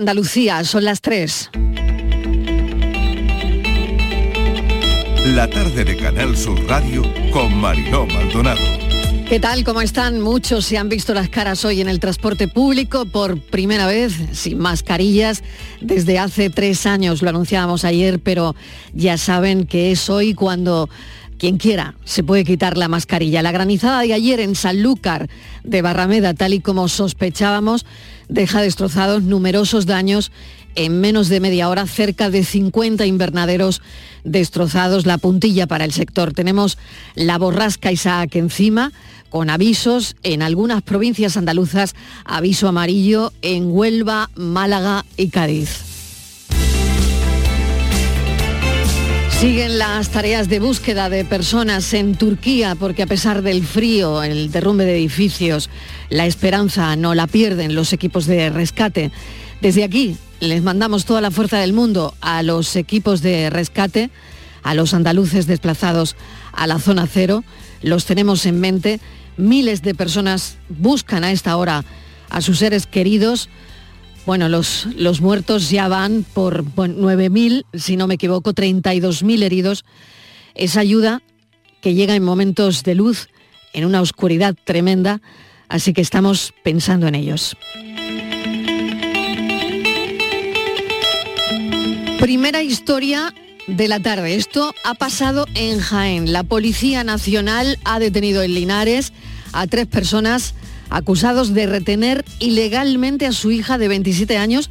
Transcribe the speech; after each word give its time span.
Andalucía, 0.00 0.64
son 0.64 0.84
las 0.84 1.02
3. 1.02 1.50
La 5.26 5.46
tarde 5.50 5.84
de 5.84 5.94
Canal 5.94 6.38
Sur 6.38 6.58
Radio 6.66 7.02
con 7.30 7.54
Mariló 7.60 8.06
Maldonado. 8.06 8.62
¿Qué 9.28 9.38
tal? 9.38 9.62
¿Cómo 9.62 9.82
están? 9.82 10.22
Muchos 10.22 10.64
se 10.64 10.78
han 10.78 10.88
visto 10.88 11.12
las 11.12 11.28
caras 11.28 11.66
hoy 11.66 11.82
en 11.82 11.90
el 11.90 12.00
transporte 12.00 12.48
público 12.48 13.04
por 13.04 13.38
primera 13.42 13.86
vez, 13.86 14.14
sin 14.32 14.56
mascarillas, 14.58 15.42
desde 15.82 16.18
hace 16.18 16.48
tres 16.48 16.86
años. 16.86 17.20
Lo 17.20 17.28
anunciábamos 17.28 17.84
ayer, 17.84 18.20
pero 18.20 18.56
ya 18.94 19.18
saben 19.18 19.66
que 19.66 19.92
es 19.92 20.08
hoy 20.08 20.32
cuando 20.32 20.88
quien 21.36 21.58
quiera 21.58 21.94
se 22.04 22.22
puede 22.22 22.44
quitar 22.44 22.78
la 22.78 22.88
mascarilla. 22.88 23.42
La 23.42 23.52
granizada 23.52 24.00
de 24.00 24.14
ayer 24.14 24.40
en 24.40 24.54
Sanlúcar 24.54 25.28
de 25.62 25.82
Barrameda, 25.82 26.32
tal 26.32 26.54
y 26.54 26.60
como 26.60 26.88
sospechábamos, 26.88 27.84
deja 28.30 28.62
destrozados 28.62 29.22
numerosos 29.22 29.86
daños 29.86 30.32
en 30.76 31.00
menos 31.00 31.28
de 31.28 31.40
media 31.40 31.68
hora, 31.68 31.86
cerca 31.86 32.30
de 32.30 32.44
50 32.44 33.04
invernaderos 33.04 33.82
destrozados, 34.24 35.04
la 35.04 35.18
puntilla 35.18 35.66
para 35.66 35.84
el 35.84 35.92
sector. 35.92 36.32
Tenemos 36.32 36.78
la 37.14 37.38
borrasca 37.38 37.92
Isaac 37.92 38.36
encima, 38.36 38.92
con 39.30 39.50
avisos 39.50 40.16
en 40.22 40.42
algunas 40.42 40.82
provincias 40.82 41.36
andaluzas, 41.36 41.94
aviso 42.24 42.68
amarillo 42.68 43.32
en 43.42 43.70
Huelva, 43.70 44.30
Málaga 44.36 45.04
y 45.16 45.28
Cádiz. 45.28 45.89
Siguen 49.40 49.78
las 49.78 50.10
tareas 50.10 50.50
de 50.50 50.60
búsqueda 50.60 51.08
de 51.08 51.24
personas 51.24 51.94
en 51.94 52.14
Turquía 52.14 52.74
porque 52.74 53.04
a 53.04 53.06
pesar 53.06 53.40
del 53.40 53.64
frío, 53.64 54.22
el 54.22 54.52
derrumbe 54.52 54.84
de 54.84 54.98
edificios, 54.98 55.70
la 56.10 56.26
esperanza 56.26 56.94
no 56.96 57.14
la 57.14 57.26
pierden 57.26 57.74
los 57.74 57.94
equipos 57.94 58.26
de 58.26 58.50
rescate. 58.50 59.10
Desde 59.62 59.82
aquí 59.82 60.18
les 60.40 60.62
mandamos 60.62 61.06
toda 61.06 61.22
la 61.22 61.30
fuerza 61.30 61.58
del 61.58 61.72
mundo 61.72 62.14
a 62.20 62.42
los 62.42 62.76
equipos 62.76 63.22
de 63.22 63.48
rescate, 63.48 64.10
a 64.62 64.74
los 64.74 64.92
andaluces 64.92 65.46
desplazados 65.46 66.16
a 66.52 66.66
la 66.66 66.78
zona 66.78 67.06
cero. 67.10 67.42
Los 67.80 68.04
tenemos 68.04 68.44
en 68.44 68.60
mente. 68.60 69.00
Miles 69.38 69.80
de 69.80 69.94
personas 69.94 70.58
buscan 70.68 71.24
a 71.24 71.32
esta 71.32 71.56
hora 71.56 71.86
a 72.28 72.42
sus 72.42 72.58
seres 72.58 72.86
queridos. 72.86 73.48
Bueno, 74.26 74.48
los, 74.48 74.86
los 74.96 75.20
muertos 75.20 75.70
ya 75.70 75.88
van 75.88 76.24
por 76.34 76.64
9.000, 76.64 77.64
si 77.74 77.96
no 77.96 78.06
me 78.06 78.14
equivoco, 78.14 78.52
32.000 78.52 79.42
heridos. 79.42 79.84
Esa 80.54 80.80
ayuda 80.80 81.22
que 81.80 81.94
llega 81.94 82.14
en 82.14 82.22
momentos 82.22 82.82
de 82.82 82.94
luz, 82.94 83.28
en 83.72 83.84
una 83.84 84.00
oscuridad 84.00 84.54
tremenda, 84.64 85.20
así 85.68 85.92
que 85.92 86.00
estamos 86.00 86.52
pensando 86.62 87.06
en 87.06 87.14
ellos. 87.14 87.56
Primera 92.20 92.62
historia 92.62 93.32
de 93.66 93.88
la 93.88 94.00
tarde. 94.00 94.34
Esto 94.34 94.74
ha 94.84 94.94
pasado 94.94 95.46
en 95.54 95.80
Jaén. 95.80 96.32
La 96.32 96.42
Policía 96.42 97.04
Nacional 97.04 97.78
ha 97.84 97.98
detenido 97.98 98.42
en 98.42 98.54
Linares 98.54 99.12
a 99.52 99.66
tres 99.66 99.86
personas 99.86 100.54
acusados 100.90 101.54
de 101.54 101.66
retener 101.66 102.24
ilegalmente 102.38 103.26
a 103.26 103.32
su 103.32 103.50
hija 103.50 103.78
de 103.78 103.88
27 103.88 104.36
años 104.36 104.70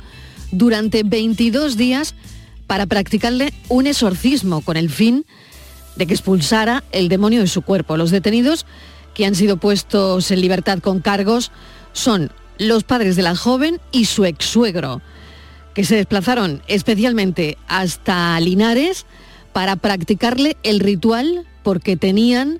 durante 0.51 1.03
22 1.03 1.77
días 1.77 2.15
para 2.67 2.85
practicarle 2.85 3.53
un 3.67 3.87
exorcismo 3.87 4.61
con 4.61 4.77
el 4.77 4.89
fin 4.89 5.25
de 5.95 6.05
que 6.05 6.13
expulsara 6.13 6.83
el 6.91 7.09
demonio 7.09 7.41
de 7.41 7.47
su 7.47 7.61
cuerpo. 7.61 7.97
Los 7.97 8.11
detenidos 8.11 8.65
que 9.13 9.25
han 9.25 9.35
sido 9.35 9.57
puestos 9.57 10.31
en 10.31 10.41
libertad 10.41 10.79
con 10.79 10.99
cargos 10.99 11.51
son 11.93 12.31
los 12.57 12.83
padres 12.83 13.15
de 13.15 13.23
la 13.23 13.35
joven 13.35 13.79
y 13.91 14.05
su 14.05 14.25
ex-suegro, 14.25 15.01
que 15.73 15.83
se 15.83 15.95
desplazaron 15.95 16.61
especialmente 16.67 17.57
hasta 17.67 18.39
Linares 18.39 19.05
para 19.53 19.75
practicarle 19.75 20.57
el 20.63 20.79
ritual 20.79 21.47
porque 21.63 21.97
tenían 21.97 22.59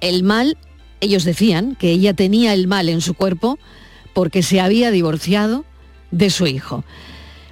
el 0.00 0.24
mal, 0.24 0.58
ellos 1.02 1.24
decían 1.24 1.74
que 1.74 1.90
ella 1.90 2.14
tenía 2.14 2.54
el 2.54 2.68
mal 2.68 2.88
en 2.88 3.00
su 3.00 3.14
cuerpo 3.14 3.58
porque 4.14 4.42
se 4.42 4.60
había 4.60 4.90
divorciado 4.90 5.64
de 6.12 6.30
su 6.30 6.46
hijo. 6.46 6.84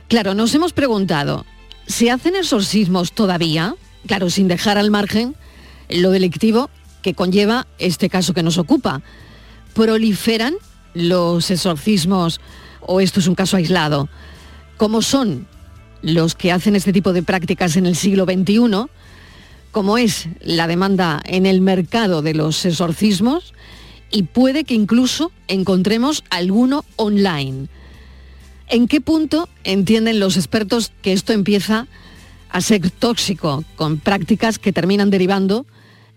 Claro, 0.09 0.35
nos 0.35 0.55
hemos 0.55 0.73
preguntado, 0.73 1.45
¿se 1.87 2.11
hacen 2.11 2.37
exorcismos 2.37 3.13
todavía? 3.13 3.75
Claro, 4.07 4.31
sin 4.31 4.49
dejar 4.49 4.79
al 4.79 4.91
margen 4.91 5.35
lo 5.89 6.11
delictivo 6.11 6.71
que 7.03 7.15
conlleva 7.15 7.67
este 7.79 8.09
caso 8.09 8.35
que 8.35 8.45
nos 8.45 8.57
ocupa. 8.57 9.03
¿Proliferan 9.75 10.55
los 10.95 11.51
exorcismos 11.51 12.41
o 12.81 13.01
esto 13.01 13.19
es 13.19 13.27
un 13.27 13.35
caso 13.35 13.57
aislado? 13.57 14.09
¿Cómo 14.77 15.03
son 15.03 15.49
los 16.03 16.37
que 16.37 16.53
hacen 16.53 16.77
este 16.77 16.93
tipo 16.93 17.13
de 17.13 17.25
prácticas 17.25 17.77
en 17.77 17.87
el 17.87 17.97
siglo 17.97 18.27
XXI? 18.27 18.87
¿Cómo 19.71 19.99
es 19.99 20.29
la 20.41 20.67
demanda 20.67 21.21
en 21.25 21.47
el 21.47 21.61
mercado 21.61 22.23
de 22.23 22.35
los 22.35 22.65
exorcismos? 22.65 23.55
Y 24.11 24.25
puede 24.25 24.65
que 24.65 24.75
incluso 24.75 25.31
encontremos 25.47 26.25
alguno 26.31 26.85
online. 26.97 27.69
¿En 28.69 28.89
qué 28.89 29.01
punto 29.01 29.49
entienden 29.65 30.21
los 30.21 30.37
expertos 30.37 30.93
que 31.03 31.13
esto 31.13 31.33
empieza 31.33 31.87
a 32.51 32.61
ser 32.61 32.91
tóxico 32.91 33.65
con 33.77 33.99
prácticas 33.99 34.59
que 34.59 34.73
terminan 34.73 35.11
derivando 35.11 35.67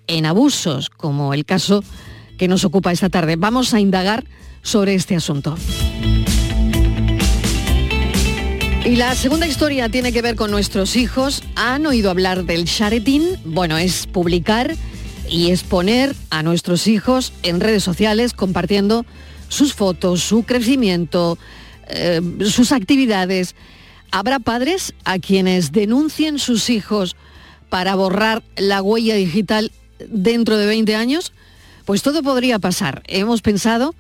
en 0.08 0.25
abusos, 0.25 0.90
como 0.90 1.34
el 1.34 1.46
caso 1.46 1.84
que 2.38 2.47
nos 2.47 2.66
ocupa 2.66 2.92
esta 2.92 3.09
tarde. 3.09 3.36
Vamos 3.36 3.74
a 3.74 3.80
indagar 3.80 4.25
sobre 4.62 4.96
este 4.96 5.16
asunto. 5.16 5.56
Y 8.85 8.97
la 8.97 9.16
segunda 9.16 9.47
historia 9.47 9.88
tiene 9.88 10.11
que 10.11 10.21
ver 10.21 10.35
con 10.35 10.51
nuestros 10.51 10.97
hijos. 10.97 11.41
¿Han 11.55 11.85
oído 11.85 12.09
hablar 12.09 12.44
del 12.44 12.66
charetín? 12.66 13.39
Bueno, 13.45 13.77
es 13.77 14.07
publicar 14.07 14.75
y 15.29 15.51
exponer 15.51 16.13
a 16.29 16.44
nuestros 16.44 16.88
hijos 16.88 17.31
en 17.44 17.61
redes 17.61 17.81
sociales 17.81 18.33
compartiendo 18.33 19.05
sus 19.47 19.73
fotos, 19.73 20.21
su 20.21 20.44
crecimiento, 20.44 21.38
eh, 21.88 22.19
sus 22.41 22.73
actividades. 22.73 23.55
¿Habrá 24.11 24.39
padres 24.39 24.94
a 25.05 25.17
quienes 25.17 25.71
denuncien 25.71 26.38
sus 26.38 26.69
hijos 26.69 27.15
para 27.69 27.95
borrar 27.95 28.44
la 28.57 28.81
huella 28.81 29.15
digital 29.15 29.71
dentro 30.09 30.57
de 30.57 30.65
20 30.65 30.94
años? 30.97 31.31
Pues 31.85 32.01
todo 32.03 32.21
podría 32.21 32.59
pasar. 32.59 33.01
Hemos 33.07 33.41
pensado 33.41 33.95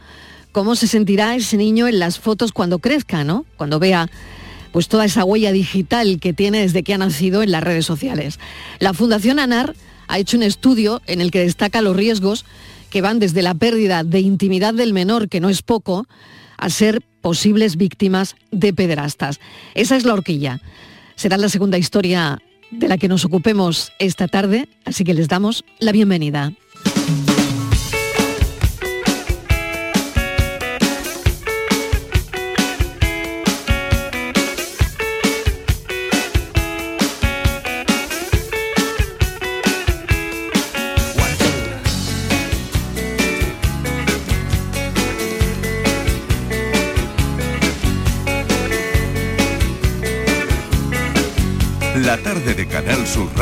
cómo 0.51 0.75
se 0.75 0.87
sentirá 0.87 1.35
ese 1.35 1.55
niño 1.55 1.87
en 1.87 1.99
las 1.99 2.19
fotos 2.19 2.51
cuando 2.51 2.79
crezca, 2.79 3.23
¿no? 3.23 3.45
Cuando 3.55 3.79
vea 3.79 4.09
pues 4.73 4.87
toda 4.87 5.05
esa 5.05 5.23
huella 5.23 5.51
digital 5.51 6.19
que 6.19 6.33
tiene 6.33 6.61
desde 6.61 6.81
que 6.83 6.95
ha 6.95 6.97
nacido 6.97 7.43
en 7.43 7.51
las 7.51 7.63
redes 7.63 7.85
sociales. 7.85 8.39
La 8.79 8.93
Fundación 8.93 9.39
ANAR 9.39 9.75
ha 10.07 10.17
hecho 10.17 10.35
un 10.35 10.43
estudio 10.43 11.01
en 11.05 11.21
el 11.21 11.29
que 11.29 11.39
destaca 11.39 11.81
los 11.81 11.95
riesgos 11.95 12.43
que 12.89 13.01
van 13.01 13.19
desde 13.19 13.43
la 13.43 13.53
pérdida 13.53 14.03
de 14.03 14.19
intimidad 14.19 14.73
del 14.73 14.91
menor, 14.91 15.29
que 15.29 15.39
no 15.39 15.49
es 15.49 15.61
poco, 15.61 16.07
a 16.57 16.69
ser 16.71 17.01
posibles 17.21 17.77
víctimas 17.77 18.35
de 18.51 18.73
pederastas. 18.73 19.39
Esa 19.75 19.95
es 19.95 20.05
la 20.05 20.13
horquilla. 20.13 20.59
Será 21.15 21.37
la 21.37 21.49
segunda 21.49 21.77
historia 21.77 22.41
de 22.71 22.87
la 22.87 22.97
que 22.97 23.07
nos 23.07 23.25
ocupemos 23.25 23.91
esta 23.99 24.27
tarde, 24.27 24.67
así 24.85 25.03
que 25.03 25.13
les 25.13 25.27
damos 25.27 25.63
la 25.79 25.91
bienvenida. 25.91 26.51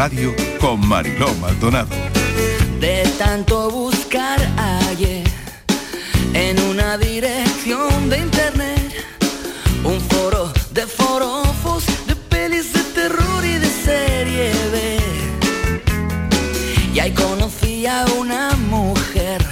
Radio 0.07 0.33
con 0.59 0.79
Mariló 0.87 1.31
Maldonado. 1.35 1.95
De 2.79 3.03
tanto 3.19 3.69
buscar 3.69 4.39
ayer 4.89 5.23
en 6.33 6.59
una 6.59 6.97
dirección 6.97 8.09
de 8.09 8.17
internet, 8.17 8.93
un 9.83 10.01
foro 10.01 10.51
de 10.71 10.87
forofos, 10.87 11.83
de 12.07 12.15
pelis 12.15 12.73
de 12.73 12.83
terror 12.99 13.45
y 13.45 13.59
de 13.59 13.67
serie 13.67 14.51
B. 14.71 14.97
Y 16.95 16.99
ahí 16.99 17.11
conocí 17.11 17.85
a 17.85 18.03
una 18.17 18.55
mujer 18.71 19.45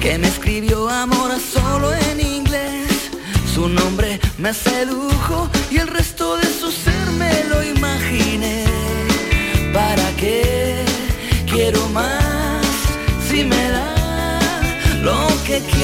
que 0.00 0.18
me 0.18 0.26
escribió 0.26 0.88
amor 0.88 1.30
solo 1.38 1.94
en 1.94 2.20
inglés. 2.20 2.90
Su 3.54 3.68
nombre 3.68 4.18
me 4.36 4.52
sedujo 4.52 5.14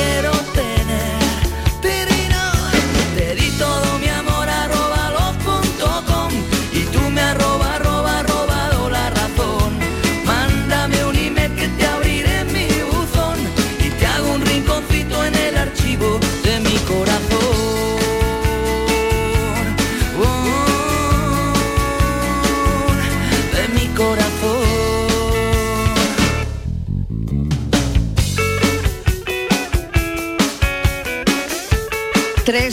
quiero 0.00 0.30
tener? 0.54 0.69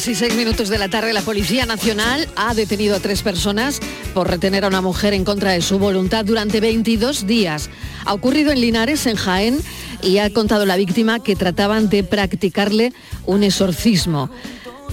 Y 0.08 0.16
seis 0.16 0.36
minutos 0.36 0.70
de 0.70 0.78
la 0.78 0.90
tarde, 0.90 1.12
la 1.12 1.22
Policía 1.22 1.66
Nacional 1.66 2.30
ha 2.36 2.54
detenido 2.54 2.96
a 2.96 3.00
tres 3.00 3.24
personas 3.24 3.80
por 4.14 4.30
retener 4.30 4.64
a 4.64 4.68
una 4.68 4.80
mujer 4.80 5.14
en 5.14 5.26
contra 5.26 5.52
de 5.52 5.62
su 5.62 5.80
voluntad 5.80 6.24
durante 6.24 6.62
22 6.62 7.28
días. 7.28 7.70
Ha 8.06 8.14
ocurrido 8.14 8.52
en 8.52 8.62
Linares, 8.62 9.06
en 9.06 9.18
Jaén, 9.18 9.60
y 10.02 10.20
ha 10.20 10.32
contado 10.32 10.66
la 10.66 10.78
víctima 10.78 11.20
que 11.20 11.36
trataban 11.36 11.90
de 11.90 12.04
practicarle 12.04 12.94
un 13.26 13.44
exorcismo. 13.44 14.30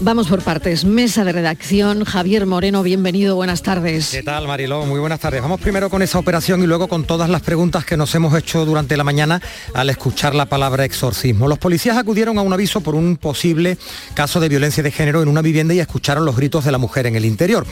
Vamos 0.01 0.27
por 0.27 0.43
partes. 0.43 0.85
Mesa 0.85 1.25
de 1.25 1.33
redacción, 1.33 2.05
Javier 2.05 2.47
Moreno, 2.47 2.83
bienvenido, 2.83 3.37
buenas 3.37 3.63
tardes. 3.63 4.11
¿Qué 4.11 4.23
tal, 4.25 4.49
Mariló? 4.49 4.85
Muy 4.87 4.99
buenas 4.99 5.21
tardes. 5.21 5.41
Vamos 5.41 5.61
primero 5.61 5.89
con 5.89 6.03
esa 6.03 6.19
operación 6.19 6.63
y 6.63 6.67
luego 6.67 6.89
con 6.89 7.05
todas 7.05 7.31
las 7.31 7.43
preguntas 7.43 7.85
que 7.85 7.97
nos 7.97 8.13
hemos 8.15 8.37
hecho 8.37 8.67
durante 8.67 8.97
la 8.97 9.05
mañana 9.05 9.41
al 9.73 9.89
escuchar 9.91 10.35
la 10.35 10.47
palabra 10.47 10.85
exorcismo. 10.85 11.47
Los 11.47 11.59
policías 11.59 11.97
acudieron 11.97 12.39
a 12.39 12.43
un 12.43 12.53
aviso 12.53 12.81
por 12.81 12.97
un 12.97 13.17
posible 13.17 13.79
caso 14.15 14.41
de 14.41 14.49
violencia 14.49 14.83
de 14.83 14.91
género 14.91 15.23
en 15.23 15.29
una 15.29 15.43
vivienda 15.43 15.75
y 15.75 15.81
escucharon 15.81 16.25
los 16.25 16.37
gritos 16.37 16.65
de 16.65 16.73
la 16.73 16.79
mujer 16.79 17.07
en 17.07 17.15
el 17.15 17.25
interior. 17.25 17.65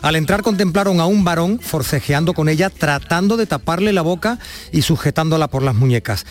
Al 0.00 0.14
entrar 0.16 0.42
contemplaron 0.42 1.00
a 1.00 1.06
un 1.06 1.24
varón 1.24 1.58
forcejeando 1.60 2.34
con 2.34 2.48
ella, 2.48 2.70
tratando 2.70 3.36
de 3.36 3.46
taparle 3.46 3.92
la 3.92 4.02
boca 4.02 4.38
y 4.70 4.82
sujetándola 4.82 5.48
por 5.48 5.62
las 5.62 5.74
muñecas. 5.74 6.24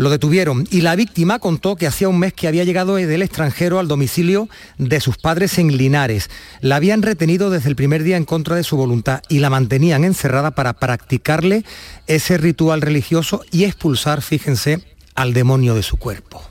Lo 0.00 0.08
detuvieron 0.08 0.66
y 0.70 0.80
la 0.80 0.96
víctima 0.96 1.40
contó 1.40 1.76
que 1.76 1.86
hacía 1.86 2.08
un 2.08 2.18
mes 2.18 2.32
que 2.32 2.48
había 2.48 2.64
llegado 2.64 2.94
del 2.94 3.20
extranjero 3.20 3.78
al 3.78 3.86
domicilio 3.86 4.48
de 4.78 4.98
sus 4.98 5.18
padres 5.18 5.58
en 5.58 5.76
Linares. 5.76 6.30
La 6.62 6.76
habían 6.76 7.02
retenido 7.02 7.50
desde 7.50 7.68
el 7.68 7.76
primer 7.76 8.02
día 8.02 8.16
en 8.16 8.24
contra 8.24 8.56
de 8.56 8.64
su 8.64 8.78
voluntad 8.78 9.20
y 9.28 9.40
la 9.40 9.50
mantenían 9.50 10.04
encerrada 10.04 10.52
para 10.52 10.72
practicarle 10.72 11.66
ese 12.06 12.38
ritual 12.38 12.80
religioso 12.80 13.44
y 13.50 13.64
expulsar, 13.64 14.22
fíjense, 14.22 14.82
al 15.14 15.34
demonio 15.34 15.74
de 15.74 15.82
su 15.82 15.98
cuerpo. 15.98 16.42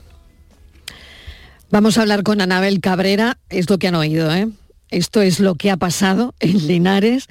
Vamos 1.72 1.98
a 1.98 2.02
hablar 2.02 2.22
con 2.22 2.40
Anabel 2.40 2.80
Cabrera, 2.80 3.36
es 3.48 3.68
lo 3.68 3.80
que 3.80 3.88
han 3.88 3.96
oído, 3.96 4.32
¿eh? 4.32 4.48
Esto 4.92 5.22
es 5.22 5.40
lo 5.40 5.56
que 5.56 5.72
ha 5.72 5.76
pasado 5.76 6.36
en 6.38 6.68
Linares. 6.68 7.26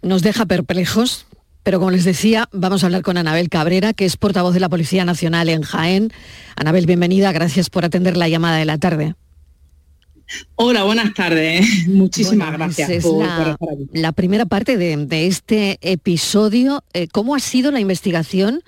Nos 0.00 0.22
deja 0.22 0.46
perplejos, 0.46 1.26
pero 1.64 1.78
como 1.78 1.90
les 1.90 2.04
decía, 2.04 2.48
vamos 2.52 2.82
a 2.82 2.86
hablar 2.86 3.02
con 3.02 3.16
Anabel 3.16 3.48
Cabrera, 3.48 3.94
que 3.94 4.04
es 4.04 4.18
portavoz 4.18 4.52
de 4.52 4.60
la 4.60 4.68
Policía 4.68 5.04
Nacional 5.06 5.48
en 5.48 5.62
Jaén. 5.62 6.12
Anabel, 6.56 6.86
bienvenida, 6.86 7.32
gracias 7.32 7.70
por 7.70 7.86
atender 7.86 8.18
la 8.18 8.28
llamada 8.28 8.58
de 8.58 8.66
la 8.66 8.78
tarde. 8.78 9.14
Hola, 10.56 10.84
buenas 10.84 11.14
tardes. 11.14 11.66
Muchísimas 11.88 12.52
gracias 12.52 12.90
es 12.90 13.04
la, 13.92 14.12
primera 14.12 14.44
parte 14.44 14.76
de, 14.76 15.26
este 15.26 15.78
episodio. 15.80 16.84
Eh, 16.92 17.08
¿Cómo 17.08 17.34
ha 17.34 17.40
sido 17.40 17.72
la 17.72 17.80
investigación? 17.80 18.62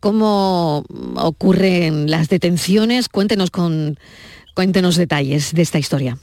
¿Cómo 0.00 0.84
ocurren 1.14 2.10
las 2.10 2.28
detenciones? 2.28 3.08
Cuéntenos, 3.08 3.52
con, 3.52 3.98
cuéntenos 4.56 4.96
detalles 4.96 5.54
de 5.54 5.62
esta 5.62 5.78
historia. 5.78 6.18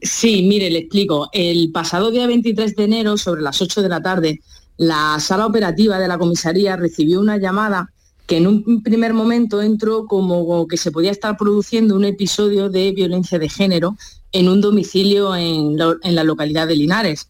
Sí, 0.00 0.42
mire, 0.42 0.70
le 0.70 0.78
explico. 0.80 1.28
El 1.34 1.70
pasado 1.70 2.10
día 2.10 2.26
23 2.26 2.76
de 2.76 2.84
enero, 2.84 3.18
sobre 3.18 3.42
las 3.42 3.60
8 3.60 3.82
de 3.82 3.88
la 3.90 4.02
tarde, 4.02 4.40
la 4.82 5.20
sala 5.20 5.46
operativa 5.46 6.00
de 6.00 6.08
la 6.08 6.18
comisaría 6.18 6.74
recibió 6.74 7.20
una 7.20 7.36
llamada 7.36 7.92
que 8.26 8.38
en 8.38 8.48
un 8.48 8.82
primer 8.82 9.14
momento 9.14 9.62
entró 9.62 10.06
como 10.06 10.66
que 10.66 10.76
se 10.76 10.90
podía 10.90 11.12
estar 11.12 11.36
produciendo 11.36 11.94
un 11.94 12.04
episodio 12.04 12.68
de 12.68 12.90
violencia 12.90 13.38
de 13.38 13.48
género 13.48 13.96
en 14.32 14.48
un 14.48 14.60
domicilio 14.60 15.36
en, 15.36 15.76
la 15.76 16.24
localidad 16.24 16.66
de 16.66 16.74
Linares. 16.74 17.28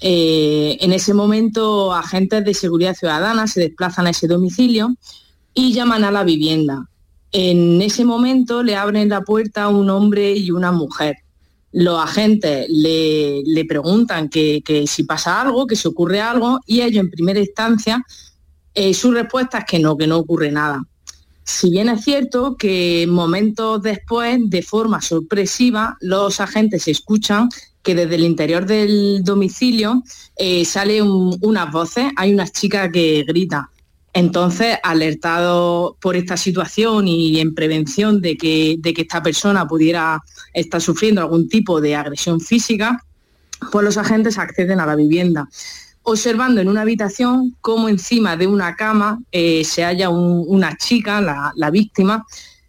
Eh, 0.00 0.76
en 0.80 0.92
ese 0.92 1.14
momento, 1.14 1.92
agentes 1.92 2.44
de 2.44 2.54
seguridad 2.54 2.94
ciudadana 2.94 3.48
se 3.48 3.62
desplazan 3.62 4.06
a 4.06 4.10
ese 4.10 4.28
domicilio 4.28 4.94
y 5.52 5.72
llaman 5.72 6.04
a 6.04 6.12
la 6.12 6.22
vivienda. 6.22 6.88
En 7.32 7.82
ese 7.82 8.04
momento 8.04 8.62
le 8.62 8.76
abren 8.76 9.08
la 9.08 9.22
puerta 9.22 9.64
a 9.64 9.68
un 9.68 9.90
hombre 9.90 10.36
y 10.36 10.52
una 10.52 10.70
mujer 10.70 11.23
los 11.74 12.00
agentes 12.00 12.66
le, 12.68 13.64
preguntan 13.68 14.28
que, 14.28 14.84
si 14.86 15.02
pasa 15.02 15.40
algo, 15.40 15.66
que 15.66 15.74
si 15.74 15.88
ocurre 15.88 16.20
algo, 16.20 16.60
y 16.66 16.82
ellos 16.82 17.00
en 17.00 17.10
primera 17.10 17.40
instancia 17.40 18.02
eh, 18.74 18.94
su 18.94 19.10
respuesta 19.10 19.58
es 19.58 19.64
que 19.64 19.78
no, 19.80 19.96
que 19.96 20.06
no 20.06 20.18
ocurre 20.18 20.52
nada. 20.52 20.80
Si 21.42 21.70
bien 21.70 21.88
es 21.88 22.02
cierto 22.02 22.56
que 22.56 23.06
momentos 23.08 23.82
después, 23.82 24.38
de 24.46 24.62
forma 24.62 25.00
sorpresiva, 25.00 25.96
los 26.00 26.40
agentes 26.40 26.86
escuchan 26.88 27.48
que 27.82 27.94
desde 27.94 28.14
el 28.14 28.24
interior 28.24 28.66
del 28.66 29.22
domicilio 29.24 30.02
eh, 30.36 30.64
salen 30.64 31.04
unas 31.06 31.72
voces, 31.72 32.06
hay 32.16 32.32
unas 32.32 32.52
chicas 32.52 32.88
que 32.92 33.24
gritan. 33.26 33.66
Entonces, 34.14 34.78
alertado 34.84 35.96
por 36.00 36.14
esta 36.14 36.36
situación 36.36 37.08
y 37.08 37.40
en 37.40 37.52
prevención 37.52 38.20
de 38.20 38.36
que, 38.36 38.78
esta 38.84 39.22
persona 39.22 39.66
pudiera 39.66 40.22
estar 40.52 40.80
sufriendo 40.80 41.20
algún 41.20 41.48
tipo 41.48 41.80
de 41.80 41.96
agresión 41.96 42.40
física, 42.40 43.04
pues 43.72 43.84
los 43.84 43.98
agentes 43.98 44.38
acceden 44.38 44.78
a 44.78 44.86
la 44.86 44.94
vivienda, 44.94 45.48
observando 46.04 46.60
en 46.60 46.68
una 46.68 46.82
habitación 46.82 47.56
cómo 47.60 47.88
encima 47.88 48.36
de 48.36 48.46
una 48.46 48.76
cama 48.76 49.18
eh, 49.32 49.64
se 49.64 49.82
halla 49.82 50.10
una 50.10 50.76
chica, 50.76 51.20
la 51.20 51.70
víctima, 51.70 52.24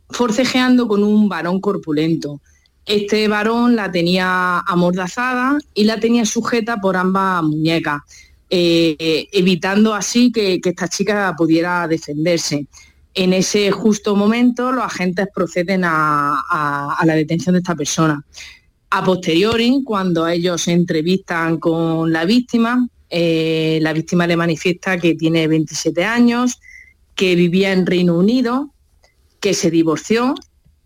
forcejeando 0.09 0.88
con 0.88 1.03
un 1.03 1.30
varón 1.30 1.62
corpulento. 1.62 2.42
Este 2.86 3.27
varón 3.27 3.75
la 3.75 3.92
tenía 3.92 4.59
amordazada 4.59 5.57
y 5.74 5.86
la 5.86 6.00
tenía 6.00 6.25
sujeta 6.25 6.77
por 6.77 6.97
ambas 6.97 7.44
muñecas. 7.44 8.01
Eh, 8.50 9.27
evitando 9.31 9.94
así 9.94 10.31
que, 10.31 10.62
esta 10.63 10.88
chica 10.88 11.33
pudiera 11.38 11.88
defenderse. 11.88 12.68
En 13.13 13.33
ese 13.33 13.71
justo 13.71 14.15
momento 14.15 14.71
los 14.71 14.83
agentes 14.83 15.27
proceden 15.33 15.83
a, 15.86 16.95
la 17.03 17.15
detención 17.15 17.53
de 17.53 17.59
esta 17.59 17.75
persona. 17.75 18.24
A 18.92 19.03
posteriori, 19.03 19.81
cuando 19.83 20.27
ellos 20.27 20.63
se 20.63 20.74
entrevistan 20.74 21.59
con 21.59 22.11
la 22.11 22.25
víctima, 22.25 22.87
eh, 23.09 23.80
la 23.81 23.94
víctima 23.94 24.28
le 24.28 24.37
manifiesta 24.37 24.97
que 24.97 25.16
tiene 25.16 25.47
27 25.47 26.04
años, 26.04 26.59
que 27.16 27.35
vivía 27.35 27.71
en 27.71 27.85
Reino 27.85 28.18
Unido, 28.18 28.73
que 29.40 29.54
se 29.54 29.71
divorció 29.71 30.35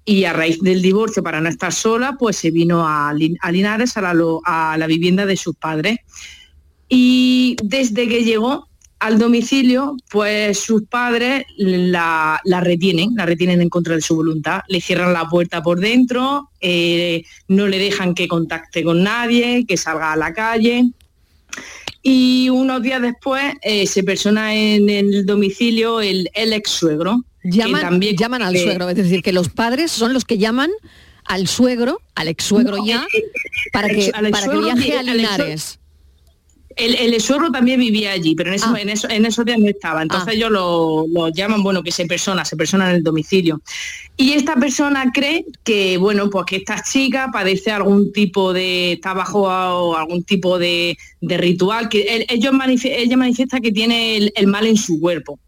y 0.05 0.23
a 0.25 0.33
raíz 0.33 0.59
del 0.61 0.81
divorcio, 0.81 1.21
para 1.21 1.41
no 1.41 1.49
estar 1.49 1.73
sola, 1.73 2.15
pues 2.17 2.37
se 2.37 2.51
vino 2.51 2.87
a, 2.87 3.13
Linares, 3.13 3.97
a 3.97 4.13
a 4.45 4.77
la 4.77 4.87
vivienda 4.87 5.25
de 5.25 5.35
sus 5.35 5.55
padres. 5.55 5.97
Y 6.89 7.55
desde 7.63 8.07
que 8.07 8.23
llegó 8.23 8.67
al 8.99 9.17
domicilio, 9.17 9.95
pues 10.09 10.59
sus 10.59 10.83
padres 10.83 11.45
la, 11.57 12.41
retienen, 12.43 13.11
la 13.15 13.25
retienen 13.25 13.61
en 13.61 13.69
contra 13.69 13.95
de 13.95 14.01
su 14.01 14.15
voluntad, 14.15 14.61
le 14.67 14.81
cierran 14.81 15.13
la 15.13 15.27
puerta 15.29 15.61
por 15.63 15.79
dentro, 15.79 16.49
eh, 16.59 17.23
no 17.47 17.67
le 17.67 17.79
dejan 17.79 18.13
que 18.13 18.27
contacte 18.27 18.83
con 18.83 19.03
nadie, 19.03 19.65
que 19.65 19.77
salga 19.77 20.11
a 20.11 20.17
la 20.17 20.33
calle. 20.33 20.89
Y 22.01 22.49
unos 22.49 22.81
días 22.81 23.01
después 23.01 23.53
eh, 23.61 23.87
se 23.87 24.03
persona 24.03 24.55
en 24.55 24.89
el 24.89 25.25
domicilio 25.25 26.01
el, 26.01 26.29
ex 26.33 26.69
suegro. 26.69 27.23
Llaman, 27.43 27.81
también, 27.81 28.17
llaman 28.17 28.41
al 28.41 28.57
suegro, 28.57 28.89
es 28.89 28.95
decir, 28.97 29.21
que 29.21 29.31
los 29.31 29.47
padres 29.47 29.91
son 29.91 30.13
los 30.13 30.25
que 30.25 30.37
llaman 30.37 30.71
al 31.23 31.47
suegro, 31.47 32.01
al 32.15 32.27
ex 32.27 32.43
suegro 32.43 32.85
ya, 32.85 33.05
para 33.71 33.87
que, 33.87 34.11
para 34.11 34.49
que 34.49 34.57
viaje 34.57 34.97
a 34.97 35.03
Linares 35.03 35.78
el, 36.79 37.13
el 37.13 37.21
suegro 37.21 37.51
también 37.51 37.79
vivía 37.79 38.11
allí, 38.11 38.35
pero 38.35 38.49
en, 38.49 38.55
eso, 38.55 38.73
ah. 38.73 38.81
en, 38.81 38.89
eso, 38.89 39.09
en 39.09 39.25
esos 39.25 39.45
días 39.45 39.59
no 39.59 39.67
estaba. 39.67 40.01
Entonces 40.01 40.29
ah. 40.29 40.33
ellos 40.33 40.49
lo, 40.51 41.29
llaman, 41.29 41.61
bueno, 41.61 41.83
que 41.83 41.91
se 41.91 42.05
persona, 42.05 42.45
se 42.45 42.55
persona 42.55 42.89
en 42.89 42.97
el 42.97 43.03
domicilio. 43.03 43.61
Y 44.17 44.33
esta 44.33 44.55
persona 44.55 45.11
cree 45.13 45.45
que, 45.63 45.97
bueno, 45.97 46.29
pues 46.29 46.45
que 46.45 46.55
esta 46.57 46.81
chica 46.81 47.29
padece 47.31 47.71
algún 47.71 48.11
tipo 48.11 48.53
de, 48.53 48.93
está 48.93 49.13
bajo 49.13 49.95
algún 49.95 50.23
tipo 50.23 50.57
de, 50.57 50.97
ritual, 51.21 51.89
que 51.89 52.25
ellos 52.29 52.53
ella 52.83 53.17
manifiesta 53.17 53.59
que 53.59 53.71
tiene 53.71 54.31
el, 54.33 54.47
mal 54.47 54.65
en 54.65 54.77
su 54.77 54.99
cuerpo 54.99 55.39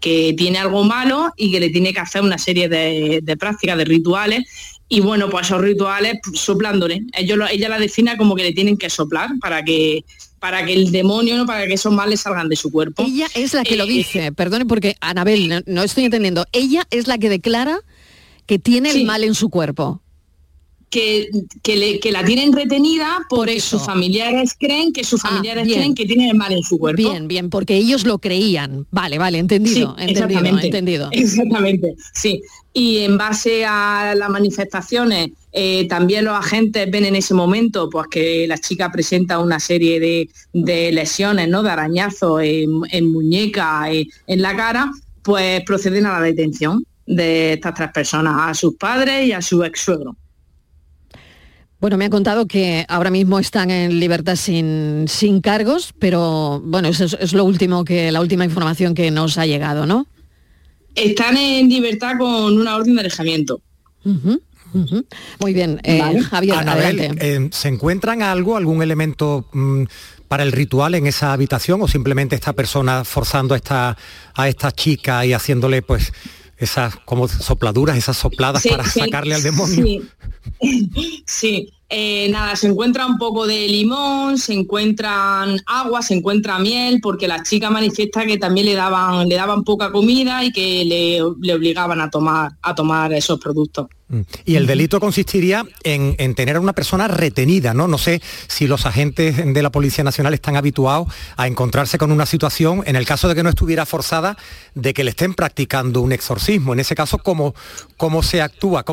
que 0.00 0.32
tiene 0.38 0.58
algo 0.58 0.84
malo 0.84 1.32
y 1.36 1.50
que 1.50 1.58
le 1.58 1.70
tiene 1.70 1.92
que 1.92 1.98
hacer 1.98 2.22
una 2.22 2.38
serie 2.38 2.68
de, 2.68 3.18
de 3.20 3.36
prácticas, 3.36 3.76
de 3.76 3.84
rituales 3.84 4.44
y 4.88 5.00
bueno, 5.00 5.28
pues 5.28 5.46
esos 5.46 5.60
rituales 5.60 6.14
pues, 6.24 6.40
soplándole. 6.40 7.02
Ellos, 7.12 7.38
ella 7.50 7.68
la 7.68 7.78
define 7.78 8.16
como 8.16 8.34
que 8.34 8.42
le 8.42 8.52
tienen 8.52 8.76
que 8.76 8.88
soplar 8.88 9.30
para 9.40 9.62
que 9.62 10.04
para 10.38 10.64
que 10.64 10.72
el 10.72 10.92
demonio, 10.92 11.36
¿no? 11.36 11.46
para 11.46 11.66
que 11.66 11.74
esos 11.74 11.92
males 11.92 12.20
salgan 12.20 12.48
de 12.48 12.56
su 12.56 12.70
cuerpo. 12.70 13.02
Ella 13.02 13.26
es 13.34 13.54
la 13.54 13.64
que 13.64 13.76
lo 13.76 13.84
eh, 13.84 13.88
dice, 13.88 14.32
perdone 14.32 14.66
porque 14.66 14.96
Anabel, 15.00 15.64
no, 15.66 15.82
estoy 15.82 16.04
entendiendo. 16.04 16.46
Ella 16.52 16.86
es 16.90 17.06
la 17.06 17.18
que 17.18 17.28
declara 17.28 17.80
que 18.46 18.58
tiene 18.58 18.90
el 18.90 19.04
mal 19.04 19.24
en 19.24 19.34
su 19.34 19.50
cuerpo 19.50 20.02
que, 20.90 21.28
que, 21.62 22.12
la 22.12 22.24
tienen 22.24 22.52
retenida 22.52 23.18
porque 23.28 23.60
sus 23.60 23.84
familiares 23.84 24.54
creen 24.58 24.92
que 24.92 25.04
sus 25.04 25.24
ah, 25.24 25.28
familiares 25.28 25.66
creen 25.66 25.94
que 25.94 26.06
tienen 26.06 26.30
el 26.30 26.36
mal 26.36 26.52
en 26.52 26.62
su 26.62 26.78
cuerpo. 26.78 27.10
Bien, 27.10 27.28
bien, 27.28 27.50
porque 27.50 27.76
ellos 27.76 28.04
lo 28.04 28.18
creían. 28.18 28.86
Vale, 28.90 29.18
vale, 29.18 29.38
entendido, 29.38 29.96
entendido, 29.98 30.58
entendido. 30.58 31.08
Exactamente, 31.12 31.94
sí. 32.14 32.42
Y 32.72 32.98
en 32.98 33.18
base 33.18 33.64
a 33.64 34.14
las 34.16 34.30
manifestaciones, 34.30 35.30
eh, 35.52 35.86
también 35.88 36.24
los 36.24 36.34
agentes 36.34 36.90
ven 36.90 37.04
en 37.04 37.16
ese 37.16 37.34
momento 37.34 37.88
pues, 37.90 38.06
que 38.10 38.46
la 38.46 38.58
chica 38.58 38.90
presenta 38.90 39.38
una 39.40 39.58
serie 39.58 40.00
de, 40.52 40.92
lesiones, 40.92 41.48
¿no? 41.48 41.62
de 41.62 41.70
arañazos 41.70 42.40
en, 42.42 43.12
muñeca, 43.12 43.90
en, 43.90 44.06
en 44.26 44.42
la 44.42 44.56
cara, 44.56 44.90
pues 45.22 45.62
proceden 45.64 46.06
a 46.06 46.12
la 46.12 46.20
detención 46.20 46.84
de 47.06 47.54
estas 47.54 47.74
tres 47.74 47.90
personas, 47.92 48.34
a 48.38 48.54
sus 48.54 48.74
padres 48.76 49.26
y 49.26 49.32
a 49.32 49.42
su 49.42 49.64
ex 49.64 49.80
suegro. 49.80 50.16
Bueno, 51.80 51.96
me 51.96 52.06
ha 52.06 52.10
contado 52.10 52.46
que 52.46 52.84
ahora 52.88 53.10
mismo 53.10 53.38
están 53.38 53.70
en 53.70 54.00
libertad 54.00 54.34
sin, 54.34 55.04
sin 55.06 55.40
cargos, 55.40 55.94
pero 55.98 56.60
bueno, 56.64 56.88
eso 56.88 57.04
es, 57.04 57.32
lo 57.32 57.44
último 57.44 57.84
que, 57.84 58.10
la 58.10 58.20
última 58.20 58.44
información 58.44 58.94
que 58.94 59.12
nos 59.12 59.38
ha 59.38 59.46
llegado, 59.46 59.86
¿no? 59.86 60.06
Están 60.96 61.36
en 61.36 61.68
libertad 61.68 62.18
con 62.18 62.58
una 62.58 62.76
orden 62.76 62.94
de 62.96 63.00
alejamiento. 63.02 63.60
Muy 65.38 65.54
bien, 65.54 65.80
eh, 65.84 66.20
Javier, 66.20 66.56
eh, 67.20 67.48
¿se 67.52 67.68
encuentran 67.68 68.22
algo, 68.22 68.56
algún 68.56 68.82
elemento 68.82 69.48
mm, 69.52 69.84
para 70.26 70.42
el 70.42 70.50
ritual 70.50 70.96
en 70.96 71.06
esa 71.06 71.32
habitación 71.32 71.80
o 71.82 71.86
simplemente 71.86 72.34
esta 72.34 72.54
persona 72.54 73.04
forzando 73.04 73.54
a 73.54 73.56
esta, 73.56 73.96
a 74.34 74.48
esta 74.48 74.72
chica 74.72 75.24
y 75.24 75.32
haciéndole 75.32 75.82
pues 75.82 76.12
esas 76.58 76.96
como 77.04 77.28
sopladuras, 77.28 77.96
esas 77.96 78.16
sopladas 78.16 78.64
para 78.68 78.84
sacarle 78.84 79.34
al 79.34 79.42
demonio? 79.42 80.02
Sí, 81.26 81.68
eh, 81.90 82.28
nada, 82.30 82.56
se 82.56 82.68
encuentra 82.68 83.06
un 83.06 83.16
poco 83.16 83.46
de 83.46 83.68
limón, 83.68 84.38
se 84.38 84.54
encuentran 84.54 85.58
agua, 85.66 86.02
se 86.02 86.14
encuentra 86.14 86.58
miel, 86.58 87.00
porque 87.02 87.28
la 87.28 87.42
chica 87.42 87.70
manifiesta 87.70 88.26
que 88.26 88.38
también 88.38 88.66
le 88.66 88.74
daban, 88.74 89.28
le 89.28 89.36
daban 89.36 89.62
poca 89.62 89.90
comida 89.92 90.44
y 90.44 90.50
que 90.50 90.84
le, 90.84 91.22
obligaban 91.22 92.00
a 92.00 92.10
tomar, 92.10 92.52
a 92.62 92.74
tomar 92.74 93.12
esos 93.12 93.38
productos. 93.38 93.86
Mm. 94.08 94.20
Y 94.44 94.56
el 94.56 94.66
delito 94.66 95.00
consistiría 95.00 95.64
en, 95.82 96.16
tener 96.34 96.56
a 96.56 96.60
una 96.60 96.72
persona 96.72 97.08
retenida, 97.08 97.74
¿no? 97.74 97.88
No 97.88 97.98
sé 97.98 98.20
si 98.46 98.66
los 98.66 98.86
agentes 98.86 99.36
de 99.36 99.62
la 99.62 99.70
Policía 99.70 100.04
Nacional 100.04 100.34
están 100.34 100.56
habituados 100.56 101.08
a 101.36 101.46
encontrarse 101.46 101.98
con 101.98 102.12
una 102.12 102.26
situación, 102.26 102.82
en 102.86 102.96
el 102.96 103.06
caso 103.06 103.28
de 103.28 103.34
que 103.34 103.42
no 103.42 103.50
estuviera 103.50 103.86
forzada, 103.86 104.36
de 104.74 104.94
que 104.94 105.04
le 105.04 105.10
estén 105.10 105.34
practicando 105.34 106.00
un 106.00 106.12
exorcismo. 106.12 106.72
En 106.72 106.80
ese 106.80 106.94
caso, 106.94 107.18
¿cómo, 107.18 107.54
cómo 107.96 108.22
se 108.22 108.42
actúa? 108.42 108.84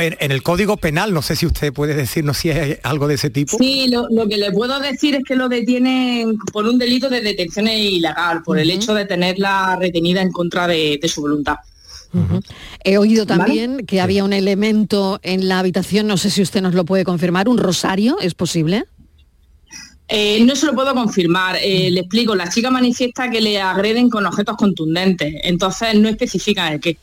en, 0.00 0.16
en, 0.20 0.32
el 0.32 0.42
Código 0.42 0.76
Penal, 0.76 1.14
no 1.14 1.22
sé 1.22 1.36
si 1.36 1.46
usted 1.46 1.72
puede 1.72 1.94
decirnos 1.94 2.42
algo 2.82 3.08
de 3.08 3.14
ese 3.14 3.30
tipo. 3.30 3.56
Sí, 3.58 3.88
lo, 3.88 4.28
que 4.28 4.36
le 4.36 4.52
puedo 4.52 4.78
decir 4.80 5.14
es 5.14 5.24
que 5.24 5.36
lo 5.36 5.48
detienen 5.48 6.36
por 6.52 6.66
un 6.66 6.78
delito 6.78 7.08
de 7.08 7.20
detención 7.20 7.68
ilegal, 7.68 8.42
por 8.42 8.58
el 8.58 8.70
hecho 8.70 8.94
de 8.94 9.04
tenerla 9.04 9.76
retenida 9.76 10.22
en 10.22 10.32
contra 10.32 10.66
de, 10.66 11.00
su 11.06 11.20
voluntad. 11.20 11.56
He 12.84 12.98
oído 12.98 13.26
también 13.26 13.86
que 13.86 14.00
había 14.00 14.24
un 14.24 14.32
elemento 14.32 15.20
en 15.22 15.48
la 15.48 15.58
habitación, 15.58 16.06
no 16.06 16.16
sé 16.16 16.30
si 16.30 16.42
usted 16.42 16.62
nos 16.62 16.74
lo 16.74 16.84
puede 16.84 17.04
confirmar, 17.04 17.48
un 17.48 17.58
rosario, 17.58 18.18
¿es 18.20 18.34
posible? 18.34 18.84
Eh, 20.08 20.44
no 20.44 20.54
se 20.54 20.66
lo 20.66 20.74
puedo 20.74 20.94
confirmar. 20.94 21.56
Eh, 21.62 21.90
le 21.90 22.00
explico, 22.00 22.34
la 22.34 22.48
chica 22.48 22.70
manifiesta 22.70 23.30
que 23.30 23.40
le 23.40 23.60
agreden 23.60 24.10
con 24.10 24.26
objetos 24.26 24.56
contundentes, 24.56 25.34
entonces 25.42 25.98
no 25.98 26.08
especifica 26.08 26.72
el 26.72 26.80
qué. 26.80 26.98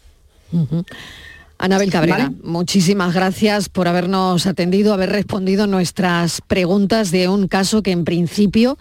Anabel 1.57 1.91
Cabrera, 1.91 2.31
muchísimas 2.43 3.13
gracias 3.13 3.69
por 3.69 3.87
habernos 3.87 4.47
atendido, 4.47 4.93
haber 4.93 5.11
respondido 5.11 5.67
nuestras 5.67 6.41
preguntas 6.41 7.11
de 7.11 7.27
un 7.27 7.47
caso 7.47 7.83
que 7.83 7.91
en 7.91 8.03
principio 8.03 8.77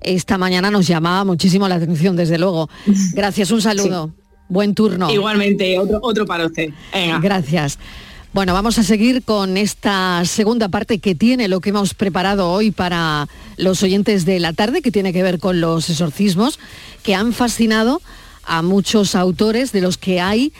esta 0.00 0.38
mañana 0.38 0.70
nos 0.70 0.86
llamaba 0.86 1.24
muchísimo 1.24 1.68
la 1.68 1.76
atención, 1.76 2.16
desde 2.16 2.38
luego. 2.38 2.68
Gracias, 3.14 3.50
un 3.50 3.62
saludo. 3.62 4.12
Buen 4.48 4.74
turno. 4.74 5.10
Igualmente, 5.10 5.78
otro, 5.78 5.98
otro 6.02 6.26
para 6.26 6.46
usted. 6.46 6.70
Gracias. 7.20 7.78
Bueno, 8.32 8.52
vamos 8.52 8.78
a 8.78 8.82
seguir 8.82 9.22
con 9.22 9.56
esta 9.56 10.22
segunda 10.24 10.68
parte 10.68 10.98
que 10.98 11.14
tiene 11.14 11.48
lo 11.48 11.60
que 11.60 11.70
hemos 11.70 11.94
preparado 11.94 12.50
hoy 12.50 12.70
para 12.70 13.26
los 13.56 13.82
oyentes 13.82 14.26
de 14.26 14.38
la 14.38 14.52
tarde, 14.52 14.82
que 14.82 14.90
tiene 14.90 15.12
que 15.12 15.22
ver 15.22 15.38
con 15.38 15.60
los 15.60 15.88
exorcismos, 15.88 16.58
que 17.02 17.14
han 17.14 17.32
fascinado 17.32 18.02
a 18.44 18.62
muchos 18.62 19.14
autores 19.14 19.72
de 19.72 19.80
los 19.80 19.96
que 19.96 20.20
hay 20.20 20.52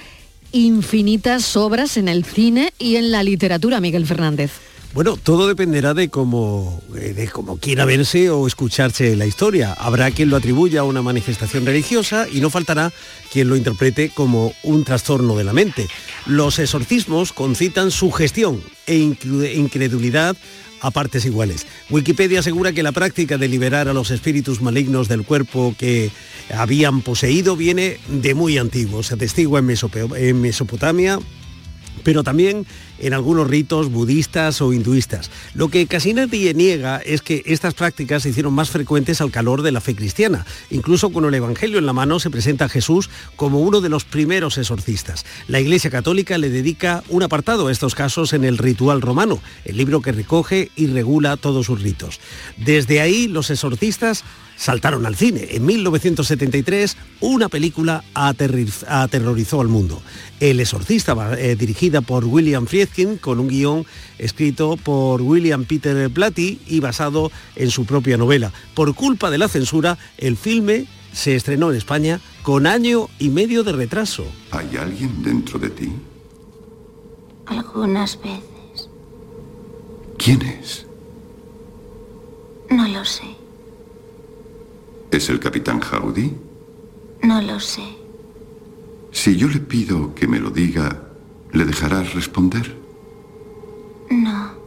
infinitas 0.52 1.56
obras 1.56 1.96
en 1.98 2.08
el 2.08 2.24
cine 2.24 2.72
y 2.78 2.96
en 2.96 3.10
la 3.10 3.22
literatura, 3.22 3.80
Miguel 3.80 4.06
Fernández. 4.06 4.52
Bueno, 4.94 5.16
todo 5.16 5.46
dependerá 5.46 5.92
de 5.92 6.08
cómo, 6.08 6.82
eh, 6.96 7.12
de 7.12 7.28
cómo 7.28 7.58
quiera 7.58 7.84
verse 7.84 8.30
o 8.30 8.46
escucharse 8.46 9.16
la 9.16 9.26
historia. 9.26 9.74
Habrá 9.74 10.10
quien 10.10 10.30
lo 10.30 10.36
atribuya 10.36 10.80
a 10.80 10.84
una 10.84 11.02
manifestación 11.02 11.66
religiosa 11.66 12.26
y 12.32 12.40
no 12.40 12.48
faltará 12.48 12.90
quien 13.30 13.48
lo 13.48 13.56
interprete 13.56 14.08
como 14.08 14.52
un 14.62 14.84
trastorno 14.84 15.36
de 15.36 15.44
la 15.44 15.52
mente. 15.52 15.86
Los 16.26 16.58
exorcismos 16.58 17.32
concitan 17.32 17.90
sugestión 17.90 18.62
e 18.86 18.96
incredulidad 18.96 20.36
a 20.80 20.90
partes 20.90 21.26
iguales. 21.26 21.66
Wikipedia 21.90 22.40
asegura 22.40 22.72
que 22.72 22.82
la 22.82 22.92
práctica 22.92 23.36
de 23.36 23.48
liberar 23.48 23.88
a 23.88 23.92
los 23.92 24.10
espíritus 24.10 24.62
malignos 24.62 25.08
del 25.08 25.24
cuerpo 25.24 25.74
que 25.78 26.10
habían 26.54 27.02
poseído 27.02 27.56
viene 27.56 27.98
de 28.08 28.34
muy 28.34 28.56
antiguo. 28.56 29.02
Se 29.02 29.14
atestigua 29.14 29.60
en 29.60 30.40
Mesopotamia, 30.40 31.18
pero 32.04 32.22
también 32.22 32.66
en 32.98 33.14
algunos 33.14 33.48
ritos 33.48 33.90
budistas 33.90 34.60
o 34.60 34.72
hinduistas. 34.72 35.30
Lo 35.54 35.68
que 35.68 35.86
casi 35.86 36.14
niega 36.14 36.98
es 36.98 37.22
que 37.22 37.42
estas 37.46 37.74
prácticas 37.74 38.22
se 38.22 38.30
hicieron 38.30 38.52
más 38.52 38.70
frecuentes 38.70 39.20
al 39.20 39.30
calor 39.30 39.62
de 39.62 39.72
la 39.72 39.80
fe 39.80 39.94
cristiana. 39.94 40.46
Incluso 40.70 41.10
con 41.10 41.24
el 41.24 41.34
Evangelio 41.34 41.78
en 41.78 41.86
la 41.86 41.92
mano 41.92 42.20
se 42.20 42.30
presenta 42.30 42.66
a 42.66 42.68
Jesús 42.68 43.10
como 43.36 43.60
uno 43.60 43.80
de 43.80 43.88
los 43.88 44.04
primeros 44.04 44.58
exorcistas. 44.58 45.24
La 45.46 45.60
Iglesia 45.60 45.90
Católica 45.90 46.38
le 46.38 46.50
dedica 46.50 47.02
un 47.08 47.22
apartado 47.22 47.68
a 47.68 47.72
estos 47.72 47.94
casos 47.94 48.32
en 48.32 48.44
el 48.44 48.58
ritual 48.58 49.00
romano, 49.00 49.40
el 49.64 49.76
libro 49.76 50.02
que 50.02 50.12
recoge 50.12 50.70
y 50.76 50.86
regula 50.86 51.36
todos 51.36 51.66
sus 51.66 51.82
ritos. 51.82 52.20
Desde 52.56 53.00
ahí 53.00 53.28
los 53.28 53.50
exorcistas 53.50 54.24
saltaron 54.58 55.06
al 55.06 55.16
cine. 55.16 55.48
En 55.52 55.64
1973 55.64 56.96
una 57.20 57.48
película 57.48 58.04
aterrorizó 58.14 59.60
al 59.60 59.68
mundo. 59.68 60.02
El 60.40 60.60
exorcista, 60.60 61.36
eh, 61.38 61.56
dirigida 61.56 62.00
por 62.00 62.24
William 62.24 62.66
Friedkin, 62.88 63.18
con 63.18 63.40
un 63.40 63.48
guion 63.48 63.86
escrito 64.18 64.76
por 64.76 65.22
William 65.22 65.64
Peter 65.64 66.08
Blatty 66.08 66.60
y 66.66 66.80
basado 66.80 67.30
en 67.56 67.70
su 67.70 67.84
propia 67.84 68.16
novela. 68.16 68.52
Por 68.74 68.94
culpa 68.94 69.30
de 69.30 69.38
la 69.38 69.48
censura, 69.48 69.98
el 70.16 70.36
filme 70.36 70.86
se 71.12 71.36
estrenó 71.36 71.70
en 71.70 71.76
España 71.76 72.20
con 72.42 72.66
año 72.66 73.08
y 73.18 73.28
medio 73.30 73.64
de 73.64 73.72
retraso. 73.72 74.24
¿Hay 74.50 74.76
alguien 74.76 75.22
dentro 75.22 75.58
de 75.58 75.70
ti? 75.70 75.92
Algunas 77.46 78.18
veces. 78.20 78.88
¿Quién 80.18 80.42
es? 80.42 80.86
No 82.70 82.86
lo 82.88 83.04
sé. 83.04 83.24
¿Es 85.10 85.28
el 85.30 85.40
capitán 85.40 85.80
Howdy? 85.80 86.34
No 87.22 87.40
lo 87.40 87.58
sé. 87.58 87.82
Si 89.10 89.36
yo 89.36 89.48
le 89.48 89.60
pido 89.60 90.14
que 90.14 90.28
me 90.28 90.38
lo 90.38 90.50
diga, 90.50 91.07
¿le 91.52 91.64
dejarás 91.64 92.14
responder? 92.14 92.76
No. 94.10 94.58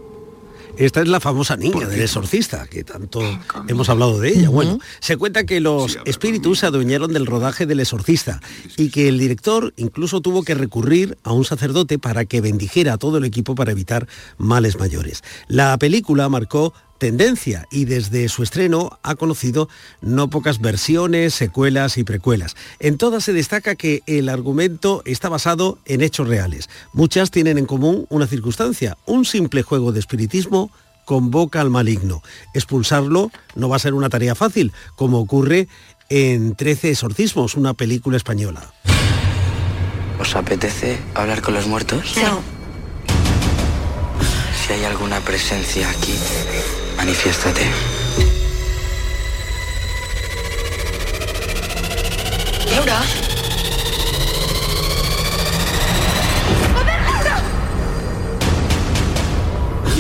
Esta 0.78 1.02
es 1.02 1.08
la 1.08 1.20
famosa 1.20 1.58
niña 1.58 1.88
del 1.88 2.02
exorcista, 2.02 2.66
que 2.66 2.84
tanto 2.84 3.22
hemos 3.68 3.90
hablado 3.90 4.20
de 4.20 4.30
ella. 4.30 4.50
Bueno, 4.50 4.80
se 5.00 5.18
cuenta 5.18 5.46
que 5.46 5.60
los 5.60 6.00
espíritus 6.06 6.60
se 6.60 6.66
adueñaron 6.66 7.14
del 7.14 7.26
rodaje 7.26 7.66
del 7.66 7.82
exorcista 7.82 8.42
y 8.78 8.90
que 8.90 9.08
el 9.08 9.20
director 9.20 9.74
incluso 9.78 10.22
tuvo 10.22 10.44
que 10.44 10.56
recurrir 10.56 11.18
a 11.24 11.34
un 11.34 11.46
sacerdote 11.46 12.00
para 12.00 12.26
que 12.26 12.42
bendijera 12.42 12.94
a 12.94 12.98
todo 12.98 13.18
el 13.18 13.26
equipo 13.26 13.54
para 13.54 13.72
evitar 13.72 14.08
males 14.38 14.80
mayores. 14.80 15.24
La 15.48 15.78
película 15.78 16.30
marcó 16.30 16.74
tendencia 17.02 17.68
y 17.72 17.86
desde 17.86 18.30
su 18.30 18.44
estreno 18.44 19.00
ha 19.02 19.16
conocido 19.16 19.68
no 20.02 20.30
pocas 20.30 20.62
versiones, 20.62 21.34
secuelas 21.34 21.98
y 21.98 22.04
precuelas. 22.04 22.56
En 22.80 23.00
todas 23.00 23.24
se 23.24 23.34
destaca 23.34 23.74
que 23.74 24.04
el 24.06 24.30
argumento 24.30 25.02
está 25.06 25.28
basado 25.28 25.80
en 25.86 26.02
hechos 26.02 26.28
reales. 26.28 26.70
Muchas 26.94 27.32
tienen 27.32 27.58
en 27.58 27.66
común 27.66 28.06
una 28.10 28.28
circunstancia, 28.28 29.00
un 29.08 29.26
simple 29.26 29.64
juego 29.64 29.92
de 29.92 30.00
espiritismo 30.00 30.70
convoca 31.04 31.60
al 31.60 31.72
maligno. 31.72 32.22
Expulsarlo 32.54 33.32
no 33.56 33.68
va 33.68 33.78
a 33.78 33.80
ser 33.80 33.96
una 33.96 34.10
tarea 34.10 34.36
fácil, 34.36 34.72
como 34.96 35.20
ocurre 35.20 35.68
en 36.10 36.54
13 36.54 36.92
exorcismos, 36.92 37.56
una 37.56 37.74
película 37.74 38.16
española. 38.16 38.62
¿Os 40.20 40.36
apetece 40.36 41.00
hablar 41.16 41.42
con 41.42 41.56
los 41.56 41.66
muertos? 41.66 42.14
No. 42.18 42.42
Si 44.54 44.74
hay 44.74 44.84
alguna 44.84 45.20
presencia 45.22 45.90
aquí, 45.90 46.14
Manifiéstate. 47.02 48.01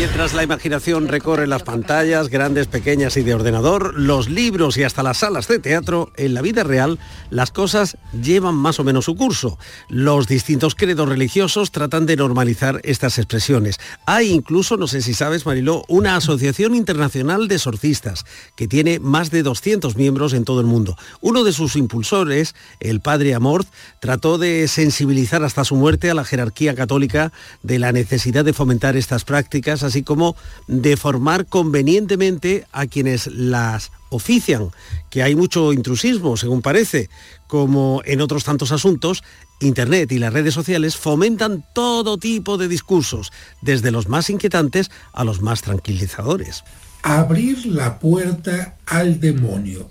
Mientras 0.01 0.33
la 0.33 0.41
imaginación 0.41 1.07
recorre 1.07 1.45
las 1.45 1.61
pantallas, 1.61 2.29
grandes, 2.29 2.65
pequeñas 2.65 3.17
y 3.17 3.21
de 3.21 3.35
ordenador, 3.35 3.93
los 3.93 4.31
libros 4.31 4.75
y 4.77 4.83
hasta 4.83 5.03
las 5.03 5.19
salas 5.19 5.47
de 5.47 5.59
teatro, 5.59 6.11
en 6.17 6.33
la 6.33 6.41
vida 6.41 6.63
real 6.63 6.97
las 7.29 7.51
cosas 7.51 7.97
llevan 8.19 8.55
más 8.55 8.79
o 8.79 8.83
menos 8.83 9.05
su 9.05 9.15
curso. 9.15 9.59
Los 9.89 10.25
distintos 10.25 10.73
credos 10.73 11.07
religiosos 11.07 11.69
tratan 11.69 12.07
de 12.07 12.15
normalizar 12.15 12.81
estas 12.83 13.19
expresiones. 13.19 13.79
Hay 14.07 14.31
incluso, 14.31 14.75
no 14.75 14.87
sé 14.87 15.03
si 15.03 15.13
sabes, 15.13 15.45
Mariló, 15.45 15.83
una 15.87 16.15
asociación 16.15 16.73
internacional 16.73 17.47
de 17.47 17.55
exorcistas 17.55 18.25
que 18.55 18.67
tiene 18.67 18.97
más 18.99 19.29
de 19.29 19.43
200 19.43 19.97
miembros 19.97 20.33
en 20.33 20.45
todo 20.45 20.61
el 20.61 20.65
mundo. 20.65 20.97
Uno 21.21 21.43
de 21.43 21.53
sus 21.53 21.75
impulsores, 21.75 22.55
el 22.79 23.01
padre 23.01 23.35
Amorth, 23.35 23.67
trató 23.99 24.39
de 24.39 24.67
sensibilizar 24.67 25.43
hasta 25.43 25.63
su 25.63 25.75
muerte 25.75 26.09
a 26.09 26.15
la 26.15 26.25
jerarquía 26.25 26.73
católica 26.73 27.31
de 27.61 27.77
la 27.77 27.91
necesidad 27.91 28.43
de 28.43 28.53
fomentar 28.53 28.97
estas 28.97 29.25
prácticas, 29.25 29.90
así 29.91 30.03
como 30.03 30.11
cómo 30.11 30.35
deformar 30.67 31.45
convenientemente 31.45 32.67
a 32.73 32.85
quienes 32.85 33.27
las 33.27 33.91
ofician, 34.09 34.71
que 35.09 35.23
hay 35.23 35.35
mucho 35.35 35.71
intrusismo, 35.71 36.35
según 36.35 36.61
parece, 36.61 37.09
como 37.47 38.01
en 38.03 38.19
otros 38.19 38.43
tantos 38.43 38.73
asuntos, 38.73 39.23
Internet 39.61 40.11
y 40.11 40.19
las 40.19 40.33
redes 40.33 40.53
sociales 40.53 40.97
fomentan 40.97 41.63
todo 41.73 42.17
tipo 42.17 42.57
de 42.57 42.67
discursos, 42.67 43.31
desde 43.61 43.91
los 43.91 44.09
más 44.09 44.29
inquietantes 44.29 44.91
a 45.13 45.23
los 45.23 45.41
más 45.41 45.61
tranquilizadores. 45.61 46.65
Abrir 47.03 47.65
la 47.65 47.99
puerta 47.99 48.77
al 48.85 49.21
demonio. 49.21 49.89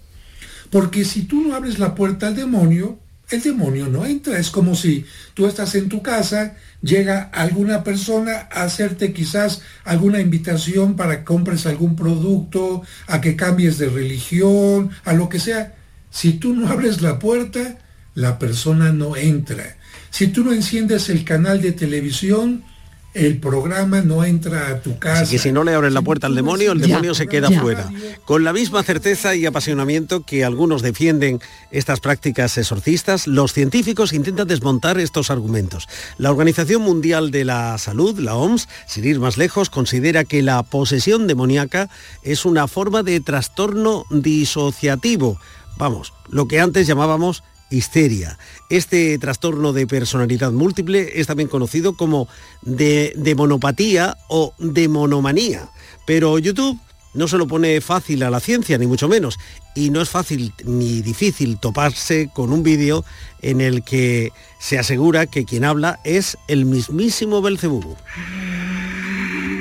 Porque 0.69 1.05
si 1.07 1.23
tú 1.23 1.41
no 1.41 1.55
abres 1.55 1.79
la 1.79 1.95
puerta 1.95 2.27
al 2.27 2.37
demonio, 2.37 2.99
el 3.31 3.43
demonio 3.43 3.87
no 3.89 4.05
entra. 4.05 4.39
Es 4.39 4.51
como 4.51 4.75
si 4.75 5.05
tú 5.35 5.47
estás 5.47 5.75
en 5.75 5.89
tu 5.89 6.03
casa, 6.03 6.57
llega 6.83 7.23
alguna 7.33 7.85
persona 7.85 8.49
a 8.51 8.65
hacerte 8.65 9.13
quizás 9.13 9.63
alguna 9.85 10.21
invitación 10.21 10.97
para 10.97 11.19
que 11.19 11.25
compres 11.25 11.67
algún 11.67 11.97
producto, 11.97 12.83
a 13.07 13.21
que 13.21 13.37
cambies 13.37 13.79
de 13.79 13.89
religión, 13.89 14.91
a 15.05 15.13
lo 15.13 15.29
que 15.29 15.39
sea. 15.39 15.75
Si 16.11 16.35
tú 16.35 16.55
no 16.55 16.69
abres 16.69 17.03
la 17.03 17.19
puerta, 17.19 17.79
la 18.15 18.39
persona 18.39 18.93
no 18.93 19.17
entra. 19.17 19.77
Si 20.11 20.27
tú 20.29 20.45
no 20.45 20.53
enciendes 20.53 21.09
el 21.09 21.25
canal 21.25 21.63
de 21.63 21.73
televisión, 21.73 22.65
el 23.13 23.39
programa 23.39 24.03
no 24.03 24.25
entra 24.25 24.69
a 24.69 24.81
tu 24.81 24.99
casa. 24.99 25.23
Así 25.23 25.37
que 25.37 25.43
si 25.43 25.53
no 25.53 25.65
le 25.65 25.75
abres 25.75 25.93
la 25.93 26.03
puerta 26.03 26.27
al 26.29 26.35
demonio, 26.35 26.73
el 26.73 26.81
demonio 26.81 27.15
se 27.15 27.27
queda 27.27 27.51
fuera. 27.51 27.91
Con 28.25 28.45
la 28.45 28.53
misma 28.53 28.83
certeza 28.83 29.35
y 29.35 29.47
apasionamiento 29.47 30.25
que 30.25 30.45
algunos 30.45 30.83
defienden 30.83 31.41
estas 31.73 32.01
prácticas 32.01 32.57
exorcistas, 32.57 33.27
los 33.27 33.53
científicos 33.53 34.13
intentan 34.13 34.47
desmontar 34.47 34.99
estos 34.99 35.31
argumentos. 35.31 35.89
La 36.19 36.31
Organización 36.31 36.83
Mundial 36.83 37.31
de 37.31 37.45
la 37.45 37.77
Salud, 37.79 38.19
la 38.19 38.37
OMS, 38.37 38.69
sin 38.87 39.05
ir 39.05 39.19
más 39.19 39.37
lejos, 39.37 39.71
considera 39.71 40.25
que 40.25 40.43
la 40.43 40.63
posesión 40.63 41.27
demoníaca 41.27 41.91
es 42.23 42.45
una 42.45 42.69
forma 42.69 43.03
de 43.03 43.21
trastorno 43.21 44.05
disociativo. 44.11 45.39
Vamos, 45.77 46.13
lo 46.29 46.47
que 46.47 46.61
antes 46.61 46.87
llamábamos 46.87 47.43
histeria. 47.71 48.39
Este 48.69 49.19
trastorno 49.19 49.73
de 49.73 49.87
personalidad 49.87 50.53
múltiple 50.53 51.13
es 51.21 51.27
también 51.27 51.49
conocido 51.49 51.95
como 51.95 52.29
de, 52.63 53.35
monopatía 53.37 54.17
o 54.29 54.53
demonomanía. 54.59 55.69
Pero 56.07 56.39
YouTube 56.39 56.79
no 57.15 57.29
se 57.29 57.39
lo 57.39 57.47
pone 57.47 57.81
fácil 57.81 58.23
a 58.23 58.31
la 58.31 58.41
ciencia, 58.41 58.79
ni 58.79 58.87
mucho 58.87 59.09
menos. 59.09 59.39
Y 59.75 59.91
no 59.91 60.01
es 60.01 60.11
fácil 60.11 60.53
ni 60.65 61.01
difícil 61.01 61.59
toparse 61.59 62.31
con 62.33 62.53
un 62.53 62.63
vídeo 62.63 63.05
en 63.43 63.61
el 63.61 63.83
que 63.83 64.33
se 64.59 64.79
asegura 64.79 65.27
que 65.27 65.45
quien 65.45 65.65
habla 65.65 66.01
es 66.05 66.37
el 66.49 66.67
mismísimo 66.67 67.41
Belcebú. 67.41 67.97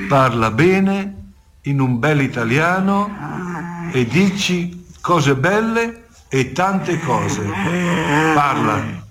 Parla 0.10 0.50
bene, 0.50 1.16
in 1.64 1.82
un 1.82 2.02
bel 2.02 2.22
italiano, 2.22 3.10
e 3.94 4.06
dici 4.06 4.86
cose 5.02 5.34
belle 5.34 6.09
e 6.32 6.52
tante 6.54 7.00
cose. 7.00 7.42
Parla. 8.36 9.08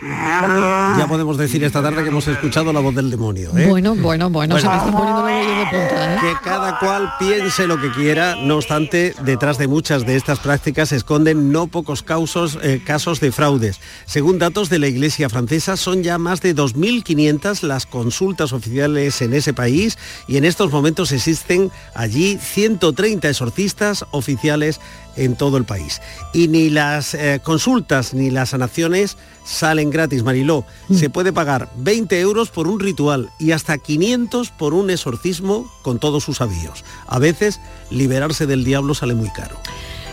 Ya 0.00 1.06
podemos 1.08 1.36
decir 1.36 1.62
esta 1.64 1.82
tarde 1.82 2.02
que 2.02 2.08
hemos 2.08 2.26
escuchado 2.26 2.72
la 2.72 2.80
voz 2.80 2.94
del 2.94 3.10
demonio. 3.10 3.56
¿eh? 3.56 3.66
Bueno, 3.68 3.94
bueno, 3.94 4.30
bueno, 4.30 4.58
se 4.58 4.68
me 4.68 4.76
está 4.76 4.90
poniendo 4.90 5.22
la 5.22 5.28
de 5.28 5.66
punta. 5.70 6.14
¿eh? 6.14 6.18
Que 6.20 6.34
cada 6.42 6.78
cual 6.78 7.12
piense 7.18 7.66
lo 7.66 7.80
que 7.80 7.90
quiera, 7.92 8.36
no 8.36 8.56
obstante, 8.56 9.14
detrás 9.22 9.58
de 9.58 9.68
muchas 9.68 10.04
de 10.06 10.16
estas 10.16 10.40
prácticas 10.40 10.88
se 10.88 10.96
esconden 10.96 11.52
no 11.52 11.68
pocos 11.68 12.02
causos, 12.02 12.58
eh, 12.62 12.82
casos 12.84 13.20
de 13.20 13.32
fraudes. 13.32 13.80
Según 14.06 14.38
datos 14.38 14.68
de 14.68 14.78
la 14.78 14.88
Iglesia 14.88 15.28
francesa, 15.28 15.76
son 15.76 16.02
ya 16.02 16.18
más 16.18 16.40
de 16.40 16.54
2.500 16.54 17.62
las 17.62 17.86
consultas 17.86 18.52
oficiales 18.52 19.20
en 19.22 19.34
ese 19.34 19.52
país 19.52 19.98
y 20.26 20.36
en 20.36 20.44
estos 20.44 20.72
momentos 20.72 21.12
existen 21.12 21.70
allí 21.94 22.38
130 22.40 23.28
exorcistas 23.28 24.04
oficiales 24.10 24.80
en 25.16 25.36
todo 25.36 25.56
el 25.56 25.64
país. 25.64 26.00
Y 26.32 26.48
ni 26.48 26.70
las 26.70 27.14
eh, 27.14 27.40
consultas 27.42 28.14
ni 28.14 28.30
las 28.30 28.50
sanaciones 28.50 29.16
salen 29.44 29.90
gratis, 29.90 30.22
Mariló. 30.22 30.64
Mm. 30.88 30.94
Se 30.96 31.10
puede 31.10 31.32
pagar 31.32 31.70
20 31.76 32.18
euros 32.20 32.50
por 32.50 32.68
un 32.68 32.80
ritual 32.80 33.30
y 33.38 33.52
hasta 33.52 33.78
500 33.78 34.50
por 34.50 34.74
un 34.74 34.90
exorcismo 34.90 35.70
con 35.82 35.98
todos 35.98 36.24
sus 36.24 36.40
avíos. 36.40 36.84
A 37.06 37.18
veces 37.18 37.60
liberarse 37.90 38.46
del 38.46 38.64
diablo 38.64 38.94
sale 38.94 39.14
muy 39.14 39.30
caro. 39.30 39.56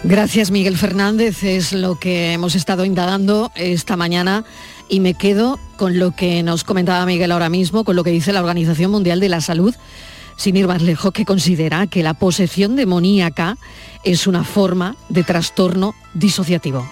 Gracias 0.04 0.50
Miguel 0.50 0.78
Fernández, 0.78 1.44
es 1.44 1.74
lo 1.74 2.00
que 2.00 2.34
hemos 2.34 2.56
estado 2.56 2.86
indagando 2.86 3.52
esta 3.56 3.96
mañana 3.96 4.46
y 4.90 5.00
me 5.00 5.14
quedo 5.14 5.60
con 5.78 6.00
lo 6.00 6.16
que 6.16 6.42
nos 6.42 6.64
comentaba 6.64 7.06
Miguel 7.06 7.32
ahora 7.32 7.50
mismo, 7.50 7.84
con 7.84 7.96
lo 7.96 8.04
que 8.04 8.10
dice 8.10 8.34
la 8.34 8.40
Organización 8.40 8.90
Mundial 8.90 9.20
de 9.20 9.30
la 9.30 9.42
Salud, 9.42 9.76
sin 10.42 10.58
ir 10.58 10.68
más 10.68 10.82
lejos, 10.82 11.12
que 11.14 11.24
considera 11.24 11.86
que 11.86 12.02
la 12.02 12.16
posesión 12.16 12.76
demoníaca 12.76 13.58
es 14.04 14.26
una 14.26 14.44
forma 14.44 14.96
de 15.08 15.24
trastorno 15.24 15.94
disociativo. 16.16 16.84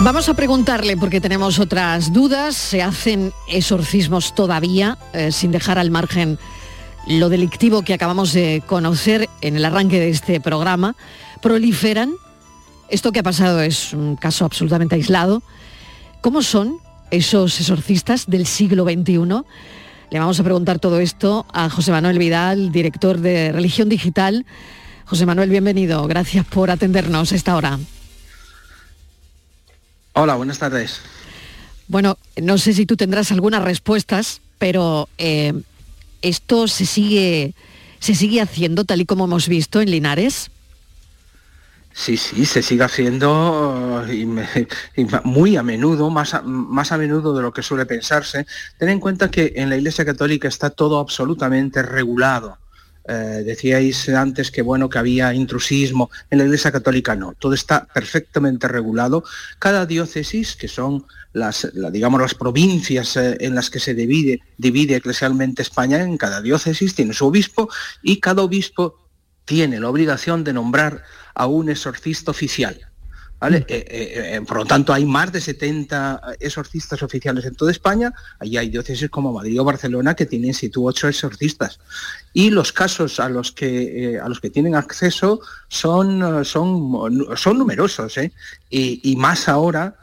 Vamos 0.00 0.28
a 0.28 0.34
preguntarle, 0.34 0.96
porque 0.96 1.20
tenemos 1.20 1.60
otras 1.60 2.12
dudas, 2.12 2.56
se 2.56 2.82
hacen 2.82 3.32
exorcismos 3.46 4.34
todavía, 4.34 4.98
eh, 5.12 5.30
sin 5.30 5.52
dejar 5.52 5.78
al 5.78 5.92
margen 5.92 6.36
lo 7.06 7.28
delictivo 7.28 7.82
que 7.82 7.94
acabamos 7.94 8.32
de 8.32 8.60
conocer 8.66 9.28
en 9.40 9.54
el 9.54 9.64
arranque 9.64 10.00
de 10.00 10.10
este 10.10 10.40
programa, 10.40 10.96
proliferan, 11.40 12.14
esto 12.88 13.12
que 13.12 13.20
ha 13.20 13.22
pasado 13.22 13.60
es 13.60 13.92
un 13.92 14.16
caso 14.16 14.44
absolutamente 14.44 14.96
aislado, 14.96 15.44
¿cómo 16.20 16.42
son 16.42 16.80
esos 17.10 17.60
exorcistas 17.60 18.26
del 18.26 18.46
siglo 18.46 18.84
XXI? 18.84 19.44
Le 20.10 20.18
vamos 20.18 20.40
a 20.40 20.44
preguntar 20.44 20.78
todo 20.78 20.98
esto 21.00 21.46
a 21.52 21.70
José 21.70 21.92
Manuel 21.92 22.18
Vidal, 22.18 22.72
director 22.72 23.18
de 23.18 23.52
Religión 23.52 23.88
Digital. 23.88 24.44
José 25.04 25.26
Manuel, 25.26 25.50
bienvenido, 25.50 26.06
gracias 26.06 26.44
por 26.46 26.70
atendernos 26.70 27.32
a 27.32 27.36
esta 27.36 27.56
hora. 27.56 27.78
Hola, 30.14 30.34
buenas 30.34 30.58
tardes. 30.58 31.00
Bueno, 31.86 32.18
no 32.40 32.58
sé 32.58 32.74
si 32.74 32.86
tú 32.86 32.96
tendrás 32.96 33.32
algunas 33.32 33.62
respuestas, 33.62 34.40
pero 34.58 35.08
eh, 35.18 35.52
esto 36.22 36.68
se 36.68 36.86
sigue, 36.86 37.54
se 37.98 38.14
sigue 38.14 38.40
haciendo 38.40 38.84
tal 38.84 39.00
y 39.00 39.06
como 39.06 39.24
hemos 39.24 39.48
visto 39.48 39.80
en 39.80 39.90
Linares. 39.90 40.50
Sí, 41.92 42.16
sí, 42.16 42.46
se 42.46 42.62
sigue 42.62 42.84
haciendo 42.84 44.04
muy 45.24 45.56
a 45.56 45.62
menudo, 45.62 46.08
más 46.08 46.34
a, 46.34 46.42
más 46.42 46.92
a 46.92 46.98
menudo 46.98 47.34
de 47.34 47.42
lo 47.42 47.52
que 47.52 47.62
suele 47.62 47.84
pensarse. 47.84 48.46
Ten 48.78 48.88
en 48.88 49.00
cuenta 49.00 49.30
que 49.30 49.52
en 49.56 49.68
la 49.68 49.76
Iglesia 49.76 50.04
Católica 50.04 50.48
está 50.48 50.70
todo 50.70 50.98
absolutamente 50.98 51.82
regulado. 51.82 52.58
Eh, 53.08 53.42
decíais 53.44 54.08
antes 54.10 54.50
que 54.50 54.60
bueno 54.62 54.88
que 54.90 54.98
había 54.98 55.32
intrusismo 55.32 56.10
en 56.30 56.38
la 56.38 56.44
Iglesia 56.44 56.70
Católica 56.70 57.16
no 57.16 57.32
todo 57.32 57.54
está 57.54 57.86
perfectamente 57.86 58.68
regulado 58.68 59.24
cada 59.58 59.86
diócesis 59.86 60.54
que 60.54 60.68
son 60.68 61.06
las 61.32 61.66
digamos 61.92 62.20
las 62.20 62.34
provincias 62.34 63.16
eh, 63.16 63.38
en 63.40 63.54
las 63.54 63.70
que 63.70 63.80
se 63.80 63.94
divide 63.94 64.42
divide 64.58 64.96
eclesialmente 64.96 65.62
España 65.62 66.02
en 66.02 66.18
cada 66.18 66.42
diócesis 66.42 66.94
tiene 66.94 67.14
su 67.14 67.26
obispo 67.26 67.70
y 68.02 68.20
cada 68.20 68.42
obispo 68.42 68.96
tiene 69.46 69.80
la 69.80 69.88
obligación 69.88 70.44
de 70.44 70.52
nombrar 70.52 71.02
a 71.40 71.46
un 71.46 71.70
exorcista 71.70 72.30
oficial 72.30 72.90
Mm. 73.40 73.54
Eh, 73.54 73.64
eh, 73.68 73.86
eh, 74.36 74.40
por 74.46 74.58
lo 74.58 74.66
tanto, 74.66 74.92
hay 74.92 75.06
más 75.06 75.32
de 75.32 75.40
70 75.40 76.36
exorcistas 76.40 77.02
oficiales 77.02 77.44
en 77.46 77.54
toda 77.54 77.70
España. 77.70 78.12
Allí 78.38 78.58
hay 78.58 78.68
diócesis 78.68 79.08
como 79.08 79.32
Madrid 79.32 79.60
o 79.60 79.64
Barcelona 79.64 80.14
que 80.14 80.26
tienen 80.26 80.52
situ 80.52 80.86
ocho 80.86 81.08
exorcistas. 81.08 81.80
Y 82.34 82.50
los 82.50 82.72
casos 82.72 83.18
a 83.18 83.28
los 83.28 83.52
que, 83.52 84.20
a 84.22 84.28
los 84.28 84.40
que 84.40 84.50
tienen 84.50 84.74
acceso 84.74 85.40
son, 85.68 86.44
son, 86.44 87.26
son 87.36 87.58
numerosos. 87.58 88.14
Y, 88.68 89.16
más 89.16 89.48
ahora 89.48 89.96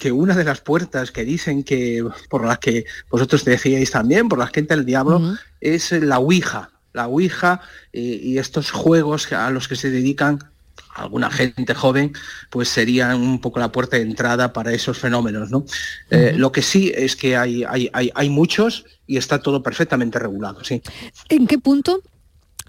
que 0.00 0.12
una 0.12 0.34
de 0.34 0.44
las 0.44 0.60
puertas 0.60 1.12
que 1.12 1.24
dicen 1.24 1.62
que 1.62 2.04
por 2.28 2.44
las 2.44 2.58
que 2.58 2.84
vosotros 3.10 3.44
decíais 3.44 3.90
también, 3.90 4.28
por 4.28 4.38
las 4.38 4.50
que 4.50 4.60
entra 4.60 4.76
el 4.76 4.84
diablo, 4.84 5.36
es 5.60 5.92
la 5.92 6.18
Ouija. 6.18 6.70
La 6.94 7.06
Ouija 7.06 7.60
y 7.92 8.38
estos 8.38 8.70
juegos 8.70 9.32
a 9.32 9.50
los 9.50 9.68
que 9.68 9.76
se 9.76 9.90
dedican 9.90 10.51
alguna 10.94 11.30
gente 11.30 11.74
joven, 11.74 12.12
pues 12.50 12.68
sería 12.68 13.14
un 13.16 13.40
poco 13.40 13.58
la 13.58 13.72
puerta 13.72 13.96
de 13.96 14.02
entrada 14.02 14.52
para 14.52 14.72
esos 14.72 14.98
fenómenos. 14.98 15.50
¿no? 15.50 15.64
Eh, 16.10 16.34
lo 16.36 16.52
que 16.52 16.62
sí 16.62 16.92
es 16.94 17.16
que 17.16 17.36
hay, 17.36 17.64
hay, 17.64 17.90
hay, 17.92 18.30
muchos 18.30 18.84
y 19.06 19.16
está 19.16 19.40
todo 19.40 19.62
perfectamente 19.62 20.18
regulado. 20.18 20.62
¿sí? 20.64 20.82
¿En 21.28 21.46
qué 21.46 21.58
punto 21.58 22.02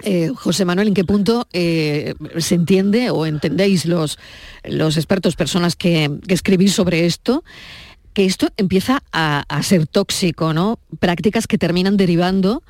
eh, 0.02 0.32
José 0.36 0.66
Manuel, 0.66 0.88
¿en 0.88 0.94
qué 0.94 1.04
punto 1.04 1.48
eh, 1.54 2.16
se 2.38 2.56
entiende 2.56 3.12
o 3.12 3.26
entendéis 3.26 3.86
los, 3.86 4.18
los 4.64 4.98
expertos, 4.98 5.36
personas 5.36 5.76
que, 5.76 6.10
escribís 6.28 6.74
sobre 6.74 7.06
esto, 7.06 7.44
que 8.14 8.26
esto 8.26 8.50
empieza 8.58 9.04
a, 9.12 9.44
a, 9.48 9.64
ser 9.64 9.86
tóxico, 9.86 10.54
¿no? 10.54 10.80
Prácticas 11.00 11.46
que 11.48 11.60
terminan 11.60 11.96
derivando, 11.96 12.64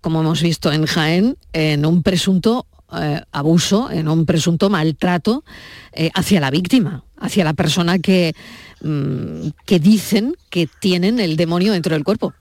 como 0.00 0.20
hemos 0.20 0.42
visto 0.42 0.72
en 0.72 0.86
Jaén, 0.86 1.36
en 1.52 1.84
un 1.84 2.02
presunto 2.02 2.66
eh, 3.00 3.22
abuso, 3.32 3.90
en 3.90 4.08
un 4.08 4.26
presunto 4.26 4.70
maltrato 4.70 5.44
eh, 5.92 6.10
hacia 6.14 6.40
la 6.40 6.50
víctima, 6.50 7.04
hacia 7.18 7.44
la 7.44 7.54
persona 7.54 7.98
que, 7.98 8.34
mm, 8.82 9.48
que 9.64 9.78
dicen 9.78 10.36
que 10.50 10.68
tienen 10.80 11.20
el 11.20 11.36
demonio 11.36 11.72
dentro 11.72 11.94
del 11.94 12.04
cuerpo. 12.04 12.34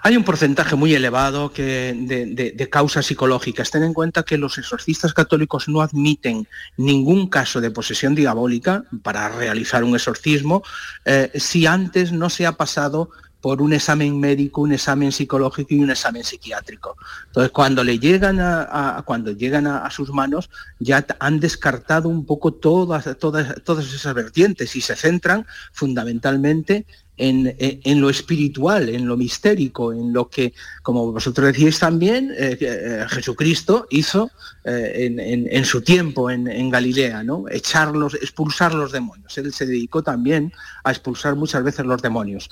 Hay 0.00 0.16
un 0.16 0.24
porcentaje 0.24 0.76
muy 0.76 0.94
elevado 0.94 1.52
que 1.52 1.94
de, 1.94 2.68
causas 2.70 3.06
psicológicas. 3.06 3.70
Ten 3.70 3.82
en 3.82 3.92
cuenta 3.92 4.22
que 4.22 4.38
los 4.38 4.56
exorcistas 4.56 5.12
católicos 5.12 5.68
no 5.68 5.80
admiten 5.80 6.46
ningún 6.76 7.28
caso 7.28 7.60
de 7.60 7.70
posesión 7.70 8.14
diabólica 8.14 8.84
para 9.02 9.28
realizar 9.28 9.82
un 9.82 9.96
exorcismo 9.96 10.62
eh, 11.04 11.30
si 11.34 11.66
antes 11.66 12.12
no 12.12 12.30
se 12.30 12.46
ha 12.46 12.52
pasado 12.52 13.10
por 13.40 13.62
un 13.62 13.72
examen 13.72 14.18
médico, 14.18 14.62
un 14.62 14.72
examen 14.72 15.12
psicológico 15.12 15.74
y 15.74 15.80
un 15.80 15.90
examen 15.90 16.24
psiquiátrico. 16.24 16.96
Entonces, 17.26 17.52
cuando 17.52 17.84
le 17.84 17.98
llegan 17.98 18.38
a, 18.40 19.02
cuando 19.04 19.32
llegan 19.32 19.66
a, 19.66 19.90
sus 19.90 20.10
manos, 20.10 20.50
ya 20.78 21.06
han 21.20 21.40
descartado 21.40 22.08
un 22.08 22.24
poco 22.26 22.52
todas, 22.52 23.16
todas, 23.18 23.62
todas 23.62 23.92
esas 23.92 24.14
vertientes 24.14 24.74
y 24.76 24.80
se 24.80 24.96
centran 24.96 25.46
fundamentalmente 25.72 26.84
en, 27.18 28.00
lo 28.00 28.10
espiritual, 28.10 28.88
en 28.88 29.06
lo 29.06 29.16
mistérico, 29.16 29.92
en 29.92 30.12
lo 30.12 30.28
que, 30.28 30.54
como 30.82 31.12
vosotros 31.12 31.48
decíais 31.48 31.78
también, 31.78 32.32
eh, 32.36 32.56
eh, 32.60 33.06
Jesucristo 33.08 33.86
hizo 33.90 34.30
eh, 34.64 35.46
en, 35.50 35.64
su 35.64 35.82
tiempo 35.82 36.30
en, 36.30 36.70
Galilea, 36.70 37.24
¿no? 37.24 37.44
Echarlos, 37.50 38.14
expulsar 38.14 38.74
los 38.74 38.92
demonios. 38.92 39.36
Él 39.38 39.52
se 39.52 39.66
dedicó 39.66 40.02
también 40.02 40.52
a 40.84 40.90
expulsar 40.90 41.34
muchas 41.34 41.64
veces 41.64 41.84
los 41.86 42.00
demonios. 42.02 42.48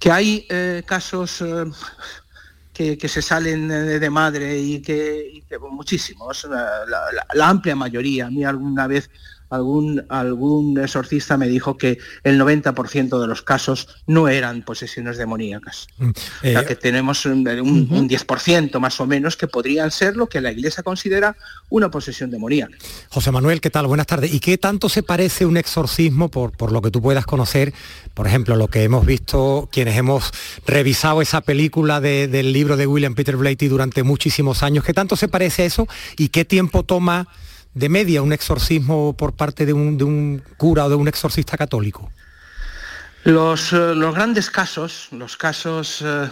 Que 0.00 0.10
hay 0.10 0.48
casos 0.86 1.44
que, 2.72 3.08
se 3.08 3.22
salen 3.22 3.68
de 3.68 4.10
madre 4.10 4.58
y 4.58 4.80
que, 4.80 5.44
muchísimos, 5.70 6.48
la, 6.48 7.48
amplia 7.48 7.76
mayoría. 7.76 8.26
A 8.26 8.30
mí 8.30 8.44
alguna 8.44 8.86
vez 8.86 9.10
algún, 9.50 10.04
algún 10.08 10.78
exorcista 10.78 11.36
me 11.36 11.48
dijo 11.48 11.76
que 11.76 11.98
el 12.22 12.40
90% 12.40 13.20
de 13.20 13.26
los 13.26 13.42
casos 13.42 13.88
no 14.06 14.28
eran 14.28 14.62
posesiones 14.62 15.18
demoníacas. 15.18 15.88
Mm, 15.98 16.10
o 16.10 16.12
sea 16.40 16.60
eh, 16.60 16.64
que 16.64 16.76
tenemos 16.76 17.26
un, 17.26 17.44
10% 17.44 18.78
más 18.78 19.00
o 19.00 19.06
menos 19.06 19.36
que 19.36 19.48
podrían 19.48 19.90
ser 19.90 20.16
lo 20.16 20.28
que 20.28 20.40
la 20.40 20.52
Iglesia 20.52 20.82
considera 20.82 21.36
una 21.68 21.90
posesión 21.90 22.30
demoníaca. 22.30 22.76
José 23.08 23.30
Manuel, 23.32 23.60
¿qué 23.60 23.70
tal? 23.70 23.86
Buenas 23.86 24.06
tardes. 24.06 24.32
¿Y 24.32 24.40
qué 24.40 24.56
tanto 24.56 24.88
se 24.88 25.02
parece 25.02 25.44
un 25.46 25.56
exorcismo, 25.56 26.30
por, 26.30 26.52
por 26.52 26.70
lo 26.70 26.80
que 26.80 26.90
tú 26.90 27.02
puedas 27.02 27.26
conocer, 27.26 27.74
por 28.14 28.26
ejemplo, 28.26 28.54
lo 28.56 28.68
que 28.68 28.84
hemos 28.84 29.04
visto 29.04 29.68
quienes 29.72 29.96
hemos 29.96 30.30
revisado 30.66 31.22
esa 31.22 31.40
película 31.40 32.00
del 32.00 32.52
libro 32.52 32.76
de 32.76 32.86
William 32.86 33.14
Peter 33.14 33.36
Blatty 33.36 33.66
durante 33.66 34.04
muchísimos 34.04 34.62
años? 34.62 34.84
¿Qué 34.84 34.94
tanto 34.94 35.16
se 35.16 35.28
parece 35.28 35.62
a 35.62 35.66
eso 35.66 35.88
y 36.16 36.28
qué 36.28 36.44
tiempo 36.44 36.84
toma 36.84 37.26
de 37.74 37.88
media 37.88 38.22
un 38.22 38.32
exorcismo 38.32 39.14
por 39.16 39.34
parte 39.34 39.66
de 39.66 39.72
un, 39.72 40.42
cura 40.56 40.86
o 40.86 40.88
de 40.88 40.96
un 40.96 41.08
exorcista 41.08 41.56
católico? 41.56 42.10
Los, 43.24 43.72
eh, 43.72 43.94
los 43.94 44.14
grandes 44.14 44.50
casos, 44.50 45.08
los 45.12 45.36
casos 45.36 46.02
eh, 46.02 46.30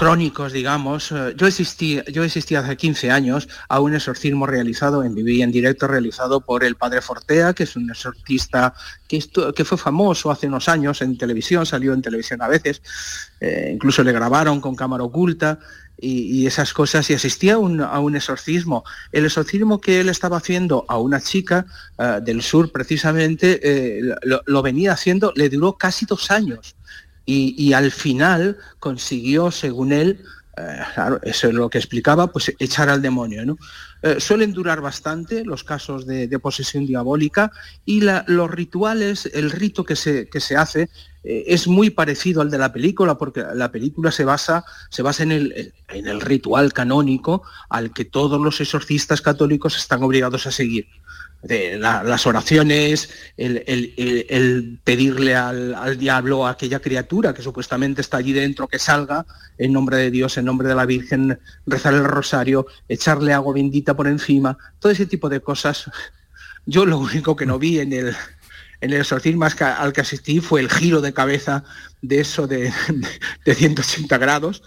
crónicos, 0.00 0.54
digamos, 0.54 1.12
eh, 1.12 1.34
yo 1.36 1.46
existí, 1.46 2.00
yo 2.10 2.24
existí 2.24 2.54
hace 2.54 2.74
15 2.74 3.10
años 3.10 3.50
a 3.68 3.80
un 3.80 3.94
exorcismo 3.94 4.46
realizado 4.46 5.04
en 5.04 5.14
viví 5.14 5.42
en 5.42 5.52
directo, 5.52 5.86
realizado 5.86 6.40
por 6.40 6.64
el 6.64 6.76
padre 6.76 7.02
Fortea, 7.02 7.52
que 7.52 7.64
es 7.64 7.76
un 7.76 7.90
exorcista 7.90 8.72
que, 9.06 9.22
que 9.54 9.64
fue 9.66 9.76
famoso 9.76 10.30
hace 10.30 10.46
unos 10.46 10.70
años 10.70 11.02
en 11.02 11.18
televisión, 11.18 11.66
salió 11.66 11.92
en 11.92 12.00
televisión 12.00 12.40
a 12.40 12.48
veces, 12.48 12.80
incluso 13.70 14.02
le 14.02 14.12
grabaron 14.12 14.62
con 14.62 14.74
cámara 14.74 15.04
oculta, 15.04 15.58
y, 16.00 16.46
esas 16.46 16.72
cosas 16.72 17.08
y 17.10 17.14
asistía 17.14 17.54
a 17.54 17.58
un, 17.58 18.16
exorcismo. 18.16 18.84
El 19.12 19.26
exorcismo 19.26 19.80
que 19.80 20.00
él 20.00 20.08
estaba 20.08 20.38
haciendo 20.38 20.84
a 20.88 20.98
una 20.98 21.20
chica 21.20 21.66
eh, 21.98 22.20
del 22.22 22.42
sur 22.42 22.72
precisamente 22.72 23.60
eh, 23.62 24.14
lo, 24.22 24.62
venía 24.62 24.92
haciendo, 24.92 25.32
le 25.36 25.48
duró 25.48 25.74
casi 25.74 26.06
dos 26.06 26.30
años 26.30 26.74
y, 27.30 27.72
al 27.72 27.90
final 27.90 28.56
consiguió, 28.78 29.50
según 29.50 29.92
él, 29.92 30.22
eh, 30.56 30.78
eso 31.22 31.48
es 31.48 31.54
lo 31.54 31.70
que 31.70 31.78
explicaba, 31.78 32.32
pues 32.32 32.52
echar 32.58 32.88
al 32.88 33.02
demonio. 33.02 33.44
¿no? 33.44 33.56
suelen 34.18 34.54
durar 34.54 34.80
bastante 34.80 35.44
los 35.44 35.62
casos 35.62 36.06
de, 36.06 36.38
posesión 36.38 36.86
diabólica 36.86 37.52
y 37.84 38.00
los 38.00 38.50
rituales, 38.50 39.30
el 39.34 39.50
rito 39.50 39.84
que 39.84 39.94
se, 39.94 40.28
que 40.28 40.40
se 40.40 40.56
hace 40.56 40.88
eh, 41.22 41.44
es 41.48 41.68
muy 41.68 41.90
parecido 41.90 42.40
al 42.40 42.50
de 42.50 42.58
la 42.58 42.72
película 42.72 43.18
porque 43.18 43.44
la 43.54 43.70
película 43.70 44.10
se 44.10 44.24
basa, 44.24 44.64
se 44.88 45.02
basa 45.02 45.22
en, 45.22 45.32
el, 45.32 45.74
en 45.88 46.06
el 46.06 46.20
ritual 46.20 46.72
canónico 46.72 47.42
al 47.68 47.92
que 47.92 48.06
todos 48.06 48.40
los 48.40 48.60
exorcistas 48.60 49.20
católicos 49.20 49.76
están 49.76 50.02
obligados 50.02 50.46
a 50.46 50.50
seguir. 50.50 50.88
Las 51.42 52.26
oraciones, 52.26 53.08
el, 53.36 54.78
pedirle 54.84 55.34
al, 55.34 55.74
al, 55.74 55.98
diablo 55.98 56.46
a 56.46 56.50
aquella 56.50 56.80
criatura 56.80 57.32
que 57.32 57.42
supuestamente 57.42 58.02
está 58.02 58.18
allí 58.18 58.32
dentro 58.32 58.68
que 58.68 58.78
salga 58.78 59.24
en 59.56 59.72
nombre 59.72 59.96
de 59.96 60.10
Dios, 60.10 60.36
en 60.36 60.44
nombre 60.44 60.68
de 60.68 60.74
la 60.74 60.84
Virgen, 60.84 61.38
rezar 61.66 61.94
el 61.94 62.04
rosario, 62.04 62.66
echarle 62.88 63.32
agua 63.32 63.54
bendita 63.54 63.94
por 63.94 64.06
encima, 64.06 64.58
todo 64.78 64.92
ese 64.92 65.06
tipo 65.06 65.28
de 65.28 65.40
cosas. 65.40 65.90
Yo 66.66 66.84
lo 66.84 66.98
único 66.98 67.36
que 67.36 67.46
no 67.46 67.58
vi 67.58 67.80
en 67.80 67.92
el, 67.94 68.14
en 68.80 68.92
el 68.92 69.00
exorcismo 69.00 69.46
al 69.46 69.92
que 69.92 70.00
asistí 70.00 70.40
fue 70.40 70.60
el 70.60 70.70
giro 70.70 71.00
de 71.00 71.12
cabeza 71.12 71.64
de 72.02 72.20
eso 72.20 72.46
de, 72.46 72.72
de 73.44 73.54
180 73.54 74.18
grados, 74.18 74.62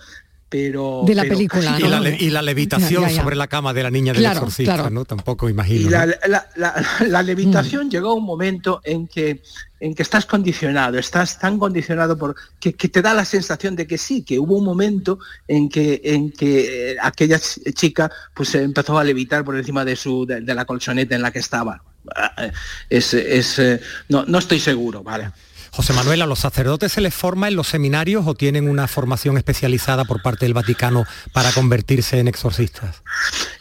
pero, 0.54 1.02
de 1.04 1.16
la 1.16 1.24
película 1.24 1.80
y, 1.80 2.30
la, 2.30 2.44
levitación 2.44 3.10
sobre 3.10 3.36
la 3.36 3.48
cama 3.48 3.74
de 3.74 3.82
la 3.82 3.90
niña 3.90 4.14
del 4.14 4.24
exorcista 4.24 4.88
no 4.92 5.04
tampoco 5.04 5.50
imagino 5.50 5.90
la, 7.08 7.24
levitación 7.24 7.90
llegó 7.90 8.12
a 8.12 8.14
un 8.14 8.24
momento 8.24 8.80
en 8.84 9.08
que 9.08 9.42
en 9.80 9.96
que 9.96 10.04
estás 10.04 10.28
condicionado 10.28 11.00
estás 11.00 11.40
tan 11.40 11.58
condicionado 11.58 12.20
por 12.20 12.36
que, 12.60 12.72
te 12.72 13.02
da 13.02 13.16
la 13.16 13.26
sensación 13.26 13.76
de 13.76 13.88
que 13.88 13.98
sí 13.98 14.22
que 14.22 14.38
hubo 14.38 14.60
un 14.60 14.66
momento 14.66 15.18
en 15.48 15.70
que 15.70 16.00
en 16.04 16.30
que 16.30 16.92
eh, 16.92 16.98
aquella 17.02 17.40
chica 17.40 18.12
pues 18.36 18.54
empezó 18.54 19.00
a 19.00 19.04
levitar 19.04 19.44
por 19.44 19.58
encima 19.58 19.84
de 19.84 19.96
su 19.96 20.28
de 20.28 20.54
la 20.54 20.66
colchoneta 20.66 21.16
en 21.16 21.24
la 21.24 21.32
que 21.32 21.40
estaba. 21.40 21.82
Es, 22.90 23.14
eh, 23.14 23.82
no, 24.10 24.26
no 24.26 24.38
estoy 24.38 24.60
seguro, 24.60 25.02
¿vale? 25.02 25.32
José 25.76 25.92
Manuel, 25.94 26.22
¿a 26.22 26.28
los 26.28 26.38
sacerdotes 26.38 26.92
se 26.92 27.02
les 27.02 27.16
forma 27.16 27.48
en 27.48 27.56
los 27.56 27.68
seminarios 27.68 28.28
o 28.28 28.36
tienen 28.36 28.70
una 28.70 28.88
formación 28.88 29.38
especializada 29.38 30.06
por 30.06 30.22
parte 30.22 30.46
del 30.46 30.54
Vaticano 30.54 31.04
para 31.32 31.52
convertirse 31.52 32.20
en 32.20 32.28
exorcistas? 32.28 33.02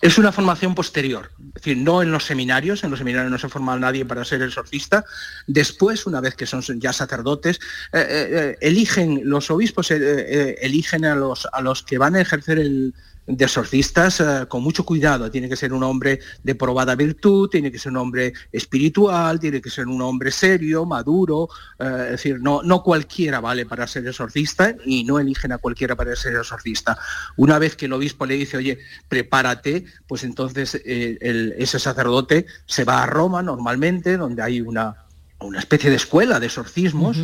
Es 0.03 0.19
una 0.19 0.31
formación 0.31 0.75
posterior, 0.75 1.31
es 1.39 1.55
decir, 1.55 1.79
no 1.79 2.03
en 2.03 2.13
los 2.13 2.25
seminarios, 2.25 2.85
en 2.85 2.91
los 2.91 2.99
seminarios 2.99 3.33
no 3.33 3.39
se 3.39 3.49
forma 3.49 3.79
nadie 3.79 4.05
para 4.05 4.27
ser 4.27 4.43
exorcista. 4.43 5.07
Después, 5.47 6.05
una 6.05 6.21
vez 6.21 6.35
que 6.35 6.45
son 6.45 6.63
ya 6.79 6.93
sacerdotes, 6.93 7.59
eh, 7.95 8.05
eh, 8.11 8.57
eligen, 8.61 9.23
los 9.25 9.51
obispos 9.51 9.91
eligen 9.91 11.07
a 11.07 11.15
los, 11.15 11.49
a 11.51 11.63
los 11.63 11.83
que 11.83 11.97
van 11.97 12.17
a 12.17 12.21
ejercer 12.21 12.59
el, 12.59 12.93
de 13.27 13.45
exorcistas 13.45 14.21
eh, 14.21 14.47
con 14.49 14.63
mucho 14.63 14.85
cuidado. 14.85 15.31
Tiene 15.31 15.49
que 15.49 15.57
ser 15.57 15.73
un 15.73 15.83
hombre 15.83 16.21
de 16.43 16.55
probada 16.55 16.95
virtud, 16.95 17.49
tiene 17.49 17.71
que 17.71 17.79
ser 17.79 17.93
un 17.93 17.99
hombre 17.99 18.33
espiritual, 18.51 19.39
tiene 19.39 19.61
que 19.61 19.71
ser 19.71 19.87
un 19.87 20.03
hombre 20.03 20.31
serio, 20.31 20.85
maduro. 20.85 21.49
Eh, 21.79 22.03
es 22.05 22.11
decir, 22.13 22.41
no, 22.41 22.63
no 22.63 22.83
cualquiera 22.83 23.41
vale 23.41 23.67
para 23.67 23.87
ser 23.87 24.07
exorcista 24.07 24.75
y 24.85 25.05
no 25.05 25.19
eligen 25.19 25.53
a 25.53 25.59
cualquiera 25.59 25.95
para 25.95 26.17
ser 26.17 26.35
exorcista. 26.35 26.99
Una 27.37 27.59
vez 27.59 27.77
que 27.77 27.87
el 27.87 27.93
obispo 27.93 28.27
le 28.27 28.35
dice, 28.35 28.57
oye, 28.57 28.79
prepárate, 29.09 29.85
pues 30.07 30.25
entonces 30.25 30.81
eh, 30.85 31.55
ese 31.59 31.79
sacerdote 31.79 32.47
se 32.67 32.85
va 32.85 33.03
a 33.03 33.07
Roma 33.07 33.43
normalmente, 33.43 34.17
donde 34.17 34.43
hay 34.43 34.61
una, 34.61 34.97
una 35.39 35.61
especie 35.61 35.91
de 35.91 35.97
escuela 35.97 36.41
de 36.41 36.47
exorcismos 36.47 37.19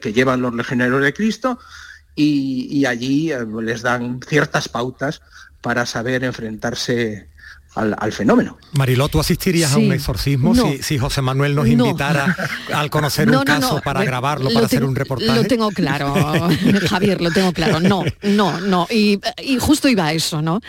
que 0.00 0.12
llevan 0.12 0.40
los 0.40 0.54
legionarios 0.54 1.02
de 1.02 1.12
Cristo 1.12 1.58
y, 2.16 2.86
allí 2.86 3.30
eh, 3.30 3.46
les 3.62 3.82
dan 3.82 4.20
ciertas 4.26 4.68
pautas 4.68 5.20
para 5.60 5.84
saber 5.84 6.24
enfrentarse 6.24 7.28
al, 7.74 8.10
fenómeno. 8.10 8.56
Mariló, 8.72 9.08
¿tú 9.08 9.20
asistirías 9.20 9.74
a 9.74 9.76
un 9.76 9.92
exorcismo 9.92 10.54
si, 10.80 10.96
José 10.96 11.20
Manuel 11.20 11.54
nos 11.54 11.68
invitara 11.68 12.34
al 12.72 12.88
conocer 12.88 13.28
un 13.36 13.44
caso 13.44 13.82
para 13.84 14.02
grabarlo, 14.02 14.50
para 14.50 14.64
hacer 14.64 14.82
un 14.82 14.96
reportaje? 14.96 15.34
Lo 15.34 15.44
tengo 15.44 15.70
claro, 15.70 16.14
Javier, 16.88 17.20
lo 17.20 17.30
tengo 17.30 17.52
claro. 17.52 17.80
No, 17.80 18.02
no, 18.22 18.60
no. 18.60 18.86
Y, 18.90 19.20
justo 19.60 19.88
iba 19.88 20.06
a 20.06 20.12
eso, 20.14 20.40
¿no? 20.40 20.60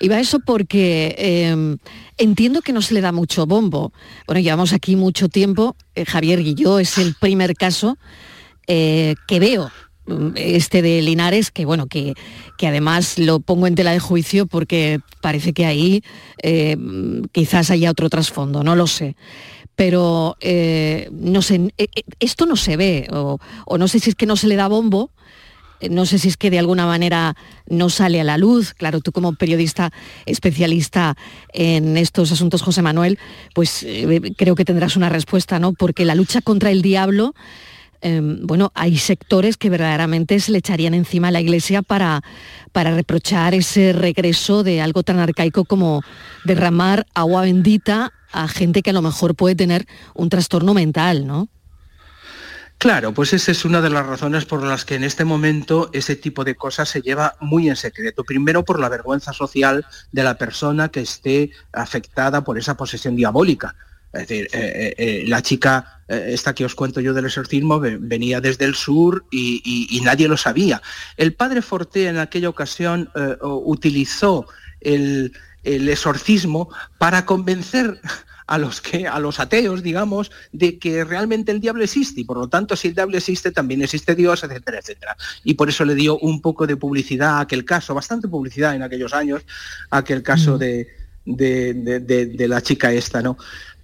Iba 0.00 0.16
a 0.16 0.20
eso 0.20 0.40
porque 0.40 1.14
em, 1.18 1.78
entiendo 2.18 2.62
que 2.62 2.72
no 2.72 2.82
se 2.82 2.94
le 2.94 3.00
da 3.00 3.12
mucho 3.12 3.46
bombo. 3.46 3.92
Bueno, 4.26 4.40
llevamos 4.40 4.72
aquí 4.72 4.96
mucho 4.96 5.28
tiempo, 5.28 5.76
eh, 5.94 6.04
Javier 6.04 6.40
y 6.40 6.54
yo, 6.54 6.80
es 6.80 6.98
el 6.98 7.14
primer 7.14 7.54
caso 7.54 7.96
eh, 8.66 9.14
que 9.28 9.38
veo 9.38 9.70
este 10.36 10.82
de 10.82 11.02
Linares, 11.02 11.50
que 11.50 11.64
bueno, 11.64 11.86
que, 11.86 12.14
que, 12.58 12.66
además 12.66 13.18
lo 13.18 13.40
pongo 13.40 13.66
en 13.66 13.74
tela 13.74 13.92
de 13.92 13.98
juicio 13.98 14.46
porque 14.46 15.00
parece 15.20 15.52
que 15.52 15.66
ahí 15.66 16.02
eh, 16.42 16.76
quizás 17.32 17.70
haya 17.70 17.90
otro 17.90 18.08
trasfondo, 18.08 18.62
no 18.62 18.76
lo 18.76 18.86
sé. 18.86 19.16
Pero 19.74 20.36
eh, 20.40 21.10
no 21.12 21.42
sé, 21.42 21.72
eh, 21.76 21.88
esto 22.18 22.46
no 22.46 22.56
se 22.56 22.76
ve, 22.76 23.08
o, 23.12 23.38
no 23.78 23.88
sé 23.88 24.00
si 24.00 24.10
es 24.10 24.16
que 24.16 24.26
no 24.26 24.36
se 24.36 24.46
le 24.46 24.56
da 24.56 24.68
bombo, 24.68 25.10
no 25.90 26.06
sé 26.06 26.18
si 26.18 26.28
es 26.28 26.38
que 26.38 26.50
de 26.50 26.58
alguna 26.58 26.86
manera 26.86 27.36
no 27.68 27.90
sale 27.90 28.18
a 28.18 28.24
la 28.24 28.38
luz. 28.38 28.72
Claro, 28.72 29.02
tú 29.02 29.12
como 29.12 29.34
periodista 29.34 29.92
especialista 30.24 31.16
en 31.52 31.98
estos 31.98 32.32
asuntos, 32.32 32.62
José 32.62 32.80
Manuel, 32.80 33.18
pues 33.54 33.86
creo 34.38 34.54
que 34.54 34.64
tendrás 34.64 34.96
una 34.96 35.10
respuesta, 35.10 35.58
¿no? 35.58 35.74
Porque 35.74 36.06
la 36.06 36.14
lucha 36.14 36.40
contra 36.40 36.70
el 36.70 36.80
diablo, 36.80 37.34
em, 38.00 38.46
bueno, 38.46 38.72
hay 38.74 38.98
sectores 38.98 39.56
que 39.56 39.70
verdaderamente 39.70 40.38
se 40.40 40.52
le 40.52 40.58
echarían 40.58 40.94
encima 40.94 41.28
a 41.28 41.30
la 41.30 41.40
Iglesia 41.40 41.82
para, 41.82 42.22
para 42.72 42.94
reprochar 42.94 43.54
ese 43.54 43.92
regreso 43.92 44.62
de 44.62 44.80
algo 44.80 45.02
tan 45.02 45.18
arcaico 45.18 45.64
como 45.64 46.02
derramar 46.44 47.06
agua 47.14 47.42
bendita 47.42 48.12
a 48.32 48.48
gente 48.48 48.82
que 48.82 48.90
a 48.90 48.92
lo 48.92 49.02
mejor 49.02 49.34
puede 49.34 49.54
tener 49.54 49.86
un 50.14 50.28
trastorno 50.28 50.74
mental, 50.74 51.26
¿no? 51.26 51.48
Claro, 52.78 53.14
pues 53.14 53.32
esa 53.32 53.52
es 53.52 53.64
una 53.64 53.80
de 53.80 53.88
las 53.88 54.04
razones 54.04 54.44
por 54.44 54.62
las 54.62 54.84
que 54.84 54.96
en 54.96 55.04
este 55.04 55.24
momento 55.24 55.88
ese 55.94 56.14
tipo 56.14 56.44
de 56.44 56.56
cosas 56.56 56.90
se 56.90 57.00
lleva 57.00 57.34
muy 57.40 57.70
en 57.70 57.76
secreto. 57.76 58.22
Primero 58.22 58.64
por 58.66 58.78
la 58.78 58.90
vergüenza 58.90 59.32
social 59.32 59.86
de 60.12 60.22
la 60.22 60.36
persona 60.36 60.90
que 60.90 61.00
esté 61.00 61.52
afectada 61.72 62.44
por 62.44 62.58
esa 62.58 62.76
posesión 62.76 63.16
diabólica. 63.16 63.74
Es 64.16 64.28
decir, 64.28 64.48
eh, 64.52 64.58
eh, 64.58 64.94
eh, 64.98 65.24
la 65.26 65.42
chica, 65.42 66.02
esta 66.08 66.54
que 66.54 66.64
os 66.64 66.74
cuento 66.74 67.00
yo 67.00 67.12
del 67.14 67.26
exorcismo, 67.26 67.80
venía 67.80 68.40
desde 68.40 68.64
el 68.64 68.74
sur 68.74 69.24
y, 69.30 70.00
nadie 70.04 70.28
lo 70.28 70.36
sabía. 70.36 70.80
El 71.16 71.34
padre 71.34 71.62
Forte 71.62 72.06
en 72.06 72.18
aquella 72.18 72.48
ocasión 72.48 73.10
utilizó 73.40 74.46
el, 74.80 75.32
el 75.64 75.88
exorcismo 75.88 76.70
para 76.98 77.26
convencer 77.26 78.00
a 78.46 78.58
los 78.58 78.80
que 78.80 79.08
a 79.08 79.18
los 79.18 79.40
ateos, 79.40 79.82
digamos, 79.82 80.30
de 80.52 80.78
que 80.78 81.02
realmente 81.04 81.50
el 81.50 81.60
diablo 81.60 81.82
existe 81.82 82.20
y 82.20 82.24
por 82.24 82.38
lo 82.38 82.48
tanto 82.48 82.76
si 82.76 82.88
el 82.88 82.94
diablo 82.94 83.16
existe 83.16 83.50
también 83.50 83.82
existe 83.82 84.14
Dios, 84.14 84.44
etcétera, 84.44 84.78
etcétera. 84.78 85.16
Y 85.42 85.54
por 85.54 85.68
eso 85.68 85.84
le 85.84 85.96
dio 85.96 86.18
un 86.18 86.40
poco 86.40 86.66
de 86.66 86.76
publicidad 86.76 87.38
a 87.38 87.40
aquel 87.40 87.64
caso, 87.64 87.94
bastante 87.94 88.28
publicidad 88.28 88.76
en 88.76 88.82
aquellos 88.82 89.12
años, 89.12 89.42
a 89.90 89.98
aquel 89.98 90.22
caso 90.22 90.56
de, 90.56 90.86
de, 91.26 92.46
la 92.48 92.62
chica 92.62 92.92
esta, 92.92 93.20
¿no? 93.20 93.36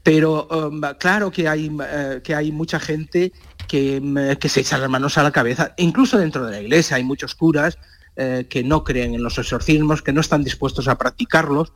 Pero 0.02 0.48
um, 0.48 0.80
claro 0.98 1.30
que 1.30 1.48
hay, 1.48 1.70
eh, 1.88 2.20
que 2.24 2.34
hay 2.34 2.50
mucha 2.50 2.80
gente 2.80 3.32
que, 3.68 4.00
mm, 4.00 4.36
que, 4.38 4.48
se 4.48 4.60
echa 4.60 4.78
las 4.78 4.90
manos 4.90 5.16
a 5.18 5.22
la 5.22 5.30
cabeza, 5.30 5.74
incluso 5.76 6.18
dentro 6.18 6.44
de 6.44 6.52
la 6.52 6.60
iglesia 6.60 6.96
hay 6.96 7.04
muchos 7.04 7.34
curas 7.34 7.78
eh, 8.14 8.46
que 8.46 8.62
no 8.62 8.84
creen 8.84 9.14
en 9.14 9.22
los 9.22 9.38
exorcismos, 9.38 10.02
que 10.02 10.12
no 10.12 10.20
están 10.20 10.44
dispuestos 10.44 10.86
a 10.86 10.98
practicarlos, 10.98 11.72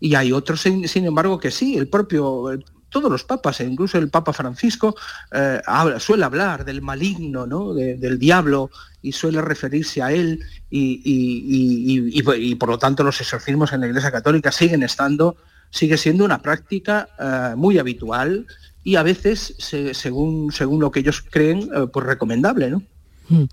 y 0.00 0.14
hay 0.14 0.32
otros, 0.32 0.62
sin, 0.62 1.04
embargo, 1.04 1.38
que 1.38 1.50
sí, 1.50 1.76
el 1.76 1.88
propio, 1.88 2.58
todos 2.88 3.10
los 3.10 3.24
papas, 3.24 3.60
e 3.60 3.64
incluso 3.64 3.98
el 3.98 4.08
Papa 4.08 4.32
Francisco, 4.32 4.94
eh, 5.30 5.60
suele 5.98 6.24
hablar 6.24 6.64
del 6.64 6.80
maligno, 6.80 7.46
¿no? 7.46 7.74
del 7.74 8.18
diablo, 8.18 8.70
y 9.02 9.12
suele 9.12 9.42
referirse 9.42 10.00
a 10.00 10.10
él, 10.10 10.42
y, 10.70 12.54
por 12.54 12.70
lo 12.70 12.78
tanto 12.78 13.04
los 13.04 13.20
exorcismos 13.20 13.74
en 13.74 13.82
la 13.82 13.86
Iglesia 13.86 14.10
Católica 14.10 14.50
siguen 14.52 14.84
estando, 14.84 15.36
sigue 15.70 15.96
siendo 15.96 16.24
una 16.24 16.40
práctica 16.40 17.08
eh, 17.18 17.54
muy 17.56 17.78
habitual 17.78 18.46
y 18.82 18.96
a 18.96 19.02
veces, 19.02 19.54
según, 19.92 20.52
según 20.52 20.80
lo 20.80 20.90
que 20.90 21.00
ellos 21.00 21.24
creen, 21.30 21.70
eh, 21.74 21.86
pues 21.92 22.04
recomendable, 22.04 22.70
¿no? 22.70 22.82
Hmm. 23.28 23.44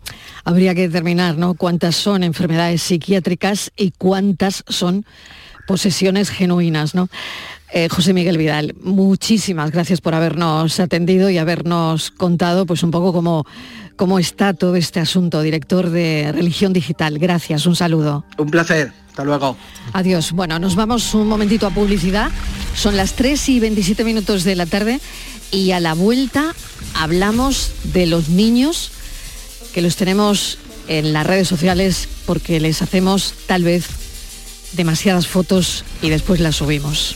Habría 0.43 0.76
que 0.76 0.89
determinar, 0.89 1.38
¿no? 1.38 1.54
Cuántas 1.54 1.95
son 1.95 2.24
enfermedades 2.24 2.82
psiquiátricas 2.82 3.71
y 3.78 3.91
cuántas 3.91 4.63
son 4.67 5.06
posesiones 5.65 6.30
genuinas, 6.30 6.93
¿no? 6.93 7.08
Eh, 7.74 7.88
José 7.90 8.14
Miguel 8.14 8.38
Vidal, 8.38 8.76
muchísimas 8.82 9.72
gracias 9.72 10.02
por 10.02 10.14
habernos 10.14 10.78
atendido 10.82 11.30
y 11.30 11.38
habernos 11.38 12.12
contado 12.12 12.66
pues 12.66 12.84
un 12.84 12.92
poco 12.92 13.14
cómo, 13.14 13.46
cómo 13.96 14.20
está 14.20 14.54
todo 14.54 14.76
este 14.76 15.00
asunto, 15.00 15.42
director 15.42 15.90
de 15.90 16.34
Religión 16.34 16.74
Digital. 16.74 17.18
Gracias, 17.18 17.66
un 17.66 17.78
saludo. 17.78 18.26
Un 18.38 18.52
placer, 18.52 18.92
hasta 19.08 19.24
luego. 19.24 19.56
Adiós. 19.94 20.34
Bueno, 20.34 20.60
nos 20.60 20.76
vamos 20.76 21.14
un 21.14 21.30
momentito 21.30 21.66
a 21.66 21.70
publicidad. 21.70 22.30
Son 22.76 22.98
las 22.98 23.14
3 23.14 23.48
y 23.48 23.60
27 23.62 24.04
minutos 24.04 24.44
de 24.44 24.58
la 24.58 24.66
tarde 24.66 25.00
y 25.50 25.72
a 25.72 25.80
la 25.80 25.94
vuelta 25.94 26.54
hablamos 26.96 27.72
de 27.94 28.06
los 28.06 28.28
niños 28.28 28.92
que 29.74 29.82
los 29.82 29.96
tenemos 29.96 30.58
en 30.90 31.14
las 31.14 31.26
redes 31.26 31.48
sociales 31.48 32.10
porque 32.26 32.60
les 32.60 32.82
hacemos 32.82 33.34
tal 33.48 33.64
vez 33.64 33.88
demasiadas 34.74 35.28
fotos 35.28 35.86
y 36.02 36.10
después 36.10 36.42
las 36.42 36.58
subimos. 36.58 37.16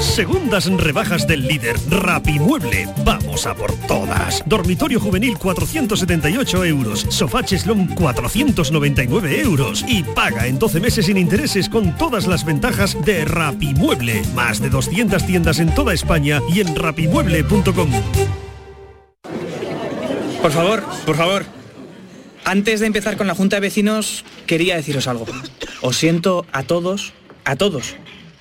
Segundas 0.00 0.66
rebajas 0.66 1.26
del 1.26 1.46
líder 1.46 1.76
Rapimueble. 1.88 2.88
Vamos 3.04 3.46
a 3.46 3.54
por 3.54 3.72
todas. 3.86 4.42
Dormitorio 4.46 5.00
juvenil 5.00 5.38
478 5.38 6.64
euros. 6.64 7.06
Sofá 7.08 7.42
cheslón 7.42 7.86
499 7.86 9.40
euros. 9.40 9.84
Y 9.88 10.02
paga 10.02 10.46
en 10.46 10.58
12 10.58 10.80
meses 10.80 11.06
sin 11.06 11.16
intereses 11.16 11.68
con 11.68 11.96
todas 11.96 12.26
las 12.26 12.44
ventajas 12.44 12.96
de 13.04 13.24
Rapimueble. 13.24 14.22
Más 14.34 14.60
de 14.60 14.70
200 14.70 15.24
tiendas 15.26 15.58
en 15.60 15.74
toda 15.74 15.94
España 15.94 16.40
y 16.52 16.60
en 16.60 16.74
rapimueble.com. 16.74 17.90
Por 20.42 20.50
favor, 20.50 20.82
por 21.06 21.16
favor. 21.16 21.44
Antes 22.44 22.80
de 22.80 22.86
empezar 22.86 23.16
con 23.16 23.26
la 23.26 23.34
Junta 23.34 23.56
de 23.56 23.60
Vecinos, 23.60 24.24
quería 24.46 24.76
deciros 24.76 25.06
algo. 25.06 25.26
Os 25.80 25.96
siento 25.96 26.44
a 26.52 26.64
todos, 26.64 27.12
a 27.44 27.54
todos 27.56 27.96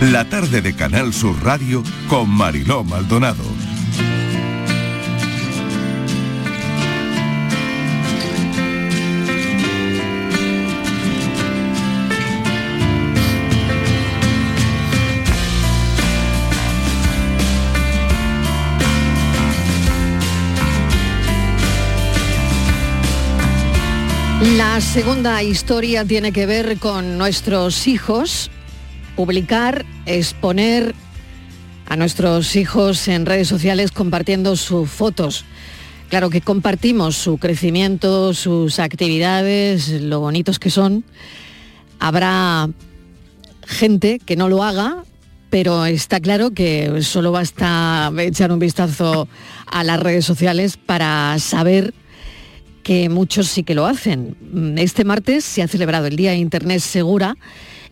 La 0.00 0.24
tarde 0.28 0.62
de 0.62 0.76
Canal 0.76 1.12
Sur 1.12 1.42
Radio 1.42 1.82
con 2.08 2.30
Mariló 2.30 2.84
Maldonado. 2.84 3.42
La 24.56 24.80
segunda 24.80 25.42
historia 25.42 26.04
tiene 26.04 26.30
que 26.30 26.46
ver 26.46 26.78
con 26.78 27.18
nuestros 27.18 27.88
hijos 27.88 28.48
publicar, 29.18 29.84
exponer 30.06 30.94
a 31.88 31.96
nuestros 31.96 32.54
hijos 32.54 33.08
en 33.08 33.26
redes 33.26 33.48
sociales 33.48 33.90
compartiendo 33.90 34.54
sus 34.54 34.88
fotos. 34.88 35.44
Claro 36.08 36.30
que 36.30 36.40
compartimos 36.40 37.16
su 37.16 37.36
crecimiento, 37.38 38.32
sus 38.32 38.78
actividades, 38.78 39.88
lo 39.88 40.20
bonitos 40.20 40.60
que 40.60 40.70
son. 40.70 41.02
Habrá 41.98 42.70
gente 43.66 44.20
que 44.20 44.36
no 44.36 44.48
lo 44.48 44.62
haga, 44.62 45.02
pero 45.50 45.84
está 45.84 46.20
claro 46.20 46.52
que 46.52 47.02
solo 47.02 47.32
basta 47.32 48.12
echar 48.18 48.52
un 48.52 48.60
vistazo 48.60 49.26
a 49.66 49.82
las 49.82 49.98
redes 49.98 50.26
sociales 50.26 50.76
para 50.76 51.36
saber 51.40 51.92
que 52.84 53.08
muchos 53.08 53.48
sí 53.48 53.64
que 53.64 53.74
lo 53.74 53.84
hacen. 53.84 54.36
Este 54.78 55.02
martes 55.02 55.44
se 55.44 55.60
ha 55.60 55.66
celebrado 55.66 56.06
el 56.06 56.14
Día 56.14 56.30
de 56.30 56.36
Internet 56.36 56.78
Segura 56.78 57.36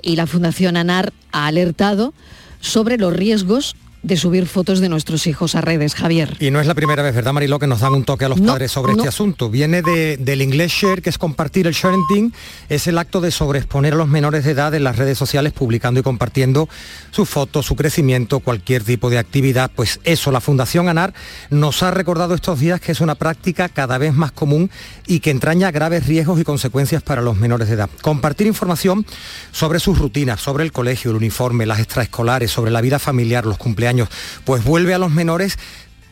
y 0.07 0.15
la 0.15 0.27
Fundación 0.27 0.77
ANAR 0.77 1.13
ha 1.33 1.47
alertado 1.47 2.15
sobre 2.61 2.97
los 2.97 3.13
riesgos 3.13 3.75
de 4.07 4.17
subir 4.17 4.47
fotos 4.47 4.79
de 4.79 4.89
nuestros 4.89 5.27
hijos 5.27 5.57
a 5.57 5.61
redes, 5.61 5.97
Javier. 5.97 6.37
Y 6.39 6.53
no 6.53 6.61
es 6.61 6.69
la 6.69 6.75
primera 6.75 7.03
vez, 7.03 7.13
¿verdad, 7.13 7.33
Mariló, 7.33 7.59
que 7.59 7.67
nos 7.67 7.81
dan 7.81 7.93
un 7.93 8.05
toque 8.05 8.25
a 8.25 8.29
los 8.29 8.41
padres 8.41 8.71
sobre 8.71 8.93
este 8.93 9.09
asunto? 9.09 9.51
Viene 9.51 9.83
del 9.83 10.43
inglés 10.43 10.71
share, 10.71 11.03
que 11.03 11.11
es 11.11 11.19
compartir 11.19 11.67
el 11.67 11.75
sharing, 11.75 12.33
es 12.69 12.87
el 12.87 12.99
acto 12.99 13.21
de 13.21 13.33
sobreexponer 13.33 13.95
a 13.95 13.97
los 13.97 14.07
menores 14.07 14.45
de 14.45 14.53
edad 14.53 14.73
en 14.75 14.85
las 14.85 14.95
redes 14.95 15.19
sociales, 15.19 15.53
publicando 15.53 15.99
y 15.99 16.05
compartiendo 16.05 16.69
sus 17.11 17.29
fotos, 17.29 17.67
su 17.67 17.75
crecimiento, 17.75 18.39
cualquier 18.39 18.85
tipo 18.85 19.11
de 19.11 19.19
actividad. 19.19 19.73
Pues 19.75 19.99
eso, 20.05 20.31
la 20.31 20.41
Fundación 20.41 20.89
ANAR 20.89 21.13
nos 21.51 21.83
ha 21.83 21.91
recordado 21.91 22.35
estos 22.35 22.61
días 22.61 22.81
que 22.81 22.93
es 22.93 23.01
una 23.01 23.17
práctica 23.17 23.69
cada 23.69 23.99
vez 23.99 24.15
más 24.15 24.31
común 24.31 24.71
y 25.09 25.19
que 25.19 25.31
entraña 25.31 25.73
graves 25.73 26.07
riesgos 26.07 26.39
y 26.41 26.45
consecuencias 26.45 27.03
para 27.03 27.23
los 27.23 27.37
menores 27.37 27.67
de 27.67 27.75
edad. 27.75 27.91
Compartir 28.03 28.47
información 28.47 29.05
sobre 29.51 29.81
sus 29.81 29.99
rutinas, 29.99 30.41
sobre 30.41 30.63
el 30.63 30.71
colegio, 30.71 31.11
el 31.11 31.17
uniforme, 31.17 31.67
las 31.67 31.81
extraescolares, 31.81 32.53
sobre 32.53 32.71
la 32.71 32.81
vida 32.81 33.01
familiar, 33.01 33.45
los 33.47 33.59
cumpleaños, 33.59 33.96
pues 34.45 34.65
vuelve 34.65 34.95
a 34.95 34.99
los 34.99 35.11
menores 35.11 35.59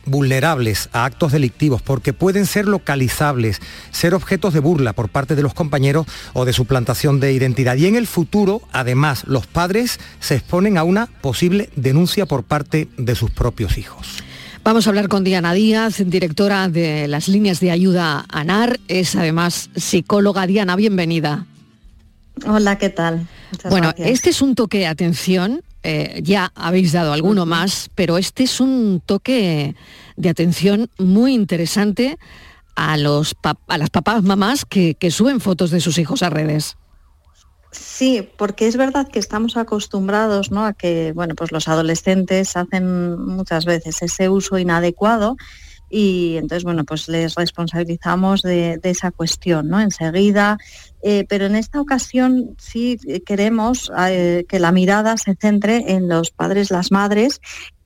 vulnerables 0.05 0.89
a 0.93 1.05
actos 1.05 1.31
delictivos 1.31 1.81
porque 1.81 2.13
pueden 2.13 2.45
ser 2.45 2.67
localizables, 2.67 3.59
ser 3.91 4.13
objetos 4.13 4.53
de 4.53 4.59
burla 4.59 4.93
por 4.93 5.09
parte 5.09 5.35
de 5.35 5.41
los 5.41 5.53
compañeros 5.53 6.05
o 6.33 6.45
de 6.45 6.53
suplantación 6.53 7.19
de 7.19 7.33
identidad. 7.33 7.75
Y 7.75 7.87
en 7.87 7.95
el 7.95 8.07
futuro, 8.07 8.61
además, 8.71 9.23
los 9.27 9.47
padres 9.47 9.99
se 10.19 10.35
exponen 10.35 10.77
a 10.77 10.83
una 10.83 11.07
posible 11.07 11.69
denuncia 11.75 12.25
por 12.25 12.43
parte 12.43 12.87
de 12.97 13.15
sus 13.15 13.31
propios 13.31 13.77
hijos. 13.77 14.23
Vamos 14.63 14.87
a 14.87 14.89
hablar 14.89 15.09
con 15.09 15.23
Diana 15.23 15.53
Díaz, 15.53 16.01
directora 16.03 16.69
de 16.69 17.07
las 17.07 17.27
líneas 17.27 17.59
de 17.59 17.69
ayuda 17.69 18.25
ANAR. 18.29 18.79
Es 18.87 19.15
además 19.15 19.69
psicóloga. 19.75 20.47
Diana, 20.47 20.75
bienvenida. 20.75 21.45
Hola, 22.47 22.77
¿qué 22.77 22.89
tal? 22.89 23.27
bueno, 23.69 23.93
este 23.97 24.31
es 24.31 24.41
un 24.41 24.55
toque 24.55 24.79
de 24.79 24.87
atención. 24.87 25.61
Eh, 25.85 26.21
ya 26.23 26.51
habéis 26.55 26.91
dado 26.91 27.13
alguno 27.13 27.45
más, 27.45 27.89
pero 27.95 28.17
este 28.17 28.43
es 28.43 28.59
un 28.59 29.01
toque 29.05 29.75
de 30.15 30.29
atención 30.29 30.89
muy 30.97 31.33
interesante 31.33 32.17
a, 32.75 32.97
los 32.97 33.35
a 33.67 33.77
las 33.77 33.89
papás, 33.89 34.23
mamás 34.23 34.65
que 34.65 35.11
suben 35.11 35.39
fotos 35.39 35.71
de 35.71 35.79
sus 35.79 35.97
hijos 35.97 36.23
a 36.23 36.29
redes. 36.29 36.75
Sí, 37.77 38.27
porque 38.37 38.67
es 38.67 38.77
verdad 38.77 39.07
que 39.07 39.19
estamos 39.19 39.57
acostumbrados 39.57 40.51
¿no? 40.51 40.65
a 40.65 40.73
que 40.73 41.11
bueno, 41.13 41.35
pues 41.35 41.51
los 41.51 41.67
adolescentes 41.67 42.55
hacen 42.55 43.19
muchas 43.19 43.65
veces 43.65 44.01
ese 44.01 44.29
uso 44.29 44.57
inadecuado 44.57 45.35
y 45.89 46.37
entonces 46.37 46.63
bueno, 46.63 46.83
pues 46.85 47.07
les 47.09 47.35
responsabilizamos 47.35 48.41
de, 48.41 48.79
esa 48.83 49.11
cuestión 49.11 49.69
¿no? 49.69 49.81
enseguida. 49.81 50.57
Eh, 51.07 51.23
pero 51.29 51.45
en 51.45 51.55
esta 51.55 51.79
ocasión 51.79 52.55
sí 52.57 52.97
queremos 53.27 53.91
eh, 53.95 54.43
que 54.49 54.57
la 54.57 54.71
mirada 54.71 55.17
se 55.17 55.35
centre 55.35 55.91
en 55.93 56.07
los 56.07 56.31
padres, 56.31 56.71
las 56.71 56.91
madres, 56.91 57.41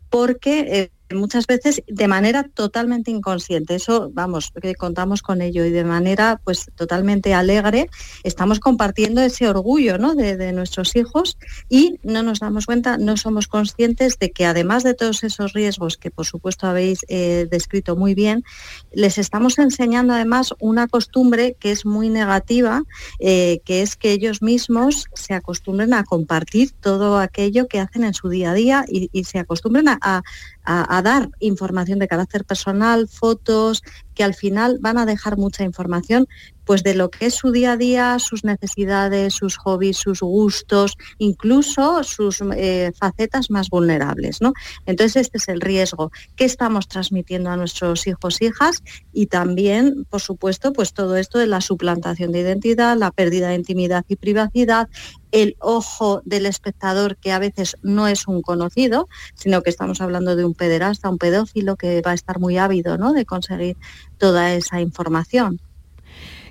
porque 0.09 0.59
eh, 0.59 0.91
muchas 1.15 1.47
veces 1.47 1.83
de 1.87 2.07
manera 2.07 2.43
totalmente 2.43 3.11
inconsciente. 3.11 3.75
Eso, 3.75 4.09
vamos, 4.13 4.51
que 4.61 4.75
contamos 4.75 5.21
con 5.21 5.41
ello 5.41 5.65
y 5.65 5.71
de 5.71 5.83
manera 5.83 6.39
pues 6.43 6.69
totalmente 6.75 7.33
alegre 7.33 7.89
estamos 8.23 8.59
compartiendo 8.59 9.21
ese 9.21 9.47
orgullo 9.47 9.97
¿no? 9.97 10.15
de, 10.15 10.51
nuestros 10.53 10.95
hijos 10.95 11.37
y 11.69 11.99
no 12.03 12.23
nos 12.23 12.39
damos 12.39 12.65
cuenta, 12.65 12.97
no 12.97 13.17
somos 13.17 13.47
conscientes 13.47 14.17
de 14.19 14.31
que 14.31 14.45
además 14.45 14.83
de 14.83 14.93
todos 14.93 15.23
esos 15.23 15.53
riesgos 15.53 15.97
que 15.97 16.11
por 16.11 16.25
supuesto 16.25 16.67
habéis 16.67 17.05
eh, 17.07 17.47
descrito 17.49 17.95
muy 17.95 18.15
bien, 18.15 18.43
les 18.91 19.17
estamos 19.17 19.59
enseñando 19.59 20.13
además 20.13 20.53
una 20.59 20.87
costumbre 20.87 21.55
que 21.59 21.71
es 21.71 21.85
muy 21.85 22.09
negativa, 22.09 22.83
eh, 23.19 23.61
que 23.65 23.81
es 23.81 23.95
que 23.95 24.11
ellos 24.11 24.41
mismos 24.41 25.07
se 25.13 25.33
acostumbren 25.33 25.93
a 25.93 26.03
compartir 26.03 26.71
todo 26.71 27.19
aquello 27.19 27.67
que 27.67 27.79
hacen 27.79 28.03
en 28.03 28.13
su 28.13 28.29
día 28.29 28.51
a 28.51 28.53
día 28.53 28.85
y, 28.87 29.09
se 29.23 29.37
acostumbren 29.37 29.87
a 29.89 30.23
a, 30.69 30.98
dar 31.01 31.29
información 31.39 31.99
de 31.99 32.07
carácter 32.07 32.45
personal, 32.45 33.07
fotos, 33.07 33.83
que 34.13 34.23
al 34.23 34.33
final 34.33 34.77
van 34.81 34.97
a 34.97 35.05
dejar 35.05 35.37
mucha 35.37 35.63
información 35.63 36.27
pues 36.69 36.83
de 36.83 36.93
lo 36.93 37.09
que 37.09 37.25
es 37.25 37.33
su 37.33 37.51
día 37.51 37.71
a 37.71 37.77
día, 37.77 38.19
sus 38.19 38.43
necesidades, 38.43 39.33
sus 39.33 39.57
hobbies, 39.57 39.97
sus 39.97 40.19
gustos, 40.19 40.97
incluso 41.17 42.03
sus 42.03 42.43
eh, 42.55 42.91
facetas 42.95 43.49
más 43.49 43.71
vulnerables. 43.71 44.39
¿no? 44.39 44.53
Entonces 44.85 45.15
este 45.15 45.39
es 45.39 45.47
el 45.47 45.61
riesgo 45.61 46.11
que 46.35 46.45
estamos 46.45 46.87
transmitiendo 46.87 47.49
a 47.49 47.57
nuestros 47.57 48.05
hijos 48.05 48.39
e 48.39 48.45
hijas 48.45 48.83
y 49.11 49.25
también, 49.25 50.05
por 50.11 50.21
supuesto, 50.21 50.71
pues 50.71 50.93
todo 50.93 51.17
esto 51.17 51.39
de 51.39 51.47
la 51.47 51.59
suplantación 51.59 52.31
de 52.33 52.41
identidad, 52.41 52.95
la 52.95 53.09
pérdida 53.09 53.49
de 53.49 53.55
intimidad 53.55 54.05
y 54.07 54.17
privacidad, 54.17 54.89
el 55.31 55.55
ojo 55.57 56.21
del 56.23 56.45
espectador 56.45 57.17
que 57.17 57.31
a 57.31 57.39
veces 57.39 57.77
no 57.81 58.07
es 58.07 58.27
un 58.27 58.43
conocido, 58.43 59.07
sino 59.33 59.63
que 59.63 59.71
estamos 59.71 60.01
hablando 60.01 60.35
de 60.35 60.45
un 60.45 60.53
pederasta, 60.53 61.09
un 61.09 61.17
pedófilo 61.17 61.77
que 61.77 62.03
va 62.03 62.11
a 62.11 62.13
estar 62.13 62.37
muy 62.37 62.59
ávido 62.59 62.99
¿no? 62.99 63.11
de 63.11 63.25
conseguir 63.25 63.75
toda 64.19 64.53
esa 64.53 64.81
información. 64.81 65.59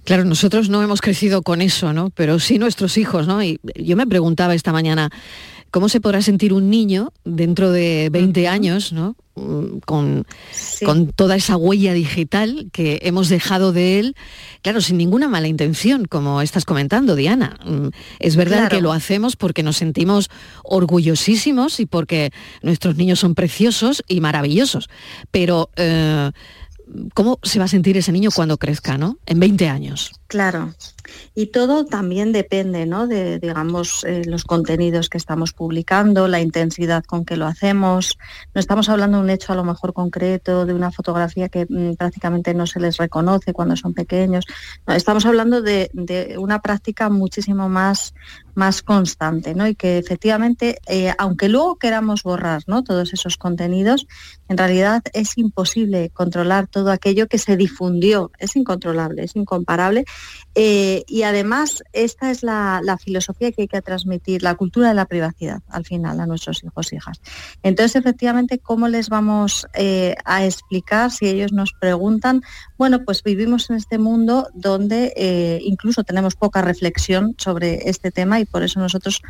Claro, 0.05 0.25
nosotros 0.25 0.69
no 0.69 0.83
hemos 0.83 1.01
crecido 1.01 1.43
con 1.43 1.61
eso, 1.61 1.93
¿no? 1.93 2.11
Pero 2.11 2.39
sí 2.39 2.59
nuestros 2.59 2.97
hijos, 2.97 3.27
¿no? 3.27 3.43
Y 3.43 3.61
yo 3.75 3.97
me 3.97 4.07
preguntaba 4.07 4.55
esta 4.55 4.73
mañana, 4.73 5.11
¿cómo 5.71 5.89
se 5.89 6.01
podrá 6.01 6.23
sentir 6.23 6.53
un 6.53 6.71
niño 6.71 7.13
dentro 7.25 7.71
de 7.73 8.09
20 8.11 8.49
años, 8.49 8.93
¿no? 8.93 9.17
Mm, 9.39 9.79
con, 9.85 10.27
con, 10.85 11.13
toda 11.13 11.37
esa 11.37 11.57
huella 11.57 11.93
digital 11.93 12.69
que 12.73 13.01
hemos 13.03 13.29
dejado 13.29 13.73
de 13.73 14.01
él, 14.01 14.17
claro, 14.63 14.81
sin 14.81 14.97
ninguna 14.97 15.29
mala 15.29 15.47
intención, 15.47 16.07
como 16.07 16.43
estás 16.43 16.65
comentando, 16.65 17.15
Diana. 17.15 17.59
Mm, 17.65 17.89
es 18.19 18.37
verdad 18.37 18.69
que 18.69 18.81
lo 18.81 18.93
hacemos 18.93 19.37
porque 19.37 19.63
nos 19.63 19.77
sentimos 19.77 20.29
orgullosísimos 20.65 21.81
y 21.81 21.87
porque 21.87 22.31
nuestros 22.63 22.97
niños 22.97 23.21
son 23.21 23.35
preciosos 23.35 24.03
y 24.09 24.21
maravillosos, 24.21 24.89
pero... 25.31 25.71
Eh, 25.77 26.31
¿Cómo 27.15 27.39
se 27.43 27.59
va 27.59 27.67
a 27.67 27.69
sentir 27.69 27.97
ese 27.97 28.13
niño 28.13 28.31
cuando 28.35 28.59
crezca, 28.59 28.99
¿no? 28.99 29.19
En 29.27 29.41
20 29.41 29.69
años. 29.69 30.13
Claro. 30.27 30.75
Y 31.35 31.47
todo 31.47 31.85
también 31.85 32.33
depende, 32.33 32.87
¿no? 32.87 33.07
De, 33.07 33.39
digamos, 33.39 34.05
eh, 34.05 34.23
los 34.27 34.45
contenidos 34.45 35.09
que 35.09 35.19
estamos 35.19 35.53
publicando, 35.53 36.29
la 36.29 36.41
intensidad 36.41 37.05
con 37.05 37.25
que 37.25 37.37
lo 37.37 37.47
hacemos. 37.47 38.19
No 38.55 38.61
estamos 38.61 38.89
hablando 38.89 39.19
de 39.19 39.25
un 39.25 39.31
hecho 39.31 39.53
a 39.53 39.57
lo 39.57 39.65
mejor 39.65 39.93
concreto, 39.93 40.67
de 40.67 40.75
una 40.75 40.91
fotografía 40.91 41.49
que 41.49 41.67
mm, 41.69 41.95
prácticamente 41.95 42.55
no 42.55 42.67
se 42.67 42.81
les 42.81 42.97
reconoce 42.97 43.53
cuando 43.53 43.77
son 43.77 43.95
pequeños. 43.95 44.45
estamos 44.89 45.27
hablando 45.27 45.63
de, 45.63 45.91
una 46.39 46.61
práctica 46.61 47.09
muchísimo 47.09 47.69
más, 47.69 48.15
más 48.55 48.83
constante, 48.83 49.55
¿no? 49.55 49.67
Y 49.67 49.75
que 49.75 49.99
efectivamente, 49.99 50.79
eh, 50.87 51.13
aunque 51.19 51.49
luego 51.49 51.77
queramos 51.77 52.23
borrar 52.23 52.63
¿no? 52.67 52.83
todos 52.83 53.13
esos 53.13 53.37
contenidos, 53.37 54.07
en 54.49 54.59
realidad 54.59 55.03
es 55.13 55.39
imposible 55.39 56.11
controlar 56.11 56.67
todo 56.67 56.91
aquello 56.91 57.29
que 57.29 57.39
se 57.39 57.57
difundió. 57.57 58.31
Es 58.39 58.57
incontrolable, 58.57 59.25
es 59.25 59.37
incomparable 59.37 60.05
eh, 60.55 60.98
y 61.07 61.23
además, 61.23 61.83
esta 61.93 62.31
es 62.31 62.43
la, 62.43 62.83
filosofía 62.99 63.53
que 63.53 63.63
hay 63.63 63.69
que 63.69 63.83
transmitir, 63.83 64.43
la 64.43 64.55
cultura 64.55 64.89
de 64.89 64.95
la 64.95 65.07
privacidad, 65.07 65.61
al 65.69 65.85
final, 65.85 66.21
a 66.21 66.27
nuestros 66.27 66.65
hijos 66.65 66.93
e 66.93 66.97
hijas. 66.97 67.21
Entonces, 67.63 67.97
efectivamente, 67.97 68.59
¿cómo 68.59 68.89
les 68.89 69.09
vamos 69.09 69.67
eh, 69.75 70.15
a 70.25 70.45
explicar 70.45 71.11
si 71.11 71.29
ellos 71.29 71.53
nos 71.53 71.73
preguntan? 71.73 72.43
Bueno, 72.79 73.05
pues 73.05 73.23
vivimos 73.23 73.69
en 73.71 73.77
este 73.77 73.99
mundo 73.99 74.49
donde 74.55 75.13
eh, 75.17 75.61
incluso 75.63 76.05
tenemos 76.05 76.37
poca 76.37 76.63
reflexión 76.63 77.35
sobre 77.37 77.91
este 77.91 78.11
tema 78.11 78.41
y 78.41 78.45
por 78.45 78.63
eso 78.63 78.81
nosotros 78.81 79.21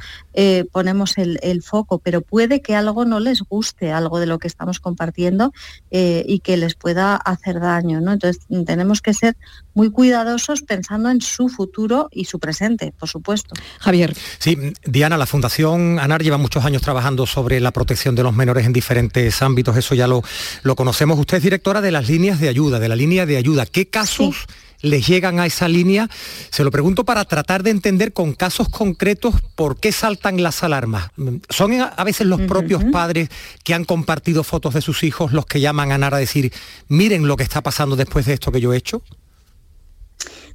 ponemos 0.70 1.18
el, 1.18 1.62
foco, 1.62 1.98
pero 1.98 2.20
puede 2.20 2.62
que 2.62 2.76
algo 2.76 3.04
no 3.04 3.18
les 3.18 3.42
guste, 3.42 3.90
algo 3.90 4.20
de 4.20 4.26
lo 4.26 4.38
que 4.38 4.46
estamos 4.46 4.78
compartiendo 4.78 5.52
y 5.90 6.38
que 6.40 6.56
les 6.56 6.74
pueda 6.74 7.16
hacer 7.16 7.58
daño. 7.60 8.00
¿no? 8.00 8.12
Entonces, 8.12 8.46
tenemos 8.64 9.02
que 9.02 9.14
ser 9.14 9.36
muy 9.74 9.90
cuidadosos 9.90 10.62
pensando 10.62 11.10
en 11.10 11.20
su 11.20 11.48
futuro 11.48 12.08
y 12.10 12.24
su 12.24 12.38
presente, 12.38 12.92
por 12.98 13.08
supuesto. 13.08 13.54
Javier. 13.78 14.14
Sí, 14.38 14.56
Diana, 14.84 15.16
la 15.16 15.26
Fundación 15.26 15.98
ANAR 15.98 16.22
lleva 16.22 16.36
muchos 16.36 16.64
años 16.64 16.82
trabajando 16.82 17.26
sobre 17.26 17.60
la 17.60 17.70
protección 17.70 18.14
de 18.14 18.22
los 18.22 18.34
menores 18.34 18.66
en 18.66 18.72
diferentes 18.72 19.40
ámbitos, 19.40 19.76
eso 19.76 19.94
ya 19.94 20.06
lo, 20.06 20.22
lo 20.62 20.76
conocemos. 20.76 21.18
Usted 21.18 21.38
es 21.38 21.42
directora 21.42 21.80
de 21.80 21.90
las 21.90 22.08
líneas 22.08 22.40
de 22.40 22.48
ayuda, 22.48 22.78
de 22.78 22.88
la 22.88 22.96
línea 22.96 23.24
de 23.24 23.37
ayuda. 23.38 23.66
¿Qué 23.66 23.88
casos... 23.88 24.46
les 24.80 25.08
llegan 25.08 25.40
a 25.40 25.46
esa 25.46 25.66
línea? 25.66 26.08
Se 26.50 26.62
lo 26.62 26.70
pregunto 26.70 27.04
para 27.04 27.24
tratar 27.24 27.64
de 27.64 27.70
entender 27.70 28.12
con 28.12 28.32
casos 28.32 28.68
concretos 28.68 29.34
por 29.56 29.80
qué 29.80 29.90
saltan 29.90 30.40
las 30.40 30.62
alarmas. 30.62 31.10
¿Son 31.48 31.72
a 31.80 32.04
veces 32.04 32.28
los 32.28 32.40
propios 32.42 32.84
padres 32.84 33.28
que 33.64 33.74
han 33.74 33.84
compartido 33.84 34.44
fotos 34.44 34.74
de 34.74 34.80
sus 34.80 35.02
hijos 35.02 35.32
los 35.32 35.46
que 35.46 35.60
llaman 35.60 35.90
a 35.90 35.96
ANAR 35.96 36.14
a 36.14 36.18
decir, 36.18 36.52
miren 36.86 37.26
lo 37.26 37.36
que 37.36 37.42
está 37.42 37.60
pasando 37.60 37.96
después 37.96 38.24
de 38.26 38.34
esto 38.34 38.52
que 38.52 38.60
yo 38.60 38.72
he 38.72 38.76
hecho? 38.76 39.02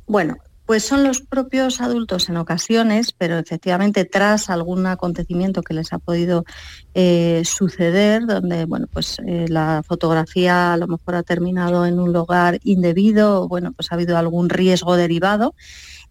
Bueno, 0.08 0.38
pues 0.66 0.86
son 0.86 1.04
los 1.04 1.22
propios 1.22 1.82
adultos 1.82 2.30
en 2.30 2.38
ocasiones, 2.38 3.12
pero 3.12 3.38
efectivamente 3.38 4.06
tras 4.06 4.50
algún 4.50 4.86
acontecimiento 4.88 5.62
que 5.62 5.74
les 5.74 5.92
ha 5.92 6.00
podido 6.00 6.46
eh, 6.94 7.42
suceder, 7.46 8.26
donde 8.26 8.66
bueno, 8.66 8.88
pues 8.92 9.18
eh, 9.28 9.46
la 9.50 9.84
fotografía 9.86 10.74
a 10.74 10.78
lo 10.78 10.88
mejor 10.88 11.16
ha 11.16 11.24
terminado 11.24 11.86
en 11.86 12.00
un 12.00 12.14
lugar 12.14 12.60
indebido, 12.64 13.48
bueno, 13.48 13.74
pues 13.74 13.92
ha 13.92 13.96
habido 13.96 14.18
algún 14.18 14.50
riesgo 14.50 14.96
derivado. 14.96 15.54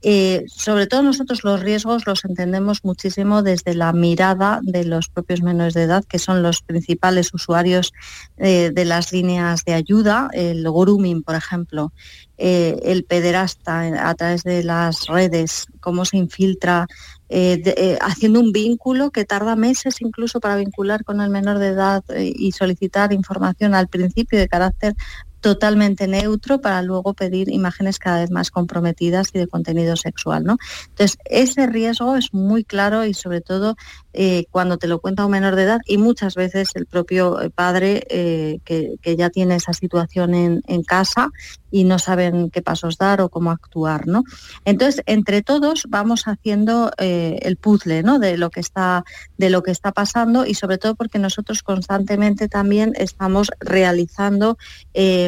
Eh, 0.05 0.44
sobre 0.48 0.88
todo 0.88 1.03
nosotros 1.03 1.44
los 1.44 1.61
riesgos 1.61 2.07
los 2.07 2.24
entendemos 2.24 2.80
muchísimo 2.82 3.42
desde 3.42 3.74
la 3.74 3.92
mirada 3.92 4.59
de 4.62 4.84
los 4.84 5.09
propios 5.09 5.42
menores 5.42 5.74
de 5.74 5.84
edad, 5.84 6.05
que 6.05 6.18
son 6.18 6.42
los 6.42 6.62
principales 6.62 7.32
usuarios 7.32 7.92
eh, 8.36 8.72
de 8.74 8.84
las 8.84 9.12
líneas 9.12 9.64
de 9.64 9.74
ayuda, 9.74 10.28
el 10.32 10.64
grooming, 10.64 11.22
por 11.22 11.36
ejemplo, 11.36 11.92
eh, 12.36 12.80
el 12.82 13.05
pederasta 13.05 14.09
a 14.09 14.14
través 14.14 14.42
de 14.42 14.64
las 14.64 15.07
redes, 15.07 15.66
cómo 15.80 16.05
se 16.05 16.16
infiltra, 16.16 16.86
haciendo 18.03 18.40
un 18.40 18.53
vínculo 18.53 19.11
que 19.11 19.24
tarda 19.24 19.57
meses 19.57 20.03
incluso 20.03 20.38
para 20.38 20.57
vincular 20.57 21.03
con 21.03 21.22
el 21.22 21.30
menor 21.30 21.59
de 21.59 21.68
edad 21.68 22.05
y 22.14 22.53
solicitar 22.53 23.14
información 23.14 23.74
al 23.74 23.88
principio 23.88 24.38
de 24.38 24.48
carácter 24.48 24.94
totalmente 25.43 26.07
neutro 26.07 26.61
para 26.61 26.82
luego 26.82 27.14
pedir 27.14 27.51
imágenes 27.51 27.99
cada 27.99 28.20
vez 28.20 28.30
más 28.30 28.51
comprometidas 28.51 29.30
y 29.34 29.38
de 29.38 29.49
contenido 29.49 29.97
sexual. 29.97 30.45
¿no? 30.45 30.57
Entonces, 30.90 31.18
ese 31.24 31.66
riesgo 31.66 32.16
es 32.16 32.32
muy 32.32 32.64
claro 32.64 33.05
y 33.05 33.12
sobre 33.12 33.40
todo 33.40 33.76
eh, 34.14 34.45
cuando 34.51 34.78
te 34.78 34.86
lo 34.86 35.01
cuenta 35.01 35.24
un 35.24 35.32
menor 35.32 35.57
de 35.57 35.64
edad 35.64 35.80
y 35.84 35.99
muchas 35.99 36.36
veces 36.36 36.70
el 36.74 36.86
propio 36.86 37.40
eh, 37.40 37.51
padre 37.51 38.07
eh, 38.09 38.61
que, 38.64 38.97
ya 39.16 39.30
tiene 39.30 39.57
esa 39.57 39.72
situación 39.72 40.34
en, 40.34 40.82
casa 40.84 41.30
y 41.70 41.84
no 41.84 41.99
saben 41.99 42.51
qué 42.51 42.62
pasos 42.62 42.97
dar 42.97 43.20
o 43.20 43.28
cómo 43.28 43.51
actuar. 43.51 44.07
¿no? 44.07 44.22
Entonces, 44.64 45.03
entre 45.07 45.43
todos 45.43 45.86
vamos 45.88 46.24
haciendo 46.26 46.93
el 46.99 47.57
puzzle 47.57 48.03
de, 48.03 48.36
lo 48.36 48.51
que 48.51 48.61
está, 48.61 49.05
de 49.38 49.51
lo 49.51 49.62
que 49.62 49.70
está 49.72 49.90
pasando 49.93 50.47
y 50.47 50.55
sobre 50.55 50.78
todo 50.78 50.95
porque 50.95 51.18
nosotros 51.18 51.62
constantemente 51.62 52.49
también 52.49 52.93
estamos 52.97 53.51
realizando 53.61 54.57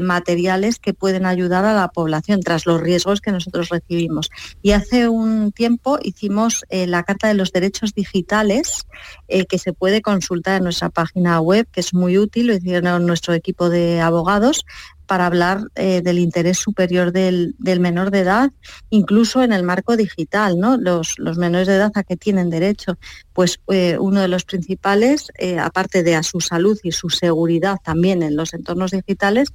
materiales 0.05 0.79
que 0.79 0.95
pueden 0.95 1.27
ayudar 1.27 1.65
a 1.65 1.75
la 1.75 1.89
población 1.89 2.41
tras 2.41 2.67
los 2.67 2.81
riesgos 2.81 3.21
que 3.21 3.33
nosotros 3.33 3.69
recibimos. 3.69 4.31
Y 4.63 4.73
hace 4.73 5.09
un 5.09 5.53
tiempo 5.53 5.99
hicimos 6.03 6.65
la 6.71 7.03
Carta 7.03 7.29
de 7.29 7.35
los 7.35 7.53
Derechos 7.53 7.95
Digitales 7.95 8.87
eh, 9.29 9.47
que 9.47 9.59
se 9.59 9.73
puede 9.73 10.03
consultar 10.03 10.59
en 10.59 10.65
nuestra 10.65 10.91
página 10.91 11.41
web, 11.41 11.67
que 11.73 11.81
es 11.81 11.95
muy 11.95 12.19
útil, 12.19 12.49
lo 12.49 12.55
hicieron 12.55 13.07
nuestro 13.07 13.35
equipo 13.35 13.69
de 13.69 14.01
abogados 14.01 14.65
para 15.07 15.27
hablar 15.27 15.63
eh, 15.75 16.01
del 16.03 16.19
interés 16.19 16.59
superior 16.59 17.13
del, 17.13 17.55
menor 17.81 18.11
de 18.11 18.21
edad, 18.21 18.51
incluso 18.91 19.43
en 19.43 19.53
el 19.53 19.63
marco 19.63 19.97
digital, 19.97 20.59
¿no? 20.59 20.77
Los, 20.77 21.19
menores 21.37 21.67
de 21.67 21.77
edad 21.77 21.93
a 21.95 22.03
qué 22.03 22.17
tienen 22.17 22.51
derecho. 22.51 22.99
Pues 23.33 23.61
eh, 23.69 23.97
uno 23.99 24.21
de 24.21 24.29
los 24.29 24.45
principales, 24.45 25.33
aparte 25.61 26.03
de 26.03 26.15
a 26.15 26.23
su 26.23 26.41
salud 26.41 26.79
y 26.83 26.93
su 26.93 27.11
seguridad 27.11 27.77
también 27.83 28.23
en 28.23 28.37
los 28.37 28.55
entornos 28.55 28.93
digitales, 28.93 29.49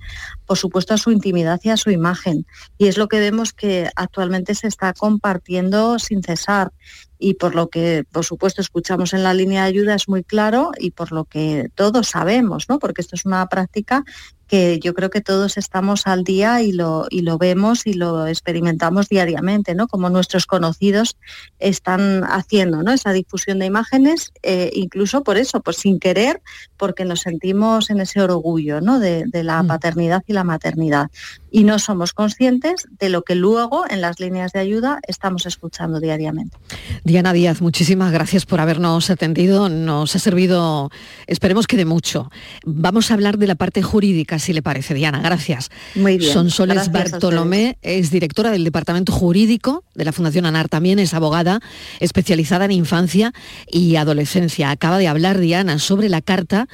por 0.45 0.57
supuesto 0.57 0.93
a 0.93 0.97
su 0.97 1.11
intimidad 1.11 1.59
y 1.63 1.69
a 1.69 1.77
su 1.77 1.89
imagen. 1.91 2.45
Y 2.77 2.87
es 2.87 2.97
lo 2.97 3.07
que 3.07 3.19
vemos 3.19 3.53
que 3.53 3.89
actualmente 3.95 4.55
se 4.55 4.67
está 4.67 4.93
compartiendo 4.93 5.99
sin 5.99 6.21
cesar 6.23 6.71
y 7.19 7.33
por 7.33 7.53
lo 7.53 7.69
que, 7.69 8.05
por 8.09 8.23
supuesto, 8.23 8.61
escuchamos 8.61 9.13
en 9.13 9.23
la 9.23 9.33
línea 9.33 9.63
de 9.63 9.69
ayuda 9.69 9.95
es 9.95 10.07
muy 10.07 10.23
claro 10.23 10.71
y 10.79 10.91
por 10.91 11.11
lo 11.11 11.25
que 11.25 11.69
todos 11.75 12.07
sabemos, 12.07 12.69
¿no? 12.69 12.79
Porque 12.79 13.01
esto 13.01 13.15
es 13.15 13.25
una 13.25 13.45
práctica 13.47 14.05
que 14.49 14.79
yo 14.79 14.95
creo 14.95 15.11
que 15.11 15.21
todos 15.21 15.57
estamos 15.57 16.07
al 16.07 16.23
día 16.23 16.61
y 16.63 16.71
lo, 16.71 17.05
y 17.09 17.21
lo 17.21 17.37
vemos 17.37 17.85
y 17.85 17.93
lo 17.93 18.25
experimentamos 18.25 19.07
diariamente, 19.07 19.75
¿no? 19.75 19.87
Como 19.87 20.09
nuestros 20.09 20.47
conocidos 20.47 21.17
están 21.59 22.23
haciendo, 22.23 22.81
¿no? 22.81 22.91
Esa 22.91 23.13
difusión 23.13 23.59
de 23.59 23.67
imágenes, 23.67 24.33
eh, 24.41 24.71
incluso 24.73 25.23
por 25.23 25.37
eso, 25.37 25.61
pues 25.61 25.77
sin 25.77 25.99
querer, 25.99 26.41
porque 26.77 27.05
nos 27.05 27.21
sentimos 27.21 27.91
en 27.91 28.01
ese 28.01 28.21
orgullo, 28.21 28.81
¿no? 28.81 28.99
De, 28.99 29.25
la 29.31 29.61
mm. 29.61 29.67
paternidad 29.67 30.23
y 30.25 30.33
la 30.33 30.43
maternidad. 30.43 31.11
Y 31.51 31.63
no 31.63 31.79
somos 31.79 32.13
conscientes 32.13 32.87
de 32.99 33.09
lo 33.09 33.23
que 33.23 33.35
luego 33.35 33.85
en 33.89 34.01
las 34.01 34.19
líneas 34.19 34.51
de 34.51 34.59
ayuda 34.59 34.99
estamos 35.07 35.45
escuchando 35.45 35.99
diariamente. 35.99 36.57
Diana 37.03 37.33
Díaz, 37.33 37.61
muchísimas 37.61 38.11
gracias 38.11 38.45
por 38.45 38.61
habernos 38.61 39.09
atendido. 39.09 39.69
Nos 39.69 40.15
ha 40.15 40.19
servido, 40.19 40.91
esperemos 41.27 41.67
que 41.67 41.77
de 41.77 41.85
mucho. 41.85 42.29
Vamos 42.65 43.11
a 43.11 43.15
hablar 43.15 43.37
de 43.37 43.47
la 43.47 43.55
parte 43.55 43.81
jurídica 43.81 44.39
si 44.39 44.53
le 44.53 44.61
parece, 44.61 44.93
Diana. 44.93 45.21
Gracias. 45.21 45.69
Muy 45.95 46.17
bien. 46.17 46.31
Sonsoles 46.31 46.91
Bartolomé 46.91 47.77
es 47.81 48.11
directora 48.11 48.51
del 48.51 48.63
Departamento 48.63 49.11
Jurídico 49.11 49.83
de 49.95 50.05
la 50.05 50.11
Fundación 50.11 50.45
ANAR, 50.45 50.69
también 50.69 50.99
es 50.99 51.13
abogada 51.13 51.59
especializada 51.99 52.65
en 52.65 52.71
infancia 52.71 53.33
y 53.67 53.95
adolescencia. 53.95 54.71
Acaba 54.71 54.97
de 54.97 55.07
hablar, 55.07 55.39
Diana, 55.39 55.79
sobre 55.79 56.09
la 56.09 56.21
Carta 56.21 56.67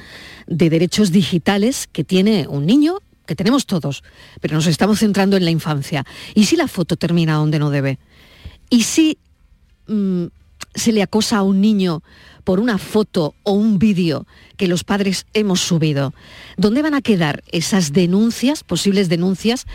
de 0.46 0.70
Derechos 0.70 1.10
Digitales 1.12 1.88
que 1.90 2.04
tiene 2.04 2.46
un 2.48 2.66
niño 2.66 2.98
que 3.26 3.36
tenemos 3.36 3.66
todos, 3.66 4.02
pero 4.40 4.54
nos 4.54 4.66
estamos 4.66 5.00
centrando 5.00 5.36
en 5.36 5.44
la 5.44 5.50
infancia. 5.50 6.04
¿Y 6.34 6.44
si 6.44 6.56
la 6.56 6.68
foto 6.68 6.96
termina 6.96 7.34
donde 7.34 7.58
no 7.58 7.70
debe? 7.70 7.98
¿Y 8.70 8.82
si 8.84 9.18
mm, 9.86 10.26
se 10.74 10.92
le 10.92 11.02
acosa 11.02 11.38
a 11.38 11.42
un 11.42 11.60
niño 11.60 12.02
por 12.44 12.60
una 12.60 12.78
foto 12.78 13.34
o 13.42 13.52
un 13.52 13.80
vídeo 13.80 14.24
que 14.56 14.68
los 14.68 14.84
padres 14.84 15.26
hemos 15.34 15.60
subido. 15.60 16.14
¿Dónde 16.56 16.80
van 16.80 16.94
a 16.94 17.02
quedar 17.02 17.42
esas 17.50 17.92
denuncias, 17.92 18.62
posibles 18.62 19.08
denuncias, 19.08 19.66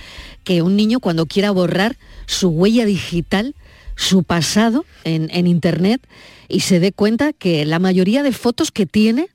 que 0.45 0.61
un 0.61 0.77
niño 0.77 1.01
cuando 1.01 1.25
quiera 1.25 1.51
borrar 1.51 1.97
su 2.27 2.47
huella 2.47 2.85
digital, 2.85 3.55
su 3.97 4.23
pasado 4.23 4.85
en, 5.03 5.47
Internet 5.47 6.07
y 6.47 6.61
se 6.61 6.79
dé 6.79 6.93
cuenta 6.93 7.33
que 7.33 7.65
la 7.65 7.79
mayoría 7.79 8.23
de 8.23 8.31
fotos 8.31 8.71
que 8.71 8.85
tiene 8.85 9.27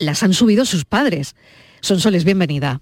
las 0.00 0.24
han 0.24 0.34
subido 0.34 0.64
sus 0.64 0.84
padres? 0.84 1.36
Sonsoles, 1.80 2.24
bienvenida. 2.24 2.80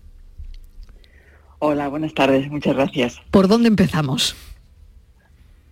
Hola, 1.65 1.87
buenas 1.87 2.13
tardes, 2.13 2.51
muchas 2.51 2.75
gracias. 2.75 3.23
¿Por 3.31 3.47
dónde 3.47 3.69
empezamos? 3.69 4.35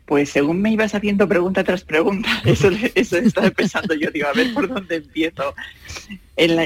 Pues 0.06 0.30
según 0.30 0.62
me 0.62 0.70
ibas 0.70 0.94
haciendo 0.94 1.26
pregunta 1.26 1.64
tras 1.64 1.82
pregunta, 1.82 2.28
eso, 2.44 2.70
eso 2.94 3.16
estaba 3.16 3.50
pensando 3.50 3.94
yo, 3.94 4.08
digo, 4.12 4.28
a 4.28 4.32
ver 4.32 4.54
por 4.54 4.68
dónde 4.68 4.94
empiezo. 4.94 5.52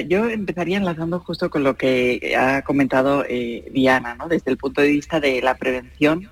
yo 0.07 0.29
empezaría 0.29 0.77
enlazando 0.77 1.19
justo 1.21 1.49
con 1.49 1.63
lo 1.63 1.75
que 1.75 2.35
ha 2.37 2.61
comentado 2.61 3.25
eh, 3.27 3.67
Diana, 3.73 4.13
¿no? 4.13 4.27
desde 4.27 4.51
el 4.51 4.57
punto 4.57 4.81
de 4.81 4.89
vista 4.89 5.19
de 5.19 5.41
la 5.41 5.57
prevención 5.57 6.29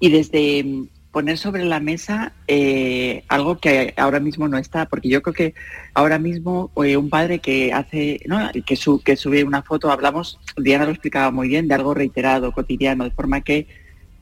y 0.00 0.10
desde 0.10 0.88
poner 1.16 1.38
sobre 1.38 1.64
la 1.64 1.80
mesa 1.80 2.34
eh, 2.46 3.24
algo 3.28 3.56
que 3.56 3.94
ahora 3.96 4.20
mismo 4.20 4.48
no 4.48 4.58
está, 4.58 4.84
porque 4.84 5.08
yo 5.08 5.22
creo 5.22 5.32
que 5.32 5.54
ahora 5.94 6.18
mismo 6.18 6.70
eh, 6.84 6.98
un 6.98 7.08
padre 7.08 7.38
que 7.38 7.72
hace, 7.72 8.20
¿no? 8.26 8.50
que, 8.52 8.76
que 9.02 9.16
sube 9.16 9.42
una 9.42 9.62
foto, 9.62 9.90
hablamos, 9.90 10.38
Diana 10.58 10.84
lo 10.84 10.90
explicaba 10.90 11.30
muy 11.30 11.48
bien, 11.48 11.68
de 11.68 11.74
algo 11.74 11.94
reiterado, 11.94 12.52
cotidiano, 12.52 13.04
de 13.04 13.12
forma 13.12 13.40
que 13.40 13.66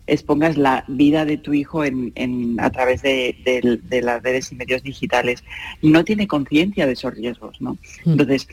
expongas 0.07 0.57
la 0.57 0.85
vida 0.87 1.25
de 1.25 1.37
tu 1.37 1.53
hijo 1.53 1.85
en, 1.85 2.13
a 2.61 2.71
través 2.71 3.03
de, 3.03 3.81
las 4.01 4.23
redes 4.23 4.53
y 4.53 4.55
medios 4.55 4.85
digitales. 4.85 5.43
No 5.83 6.05
tiene 6.05 6.29
conciencia 6.29 6.87
de 6.87 6.93
esos 6.93 7.13
riesgos, 7.13 7.61
¿no? 7.61 7.73
Mm. 8.05 8.13
Entonces, 8.13 8.47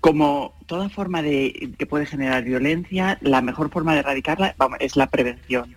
como 0.00 0.54
toda 0.66 0.88
forma 0.88 1.20
de 1.20 1.72
que 1.76 1.86
puede 1.86 2.06
generar 2.06 2.44
violencia, 2.44 3.18
la 3.22 3.42
mejor 3.42 3.72
forma 3.72 3.94
de 3.94 4.00
erradicarla 4.00 4.54
es 4.78 4.94
la 4.94 5.08
prevención. 5.08 5.74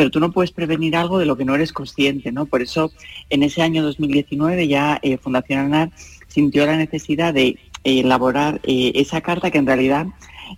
Pero 0.00 0.10
tú 0.10 0.18
no 0.18 0.32
puedes 0.32 0.50
prevenir 0.50 0.96
algo 0.96 1.18
de 1.18 1.26
lo 1.26 1.36
que 1.36 1.44
no 1.44 1.54
eres 1.54 1.74
consciente, 1.74 2.32
¿no? 2.32 2.46
Por 2.46 2.62
eso, 2.62 2.90
en 3.28 3.42
ese 3.42 3.60
año 3.60 3.82
2019 3.82 4.66
ya 4.66 4.98
eh, 5.02 5.18
Fundación 5.18 5.58
ANAR 5.58 5.90
sintió 6.26 6.64
la 6.64 6.78
necesidad 6.78 7.34
de 7.34 7.58
elaborar 7.84 8.62
eh, 8.62 8.92
esa 8.94 9.20
carta 9.20 9.50
que 9.50 9.58
en 9.58 9.66
realidad 9.66 10.06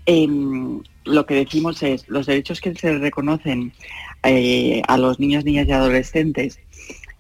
em, 0.07 0.81
lo 1.05 1.27
que 1.27 1.35
decimos 1.35 1.83
es 1.83 2.09
los 2.09 2.27
derechos 2.27 2.61
que 2.61 2.73
se 2.77 2.97
reconocen 2.99 3.73
eh, 4.23 4.81
a 4.87 4.97
los 4.97 5.19
niños, 5.19 5.45
niñas 5.45 5.67
y 5.67 5.73
adolescentes, 5.73 6.61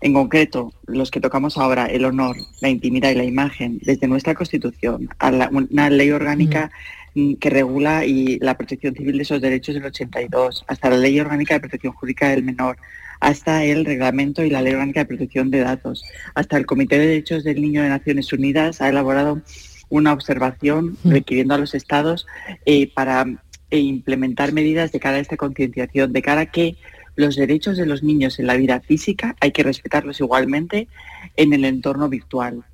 en 0.00 0.12
concreto 0.12 0.72
los 0.86 1.10
que 1.10 1.20
tocamos 1.20 1.58
ahora, 1.58 1.86
el 1.86 2.04
honor, 2.04 2.36
la 2.60 2.68
intimidad 2.68 3.10
y 3.10 3.16
la 3.16 3.24
imagen, 3.24 3.80
desde 3.82 4.06
nuestra 4.06 4.36
Constitución, 4.36 5.08
a 5.18 5.50
una 5.50 5.90
ley 5.90 6.12
orgánica 6.12 6.66
mm, 6.66 7.01
que 7.14 7.50
regula 7.50 8.04
y 8.04 8.38
la 8.38 8.56
protección 8.56 8.94
civil 8.94 9.16
de 9.16 9.22
esos 9.22 9.40
derechos 9.40 9.74
del 9.74 9.84
82, 9.84 10.64
hasta 10.66 10.90
la 10.90 10.96
ley 10.96 11.18
orgánica 11.20 11.54
de 11.54 11.60
protección 11.60 11.92
jurídica 11.92 12.30
del 12.30 12.42
menor, 12.42 12.76
hasta 13.20 13.64
el 13.64 13.84
reglamento 13.84 14.42
y 14.42 14.50
la 14.50 14.62
ley 14.62 14.72
orgánica 14.72 15.00
de 15.00 15.06
protección 15.06 15.50
de 15.50 15.60
datos, 15.60 16.04
hasta 16.34 16.56
el 16.56 16.66
Comité 16.66 16.98
de 16.98 17.06
Derechos 17.06 17.44
del 17.44 17.60
Niño 17.60 17.82
de 17.82 17.88
Naciones 17.88 18.32
Unidas 18.32 18.80
ha 18.80 18.88
elaborado 18.88 19.42
una 19.88 20.12
observación 20.12 20.96
requiriendo 21.04 21.54
a 21.54 21.58
los 21.58 21.74
estados 21.74 22.26
eh, 22.64 22.90
para 22.92 23.26
e 23.70 23.78
implementar 23.78 24.52
medidas 24.52 24.92
de 24.92 25.00
cara 25.00 25.16
a 25.16 25.20
esta 25.20 25.36
concienciación, 25.36 26.12
de 26.12 26.20
cara 26.22 26.42
a 26.42 26.46
que 26.46 26.76
los 27.16 27.36
derechos 27.36 27.76
de 27.76 27.86
los 27.86 28.02
niños 28.02 28.38
en 28.38 28.46
la 28.46 28.56
vida 28.56 28.80
física 28.80 29.34
hay 29.40 29.52
que 29.52 29.62
respetarlos 29.62 30.20
igualmente 30.20 30.88
en 31.36 31.52
el 31.52 31.64
entorno 31.64 32.08
virtual, 32.08 32.64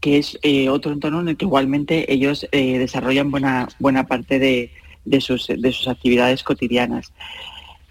que 0.00 0.18
es 0.18 0.38
eh, 0.42 0.68
otro 0.68 0.92
entorno 0.92 1.20
en 1.20 1.28
el 1.28 1.36
que 1.36 1.44
igualmente 1.44 2.12
ellos 2.12 2.46
eh, 2.52 2.78
desarrollan 2.78 3.30
buena, 3.30 3.68
buena 3.78 4.06
parte 4.06 4.38
de, 4.38 4.70
sus, 5.20 5.48
de 5.48 5.72
sus 5.72 5.88
actividades 5.88 6.42
cotidianas 6.42 7.12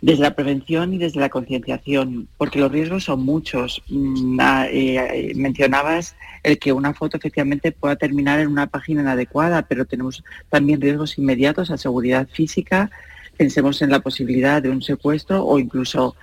desde 0.01 0.21
la 0.21 0.35
prevención 0.35 0.93
y 0.93 0.97
desde 0.97 1.19
la 1.19 1.29
concienciación, 1.29 2.27
porque 2.37 2.59
los 2.59 2.71
riesgos 2.71 3.05
son 3.05 3.23
muchos. 3.23 3.81
Mm, 3.89 4.39
ah, 4.39 4.67
eh, 4.69 5.33
mencionabas 5.35 6.15
el 6.43 6.59
que 6.59 6.71
una 6.71 6.93
foto 6.93 7.17
efectivamente 7.17 7.71
pueda 7.71 7.95
terminar 7.95 8.39
en 8.39 8.47
una 8.47 8.67
página 8.67 9.01
inadecuada, 9.01 9.63
pero 9.63 9.85
tenemos 9.85 10.23
también 10.49 10.81
riesgos 10.81 11.17
inmediatos 11.17 11.71
a 11.71 11.77
seguridad 11.77 12.27
física. 12.31 12.91
Pensemos 13.37 13.81
en 13.81 13.89
la 13.89 13.99
posibilidad 13.99 14.61
de 14.61 14.69
un 14.69 14.81
secuestro 14.81 15.43
o 15.43 15.59
incluso 15.59 16.15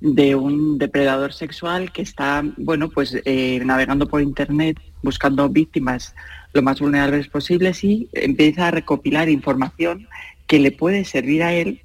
de 0.00 0.34
un 0.34 0.78
depredador 0.78 1.32
sexual 1.32 1.92
que 1.92 2.02
está, 2.02 2.44
bueno, 2.56 2.90
pues 2.90 3.16
eh, 3.24 3.60
navegando 3.64 4.06
por 4.06 4.20
internet 4.20 4.78
buscando 5.02 5.48
víctimas 5.48 6.14
lo 6.52 6.62
más 6.62 6.80
vulnerables 6.80 7.28
posibles 7.28 7.82
y 7.84 8.08
empieza 8.12 8.68
a 8.68 8.70
recopilar 8.70 9.28
información 9.28 10.08
que 10.46 10.58
le 10.58 10.72
puede 10.72 11.04
servir 11.04 11.42
a 11.42 11.52
él 11.52 11.82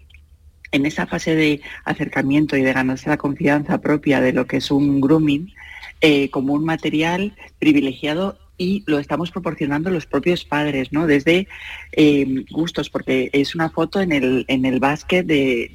en 0.71 0.85
esa 0.85 1.05
fase 1.07 1.35
de 1.35 1.61
acercamiento 1.83 2.55
y 2.55 2.61
de 2.61 2.73
ganarse 2.73 3.09
la 3.09 3.17
confianza 3.17 3.79
propia 3.81 4.21
de 4.21 4.33
lo 4.33 4.47
que 4.47 4.57
es 4.57 4.71
un 4.71 5.01
grooming 5.01 5.53
eh, 5.99 6.29
como 6.29 6.53
un 6.53 6.63
material 6.63 7.33
privilegiado 7.59 8.37
y 8.61 8.83
lo 8.85 8.99
estamos 8.99 9.31
proporcionando 9.31 9.89
los 9.89 10.05
propios 10.05 10.45
padres, 10.45 10.93
¿no? 10.93 11.07
Desde 11.07 11.47
eh, 11.93 12.45
gustos, 12.51 12.91
porque 12.91 13.31
es 13.33 13.55
una 13.55 13.71
foto 13.71 13.99
en 13.99 14.11
el, 14.11 14.45
en 14.47 14.65
el 14.65 14.79
básquet 14.79 15.25
de, 15.25 15.71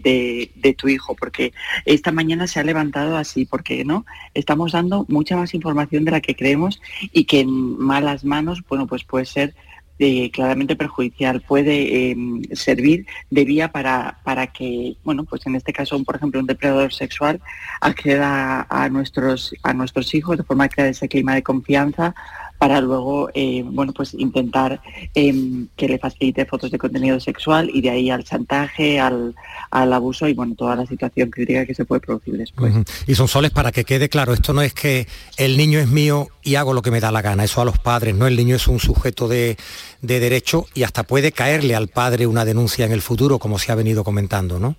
de, 0.54 0.74
tu 0.74 0.86
hijo, 0.86 1.16
porque 1.16 1.52
esta 1.84 2.12
mañana 2.12 2.46
se 2.46 2.60
ha 2.60 2.62
levantado 2.62 3.16
así, 3.16 3.44
porque 3.44 3.84
no 3.84 4.06
estamos 4.34 4.70
dando 4.70 5.04
mucha 5.08 5.36
más 5.36 5.52
información 5.52 6.04
de 6.04 6.12
la 6.12 6.20
que 6.20 6.36
creemos 6.36 6.80
y 7.12 7.24
que 7.24 7.40
en 7.40 7.50
malas 7.76 8.24
manos, 8.24 8.62
bueno, 8.68 8.86
pues 8.86 9.02
puede 9.02 9.24
ser 9.24 9.54
eh, 9.98 10.30
claramente 10.30 10.76
perjudicial, 10.76 11.40
puede 11.40 12.10
em, 12.10 12.42
servir 12.52 13.06
de 13.30 13.44
vía 13.46 13.72
para, 13.72 14.18
para 14.24 14.48
que, 14.48 14.96
bueno, 15.02 15.24
pues 15.24 15.46
en 15.46 15.56
este 15.56 15.72
caso, 15.72 16.00
por 16.04 16.16
ejemplo, 16.16 16.38
un 16.38 16.46
depredador 16.46 16.92
sexual 16.92 17.40
acceda 17.80 18.66
a 18.68 18.88
nuestros, 18.90 19.54
a 19.62 19.72
nuestros 19.72 20.14
hijos 20.14 20.36
de 20.36 20.44
forma 20.44 20.68
que 20.68 20.74
crear 20.74 20.90
ese 20.90 21.08
clima 21.08 21.34
de 21.34 21.42
confianza 21.42 22.14
para 22.58 22.80
luego, 22.80 23.30
eh, 23.34 23.62
bueno, 23.64 23.92
pues 23.92 24.14
intentar 24.14 24.80
em, 25.14 25.68
que 25.76 25.88
le 25.88 25.98
facilite 25.98 26.46
fotos 26.46 26.70
de 26.70 26.78
contenido 26.78 27.20
sexual 27.20 27.70
y 27.72 27.80
de 27.80 27.90
ahí 27.90 28.10
al 28.10 28.24
chantaje, 28.24 28.98
al, 29.00 29.34
abuso 29.70 30.26
y, 30.26 30.34
bueno, 30.34 30.54
toda 30.54 30.74
la 30.74 30.86
situación 30.86 31.30
crítica 31.30 31.66
que 31.66 31.74
se 31.74 31.84
puede 31.84 32.00
producir 32.00 32.36
después. 32.36 32.74
Y 33.06 33.14
son 33.14 33.28
soles 33.28 33.50
para 33.50 33.72
que 33.72 33.84
quede 33.84 34.08
claro, 34.08 34.32
esto 34.32 34.52
no 34.52 34.62
es 34.62 34.72
que 34.72 35.06
el 35.36 35.56
niño 35.56 35.78
es 35.78 35.88
mío 35.88 36.28
y 36.42 36.54
hago 36.54 36.72
lo 36.72 36.82
que 36.82 36.90
me 36.90 37.00
da 37.00 37.10
la 37.10 37.22
gana, 37.22 37.44
eso 37.44 37.60
a 37.60 37.64
los 37.64 37.78
padres, 37.78 38.14
¿no? 38.14 38.26
El 38.26 38.36
niño 38.36 38.56
es 38.56 38.68
un 38.68 38.78
sujeto 38.78 39.28
de, 39.28 39.56
de 40.00 40.20
derecho 40.20 40.66
y 40.74 40.84
hasta 40.84 41.02
puede 41.02 41.32
caerle 41.32 41.74
al 41.74 41.88
padre 41.88 42.26
una 42.26 42.44
denuncia 42.44 42.86
en 42.86 42.92
el 42.92 43.02
futuro, 43.02 43.38
como 43.38 43.58
se 43.58 43.72
ha 43.72 43.74
venido 43.74 44.02
comentando, 44.02 44.58
¿no? 44.58 44.76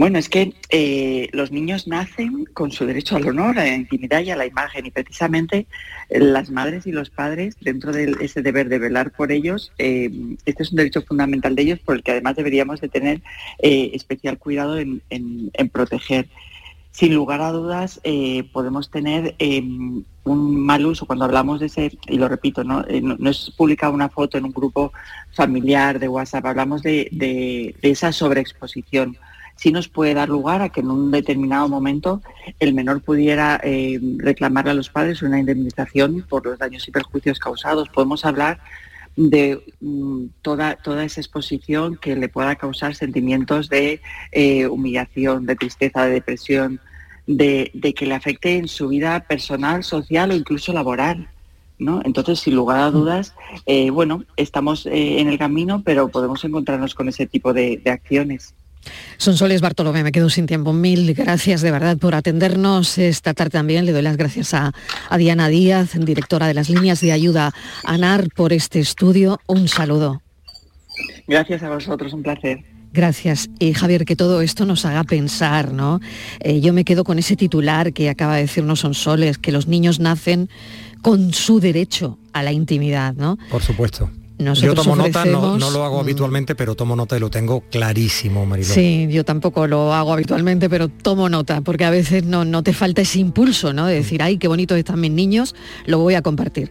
Bueno, 0.00 0.18
es 0.18 0.30
que 0.30 0.54
eh, 0.70 1.28
los 1.32 1.52
niños 1.52 1.86
nacen 1.86 2.46
con 2.54 2.72
su 2.72 2.86
derecho 2.86 3.16
al 3.16 3.28
honor, 3.28 3.58
a 3.58 3.64
la 3.64 3.74
intimidad 3.74 4.22
y 4.22 4.30
a 4.30 4.36
la 4.36 4.46
imagen 4.46 4.86
y 4.86 4.90
precisamente 4.90 5.66
eh, 6.08 6.18
las 6.18 6.50
madres 6.50 6.86
y 6.86 6.90
los 6.90 7.10
padres, 7.10 7.54
dentro 7.60 7.92
de 7.92 8.16
ese 8.22 8.40
deber 8.40 8.70
de 8.70 8.78
velar 8.78 9.10
por 9.10 9.30
ellos, 9.30 9.74
eh, 9.76 10.10
este 10.46 10.62
es 10.62 10.70
un 10.70 10.78
derecho 10.78 11.02
fundamental 11.02 11.54
de 11.54 11.60
ellos 11.64 11.80
por 11.80 11.96
el 11.96 12.02
que 12.02 12.12
además 12.12 12.34
deberíamos 12.36 12.80
de 12.80 12.88
tener 12.88 13.20
especial 13.58 14.38
cuidado 14.38 14.78
en, 14.78 15.02
proteger. 15.70 16.30
Sin 16.92 17.14
lugar 17.14 17.42
a 17.42 17.52
dudas, 17.52 18.00
podemos 18.54 18.90
tener 18.90 19.34
un 20.24 20.64
mal 20.64 20.86
uso 20.86 21.04
cuando 21.04 21.26
hablamos 21.26 21.60
de 21.60 21.66
ese, 21.66 21.98
y 22.08 22.16
lo 22.16 22.26
repito, 22.26 22.64
no, 22.64 22.86
no, 23.02 23.28
es 23.28 23.52
publicar 23.54 23.90
una 23.90 24.08
foto 24.08 24.38
en 24.38 24.46
un 24.46 24.52
grupo 24.52 24.94
familiar 25.34 25.98
de 25.98 26.08
WhatsApp, 26.08 26.46
hablamos 26.46 26.80
de 26.80 27.76
esa 27.82 28.12
sobreexposición 28.12 29.18
sí 29.60 29.72
nos 29.72 29.88
puede 29.88 30.14
dar 30.14 30.30
lugar 30.30 30.62
a 30.62 30.70
que 30.70 30.80
en 30.80 30.90
un 30.90 31.10
determinado 31.10 31.68
momento 31.68 32.22
el 32.60 32.72
menor 32.72 33.02
pudiera 33.02 33.60
eh, 33.62 34.00
reclamarle 34.16 34.70
a 34.70 34.74
los 34.74 34.88
padres 34.88 35.20
una 35.20 35.38
indemnización 35.38 36.24
por 36.26 36.46
los 36.46 36.58
daños 36.58 36.88
y 36.88 36.90
perjuicios 36.90 37.38
causados. 37.38 37.90
Podemos 37.90 38.24
hablar 38.24 38.58
de 39.16 39.62
mm, 39.80 40.24
toda, 40.40 40.76
toda 40.76 41.04
esa 41.04 41.20
exposición 41.20 41.98
que 41.98 42.16
le 42.16 42.30
pueda 42.30 42.56
causar 42.56 42.94
sentimientos 42.94 43.68
de 43.68 44.00
eh, 44.32 44.66
humillación, 44.66 45.44
de 45.44 45.56
tristeza, 45.56 46.06
de 46.06 46.12
depresión, 46.12 46.80
de, 47.26 47.70
que 47.94 48.06
le 48.06 48.14
afecte 48.14 48.56
en 48.56 48.66
su 48.66 48.88
vida 48.88 49.20
personal, 49.28 49.84
social 49.84 50.30
o 50.30 50.36
incluso 50.36 50.72
laboral. 50.72 51.28
¿no? 51.78 52.00
Entonces, 52.06 52.40
sin 52.40 52.54
lugar 52.54 52.80
a 52.80 52.90
dudas, 52.90 53.34
eh, 53.66 53.90
bueno, 53.90 54.24
estamos 54.36 54.86
en 54.86 55.28
el 55.28 55.38
camino, 55.38 55.82
pero 55.84 56.08
podemos 56.08 56.42
encontrarnos 56.44 56.94
con 56.94 57.10
ese 57.10 57.26
tipo 57.26 57.52
de 57.52 57.82
acciones. 57.84 58.54
Son 59.16 59.36
Soles 59.36 59.60
Bartolomé, 59.60 60.02
me 60.02 60.12
quedo 60.12 60.30
sin 60.30 60.46
tiempo. 60.46 60.72
Mil 60.72 61.14
gracias 61.14 61.60
de 61.60 61.70
verdad 61.70 61.98
por 61.98 62.14
atendernos 62.14 62.98
esta 62.98 63.34
tarde 63.34 63.50
también. 63.50 63.86
Le 63.86 63.92
doy 63.92 64.02
las 64.02 64.16
gracias 64.16 64.54
a, 64.54 64.72
Diana 65.16 65.48
Díaz, 65.48 65.90
directora 65.98 66.46
de 66.46 66.54
las 66.54 66.70
líneas 66.70 67.00
de 67.00 67.12
ayuda 67.12 67.52
ANAR, 67.84 68.28
por 68.34 68.52
este 68.52 68.80
estudio. 68.80 69.40
Un 69.46 69.68
saludo. 69.68 70.22
Gracias 71.26 71.62
a 71.62 71.68
vosotros, 71.68 72.12
un 72.12 72.22
placer. 72.22 72.64
Gracias. 72.92 73.48
Y 73.60 73.72
Javier, 73.72 74.04
que 74.04 74.16
todo 74.16 74.40
esto 74.40 74.66
nos 74.66 74.84
haga 74.84 75.04
pensar, 75.04 75.72
¿no? 75.72 76.00
Eh, 76.40 76.60
yo 76.60 76.72
me 76.72 76.84
quedo 76.84 77.04
con 77.04 77.18
ese 77.18 77.36
titular 77.36 77.92
que 77.92 78.08
acaba 78.10 78.34
de 78.34 78.42
decirnos 78.42 78.80
Sonsoles, 78.80 79.38
que 79.38 79.52
los 79.52 79.68
niños 79.68 80.00
nacen 80.00 80.48
con 81.02 81.32
su 81.32 81.60
derecho 81.60 82.18
a 82.32 82.42
la 82.42 82.52
intimidad, 82.52 83.14
¿no? 83.14 83.38
Por 83.50 83.62
supuesto 83.62 84.10
yo 84.54 84.74
tomo 84.74 84.96
nota, 84.96 85.24
no, 85.24 85.58
lo 85.58 85.84
hago 85.84 86.00
habitualmente, 86.00 86.54
pero 86.54 86.74
tomo 86.74 86.96
nota 86.96 87.16
y 87.16 87.20
lo 87.20 87.30
tengo 87.30 87.62
clarísimo, 87.70 88.46
Mariló. 88.46 88.72
Sí, 88.72 89.06
yo 89.10 89.24
tampoco 89.24 89.66
lo 89.66 89.92
hago 89.92 90.12
habitualmente, 90.12 90.68
pero 90.70 90.88
tomo 90.88 91.28
nota, 91.28 91.60
porque 91.60 91.84
a 91.84 91.90
veces 91.90 92.24
no, 92.24 92.44
no 92.44 92.62
te 92.62 92.72
falta 92.72 93.02
ese 93.02 93.18
impulso, 93.18 93.72
¿no? 93.72 93.86
De 93.86 93.94
decir, 93.94 94.22
ay, 94.22 94.38
qué 94.38 94.48
bonitos 94.48 94.78
están 94.78 95.00
mis 95.00 95.10
niños, 95.10 95.54
lo 95.86 95.98
voy 95.98 96.14
a 96.14 96.22
compartir. 96.22 96.70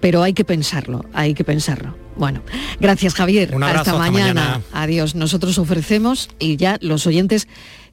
Pero 0.00 0.22
hay 0.22 0.34
que 0.34 0.44
pensarlo, 0.44 1.04
hay 1.12 1.34
que 1.34 1.44
pensarlo. 1.44 1.96
Bueno, 2.16 2.42
gracias 2.80 3.14
Javier. 3.14 3.54
Un 3.54 3.62
abrazo, 3.62 3.90
hasta, 3.90 3.98
mañana. 3.98 4.62
Adiós. 4.72 5.14
Nosotros 5.14 5.58
ofrecemos 5.58 6.28
y 6.38 6.56
ya 6.56 6.78
los 6.80 7.06
oyentes 7.06 7.48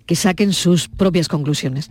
que 0.05 0.15
saquen 0.15 0.53
sus 0.53 0.87
propias 0.87 1.27
conclusiones. 1.27 1.89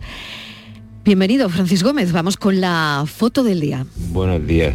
Bienvenido, 1.03 1.49
Francis 1.49 1.83
Gómez. 1.83 2.11
Vamos 2.11 2.37
con 2.37 2.61
la 2.61 3.05
foto 3.07 3.43
del 3.43 3.59
día. 3.59 3.85
Buenos 4.11 4.45
días. 4.47 4.73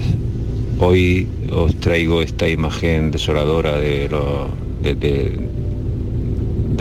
Hoy 0.81 1.27
os 1.51 1.75
traigo 1.81 2.23
esta 2.23 2.49
imagen 2.49 3.11
desoladora 3.11 3.81
de 3.81 4.09
los, 4.09 4.49
de, 4.81 5.37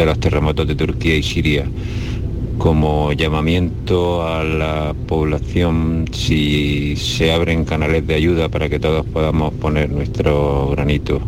los 0.06 0.20
terremotos 0.20 0.68
de 0.68 0.76
Turquía 0.76 1.18
y 1.18 1.24
Siria 1.24 1.66
como 2.60 3.12
llamamiento 3.14 4.22
a 4.28 4.44
la 4.44 4.94
población 5.08 6.06
si 6.12 6.96
se 6.96 7.32
abren 7.32 7.66
canales 7.66 8.06
de 8.06 8.14
ayuda 8.14 8.50
para 8.50 8.70
que 8.70 8.80
todos 8.80 9.04
podamos 9.04 9.52
poner 9.56 9.90
nuestro 9.90 10.70
granito 10.70 11.20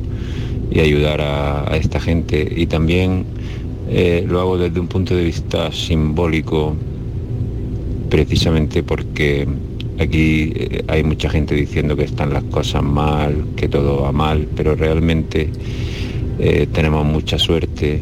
y 0.69 0.79
ayudar 0.79 1.21
a, 1.21 1.75
esta 1.75 1.99
gente. 1.99 2.53
Y 2.55 2.67
también 2.67 3.25
eh, 3.89 4.23
lo 4.27 4.41
hago 4.41 4.59
desde 4.59 4.79
un 4.79 4.87
punto 4.87 5.15
de 5.15 5.23
vista 5.23 5.71
simbólico, 5.71 6.75
precisamente 8.11 8.83
porque 8.83 9.47
Aquí 9.99 10.53
eh, 10.55 10.85
hay 10.87 11.03
mucha 11.03 11.29
gente 11.29 11.55
diciendo 11.55 11.97
que 11.97 12.05
están 12.05 12.31
las 12.31 12.43
cosas 12.45 12.81
mal, 12.81 13.43
que 13.57 13.67
todo 13.67 14.01
va 14.01 14.13
mal, 14.13 14.47
pero 14.55 14.73
realmente 14.75 15.49
eh, 16.39 16.67
tenemos 16.71 17.05
mucha 17.05 17.37
suerte 17.37 17.99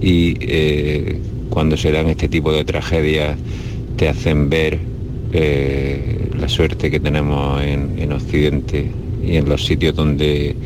y 0.00 0.36
eh, 0.40 1.20
cuando 1.50 1.76
se 1.76 1.92
dan 1.92 2.08
este 2.08 2.28
tipo 2.28 2.50
de 2.50 2.64
tragedias 2.64 3.36
te 3.96 4.08
hacen 4.08 4.48
ver 4.48 4.78
la 6.38 6.48
suerte 6.48 6.90
que 6.90 6.98
tenemos 6.98 7.60
en, 7.62 7.98
en 7.98 8.12
Occidente 8.12 8.90
y 9.22 9.36
en 9.36 9.46
los 9.46 9.66
sitios 9.66 9.94
donde 9.94 10.56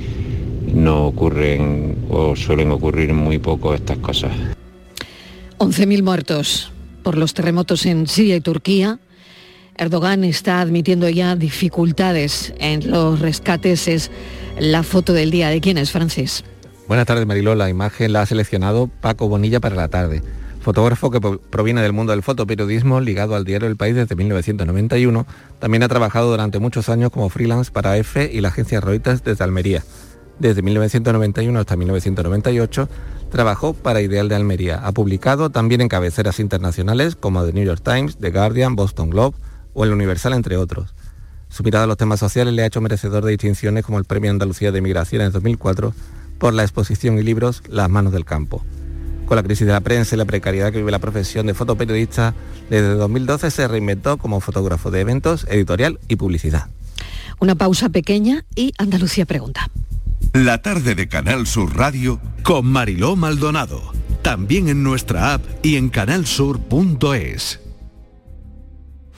no 0.72 1.06
ocurren 1.06 1.96
o 2.08 2.36
suelen 2.36 2.70
ocurrir 2.70 3.12
muy 3.14 3.38
poco 3.38 3.74
estas 3.74 3.98
cosas. 3.98 4.30
11.000 5.58 6.02
muertos 6.04 6.70
por 7.02 7.18
los 7.18 7.34
terremotos 7.34 7.84
en 7.84 8.06
Siria 8.06 8.36
y 8.36 8.40
Turquía 8.40 9.00
Erdogan 9.80 10.24
está 10.24 10.60
admitiendo 10.60 11.08
ya 11.08 11.36
dificultades 11.36 12.52
en 12.58 12.90
los 12.90 13.18
rescates. 13.18 13.88
Es 13.88 14.10
la 14.58 14.82
foto 14.82 15.14
del 15.14 15.30
día. 15.30 15.48
¿De 15.48 15.62
quién 15.62 15.78
es, 15.78 15.90
Francis? 15.90 16.44
Buenas 16.86 17.06
tardes, 17.06 17.26
Mariló. 17.26 17.54
La 17.54 17.70
imagen 17.70 18.12
la 18.12 18.20
ha 18.20 18.26
seleccionado 18.26 18.88
Paco 18.88 19.26
Bonilla 19.26 19.58
para 19.58 19.76
la 19.76 19.88
tarde. 19.88 20.22
Fotógrafo 20.60 21.10
que 21.10 21.18
proviene 21.48 21.80
del 21.80 21.94
mundo 21.94 22.12
del 22.12 22.22
fotoperiodismo 22.22 23.00
ligado 23.00 23.34
al 23.34 23.46
diario 23.46 23.68
El 23.68 23.76
País 23.76 23.94
desde 23.94 24.14
1991, 24.14 25.26
también 25.58 25.82
ha 25.82 25.88
trabajado 25.88 26.30
durante 26.30 26.58
muchos 26.58 26.90
años 26.90 27.10
como 27.10 27.30
freelance 27.30 27.72
para 27.72 27.96
EFE 27.96 28.30
y 28.30 28.42
la 28.42 28.48
agencia 28.48 28.82
Reuters 28.82 29.24
desde 29.24 29.44
Almería. 29.44 29.82
Desde 30.38 30.60
1991 30.60 31.58
hasta 31.58 31.76
1998 31.76 32.86
trabajó 33.30 33.72
para 33.72 34.02
Ideal 34.02 34.28
de 34.28 34.34
Almería. 34.34 34.80
Ha 34.84 34.92
publicado 34.92 35.48
también 35.48 35.80
en 35.80 35.88
cabeceras 35.88 36.38
internacionales 36.38 37.16
como 37.16 37.46
The 37.46 37.54
New 37.54 37.64
York 37.64 37.80
Times, 37.82 38.18
The 38.18 38.30
Guardian, 38.30 38.76
Boston 38.76 39.08
Globe, 39.08 39.36
o 39.74 39.84
el 39.84 39.92
Universal, 39.92 40.32
entre 40.32 40.56
otros. 40.56 40.94
Su 41.48 41.62
mirada 41.62 41.84
a 41.84 41.86
los 41.86 41.96
temas 41.96 42.20
sociales 42.20 42.54
le 42.54 42.62
ha 42.62 42.66
hecho 42.66 42.80
merecedor 42.80 43.24
de 43.24 43.32
distinciones 43.32 43.84
como 43.84 43.98
el 43.98 44.04
Premio 44.04 44.30
Andalucía 44.30 44.72
de 44.72 44.80
Migración 44.80 45.22
en 45.22 45.32
2004 45.32 45.94
por 46.38 46.54
la 46.54 46.62
exposición 46.62 47.18
y 47.18 47.22
libros 47.22 47.62
Las 47.68 47.90
manos 47.90 48.12
del 48.12 48.24
campo. 48.24 48.64
Con 49.26 49.36
la 49.36 49.42
crisis 49.42 49.66
de 49.66 49.72
la 49.72 49.80
prensa 49.80 50.14
y 50.14 50.18
la 50.18 50.24
precariedad 50.24 50.72
que 50.72 50.78
vive 50.78 50.90
la 50.90 50.98
profesión 50.98 51.46
de 51.46 51.54
fotoperiodista, 51.54 52.34
desde 52.68 52.94
2012 52.94 53.50
se 53.50 53.68
reinventó 53.68 54.16
como 54.16 54.40
fotógrafo 54.40 54.90
de 54.90 55.00
eventos, 55.00 55.46
editorial 55.48 55.98
y 56.08 56.16
publicidad. 56.16 56.68
Una 57.38 57.54
pausa 57.54 57.88
pequeña 57.88 58.44
y 58.54 58.72
Andalucía 58.78 59.26
pregunta. 59.26 59.70
La 60.32 60.62
tarde 60.62 60.94
de 60.94 61.08
Canal 61.08 61.46
Sur 61.46 61.76
Radio 61.76 62.20
con 62.42 62.66
Mariló 62.66 63.16
Maldonado 63.16 63.92
también 64.22 64.68
en 64.68 64.82
nuestra 64.82 65.34
app 65.34 65.42
y 65.62 65.76
en 65.76 65.88
canalsur.es. 65.88 67.60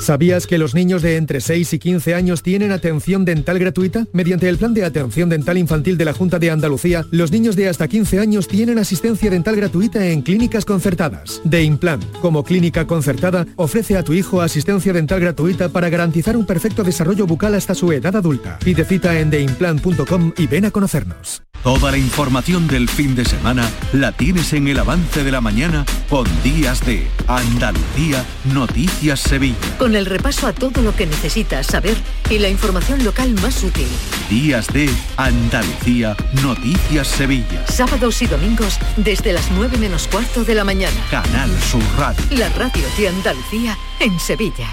¿Sabías 0.00 0.46
que 0.46 0.56
los 0.56 0.74
niños 0.74 1.02
de 1.02 1.16
entre 1.16 1.42
6 1.42 1.74
y 1.74 1.78
15 1.78 2.14
años 2.14 2.42
tienen 2.42 2.72
atención 2.72 3.26
dental 3.26 3.58
gratuita? 3.58 4.06
Mediante 4.14 4.48
el 4.48 4.56
Plan 4.56 4.72
de 4.72 4.84
Atención 4.84 5.28
Dental 5.28 5.58
Infantil 5.58 5.98
de 5.98 6.06
la 6.06 6.14
Junta 6.14 6.38
de 6.38 6.50
Andalucía, 6.50 7.04
los 7.10 7.30
niños 7.30 7.54
de 7.54 7.68
hasta 7.68 7.86
15 7.86 8.18
años 8.18 8.48
tienen 8.48 8.78
asistencia 8.78 9.30
dental 9.30 9.56
gratuita 9.56 10.06
en 10.06 10.22
clínicas 10.22 10.64
concertadas. 10.64 11.42
De 11.44 11.62
Implant, 11.62 12.02
como 12.22 12.44
clínica 12.44 12.86
concertada, 12.86 13.46
ofrece 13.56 13.98
a 13.98 14.02
tu 14.02 14.14
hijo 14.14 14.40
asistencia 14.40 14.94
dental 14.94 15.20
gratuita 15.20 15.68
para 15.68 15.90
garantizar 15.90 16.34
un 16.34 16.46
perfecto 16.46 16.82
desarrollo 16.82 17.26
bucal 17.26 17.54
hasta 17.54 17.74
su 17.74 17.92
edad 17.92 18.16
adulta. 18.16 18.58
Pide 18.64 18.84
cita 18.84 19.20
en 19.20 19.30
theimplant.com 19.30 20.32
y 20.38 20.46
ven 20.46 20.64
a 20.64 20.70
conocernos. 20.70 21.42
Toda 21.62 21.90
la 21.90 21.98
información 21.98 22.66
del 22.68 22.88
fin 22.88 23.14
de 23.14 23.26
semana 23.26 23.68
la 23.92 24.12
tienes 24.12 24.54
en 24.54 24.66
el 24.66 24.78
avance 24.78 25.22
de 25.22 25.30
la 25.30 25.42
mañana 25.42 25.84
con 26.08 26.26
Días 26.42 26.86
de 26.86 27.06
Andalucía 27.26 28.24
Noticias 28.54 29.20
Sevilla. 29.20 29.58
Con 29.78 29.89
el 29.94 30.06
repaso 30.06 30.46
a 30.46 30.52
todo 30.52 30.82
lo 30.82 30.94
que 30.94 31.06
necesitas 31.06 31.66
saber 31.66 31.96
y 32.28 32.38
la 32.38 32.48
información 32.48 33.04
local 33.04 33.34
más 33.42 33.62
útil. 33.62 33.88
Días 34.28 34.66
de 34.68 34.90
Andalucía 35.16 36.16
Noticias 36.42 37.08
Sevilla. 37.08 37.66
Sábados 37.66 38.22
y 38.22 38.26
domingos 38.26 38.78
desde 38.96 39.32
las 39.32 39.50
9 39.52 39.78
menos 39.78 40.08
cuarto 40.08 40.44
de 40.44 40.54
la 40.54 40.64
mañana. 40.64 40.96
Canal 41.10 41.50
Sur 41.62 41.82
Radio. 41.96 42.24
La 42.30 42.48
radio 42.50 42.84
de 42.98 43.08
Andalucía 43.08 43.76
en 44.00 44.18
Sevilla. 44.18 44.68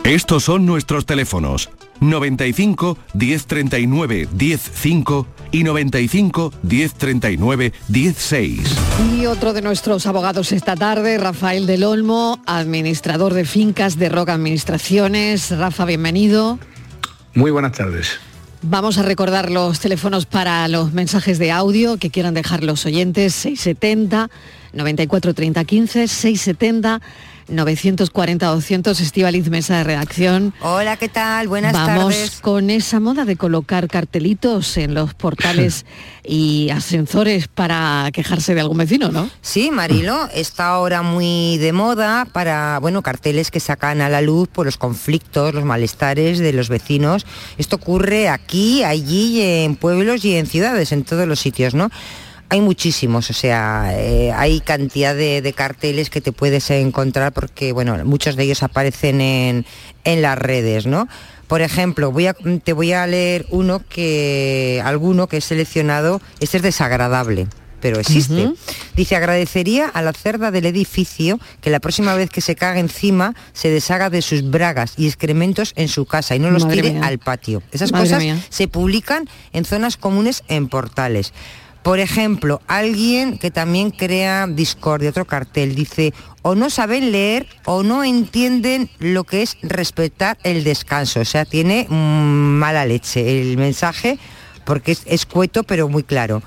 Estos 0.03 0.43
son 0.43 0.65
nuestros 0.65 1.05
teléfonos 1.05 1.69
95 2.01 2.97
1039 3.13 4.27
105 4.37 5.27
y 5.51 5.63
95 5.63 6.53
1039 6.63 7.73
16. 7.87 8.77
Y 9.15 9.25
otro 9.27 9.53
de 9.53 9.61
nuestros 9.61 10.05
abogados 10.07 10.51
esta 10.51 10.75
tarde, 10.75 11.17
Rafael 11.17 11.67
del 11.67 11.83
Olmo, 11.83 12.41
administrador 12.45 13.33
de 13.33 13.45
fincas 13.45 13.97
de 13.97 14.09
Roca 14.09 14.33
Administraciones. 14.33 15.55
Rafa, 15.57 15.85
bienvenido. 15.85 16.59
Muy 17.33 17.51
buenas 17.51 17.73
tardes. 17.73 18.19
Vamos 18.63 18.99
a 18.99 19.03
recordar 19.03 19.49
los 19.49 19.79
teléfonos 19.79 20.27
para 20.27 20.67
los 20.67 20.93
mensajes 20.93 21.39
de 21.39 21.51
audio 21.51 21.97
que 21.97 22.11
quieran 22.11 22.35
dejar 22.35 22.63
los 22.63 22.85
oyentes 22.85 23.33
670 23.33 24.29
94 24.73 25.33
30 25.33 25.63
15 25.65 26.07
670 26.07 27.01
940-200, 27.51 28.99
Estivaliz 28.99 29.49
Mesa 29.49 29.77
de 29.77 29.83
Redacción. 29.83 30.53
Hola, 30.61 30.97
¿qué 30.97 31.09
tal? 31.09 31.47
Buenas 31.47 31.73
Vamos 31.73 32.13
tardes. 32.13 32.41
con 32.41 32.69
esa 32.69 32.99
moda 32.99 33.25
de 33.25 33.35
colocar 33.35 33.87
cartelitos 33.87 34.77
en 34.77 34.93
los 34.93 35.13
portales 35.13 35.85
y 36.23 36.69
ascensores 36.69 37.47
para 37.47 38.09
quejarse 38.13 38.55
de 38.55 38.61
algún 38.61 38.77
vecino, 38.77 39.11
¿no? 39.11 39.29
Sí, 39.41 39.71
Marilo, 39.71 40.29
está 40.33 40.67
ahora 40.67 41.01
muy 41.01 41.57
de 41.57 41.73
moda 41.73 42.25
para, 42.31 42.79
bueno, 42.79 43.01
carteles 43.01 43.51
que 43.51 43.59
sacan 43.59 44.01
a 44.01 44.09
la 44.09 44.21
luz 44.21 44.47
por 44.47 44.65
los 44.65 44.77
conflictos, 44.77 45.53
los 45.53 45.65
malestares 45.65 46.39
de 46.39 46.53
los 46.53 46.69
vecinos. 46.69 47.25
Esto 47.57 47.75
ocurre 47.75 48.29
aquí, 48.29 48.83
allí, 48.83 49.41
en 49.41 49.75
pueblos 49.75 50.23
y 50.25 50.35
en 50.35 50.47
ciudades, 50.47 50.91
en 50.91 51.03
todos 51.03 51.27
los 51.27 51.39
sitios, 51.39 51.73
¿no? 51.73 51.89
Hay 52.51 52.59
muchísimos, 52.59 53.29
o 53.29 53.33
sea, 53.33 53.93
eh, 53.93 54.33
hay 54.33 54.59
cantidad 54.59 55.15
de, 55.15 55.41
de, 55.41 55.53
carteles 55.53 56.09
que 56.09 56.19
te 56.19 56.33
puedes 56.33 56.69
encontrar 56.69 57.31
porque, 57.31 57.71
bueno, 57.71 57.97
muchos 58.03 58.35
de 58.35 58.43
ellos 58.43 58.61
aparecen 58.61 59.21
en, 59.21 59.65
en 60.03 60.21
las 60.21 60.37
redes, 60.37 60.85
¿no? 60.85 61.07
Por 61.47 61.61
ejemplo, 61.61 62.11
voy 62.11 62.27
a, 62.27 62.33
te 62.33 62.73
voy 62.73 62.91
a 62.91 63.07
leer 63.07 63.45
uno 63.51 63.79
que, 63.87 64.81
alguno 64.83 65.27
que 65.27 65.37
he 65.37 65.41
seleccionado, 65.41 66.21
este 66.41 66.57
es 66.57 66.63
desagradable 66.63 67.47
pero 67.81 67.99
existe. 67.99 68.45
Uh 68.45 68.51
-huh. 68.51 68.57
Dice, 68.95 69.15
agradecería 69.15 69.87
a 69.87 70.03
la 70.03 70.13
cerda 70.13 70.51
del 70.51 70.67
edificio 70.67 71.39
que 71.61 71.71
la 71.71 71.79
próxima 71.79 72.13
vez 72.13 72.29
que 72.29 72.39
se 72.39 72.55
caga 72.55 72.79
encima 72.79 73.33
se 73.53 73.69
deshaga 73.69 74.11
de 74.11 74.21
sus 74.21 74.49
bragas 74.49 74.93
y 74.97 75.07
excrementos 75.07 75.73
en 75.75 75.87
su 75.87 76.05
casa 76.05 76.35
y 76.35 76.39
no 76.39 76.51
los 76.51 76.63
Madre 76.63 76.81
tire 76.83 76.93
mía. 76.93 77.07
al 77.07 77.17
patio. 77.17 77.63
Esas 77.71 77.91
Madre 77.91 78.05
cosas 78.05 78.21
mía. 78.21 78.37
se 78.49 78.67
publican 78.67 79.27
en 79.51 79.65
zonas 79.65 79.97
comunes 79.97 80.43
en 80.47 80.67
portales. 80.69 81.33
Por 81.83 81.99
ejemplo, 81.99 82.61
alguien 82.67 83.39
que 83.39 83.49
también 83.49 83.89
crea 83.89 84.45
discordia, 84.47 85.09
otro 85.09 85.25
cartel, 85.25 85.73
dice, 85.73 86.13
o 86.43 86.53
no 86.53 86.69
saben 86.69 87.11
leer 87.11 87.47
o 87.65 87.81
no 87.81 88.03
entienden 88.03 88.89
lo 88.99 89.23
que 89.23 89.41
es 89.41 89.57
respetar 89.63 90.37
el 90.43 90.63
descanso. 90.63 91.21
O 91.21 91.25
sea, 91.25 91.45
tiene 91.45 91.87
mmm, 91.89 92.59
mala 92.59 92.85
leche 92.85 93.41
el 93.41 93.57
mensaje 93.57 94.19
porque 94.63 94.91
es 94.91 95.01
escueto 95.05 95.63
pero 95.63 95.89
muy 95.89 96.03
claro. 96.03 96.43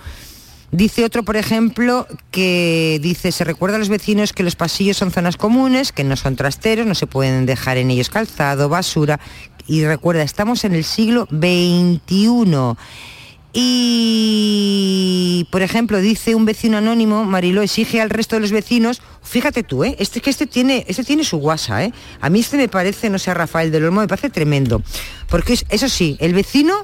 Dice 0.70 1.04
otro, 1.04 1.22
por 1.22 1.36
ejemplo, 1.36 2.08
que 2.32 2.98
dice, 3.00 3.30
se 3.30 3.44
recuerda 3.44 3.76
a 3.76 3.78
los 3.78 3.88
vecinos 3.88 4.32
que 4.32 4.42
los 4.42 4.56
pasillos 4.56 4.96
son 4.96 5.12
zonas 5.12 5.36
comunes, 5.36 5.92
que 5.92 6.02
no 6.02 6.16
son 6.16 6.34
trasteros, 6.34 6.84
no 6.84 6.96
se 6.96 7.06
pueden 7.06 7.46
dejar 7.46 7.76
en 7.76 7.92
ellos 7.92 8.08
calzado, 8.08 8.68
basura. 8.68 9.20
Y 9.68 9.84
recuerda, 9.84 10.22
estamos 10.22 10.64
en 10.64 10.74
el 10.74 10.82
siglo 10.82 11.28
XXI. 11.30 12.76
Y, 13.56 15.46
por 15.50 15.62
ejemplo, 15.62 16.00
dice 16.00 16.34
un 16.34 16.44
vecino 16.44 16.76
anónimo, 16.76 17.24
Mariló, 17.24 17.62
exige 17.62 18.00
al 18.00 18.10
resto 18.10 18.34
de 18.34 18.40
los 18.40 18.50
vecinos, 18.50 19.00
fíjate 19.22 19.62
tú, 19.62 19.84
¿eh? 19.84 19.94
este 20.00 20.20
que 20.20 20.30
este 20.30 20.48
tiene, 20.48 20.84
este 20.88 21.04
tiene 21.04 21.22
su 21.22 21.36
guasa, 21.36 21.84
¿eh? 21.84 21.92
A 22.20 22.30
mí 22.30 22.40
este 22.40 22.56
me 22.56 22.68
parece, 22.68 23.10
no 23.10 23.18
sé, 23.20 23.32
Rafael 23.32 23.70
del 23.70 23.84
Olmo, 23.84 24.00
me 24.00 24.08
parece 24.08 24.28
tremendo. 24.28 24.82
Porque 25.28 25.52
es, 25.52 25.64
eso 25.68 25.88
sí, 25.88 26.16
el 26.18 26.34
vecino 26.34 26.74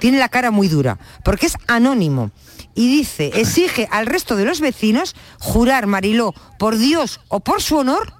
tiene 0.00 0.18
la 0.18 0.28
cara 0.28 0.50
muy 0.50 0.68
dura, 0.68 0.98
porque 1.24 1.46
es 1.46 1.56
anónimo. 1.66 2.30
Y 2.74 2.88
dice, 2.88 3.32
exige 3.34 3.88
al 3.90 4.04
resto 4.04 4.36
de 4.36 4.44
los 4.44 4.60
vecinos 4.60 5.16
jurar, 5.38 5.86
Mariló, 5.86 6.34
por 6.58 6.76
Dios 6.76 7.20
o 7.28 7.40
por 7.40 7.62
su 7.62 7.78
honor, 7.78 8.12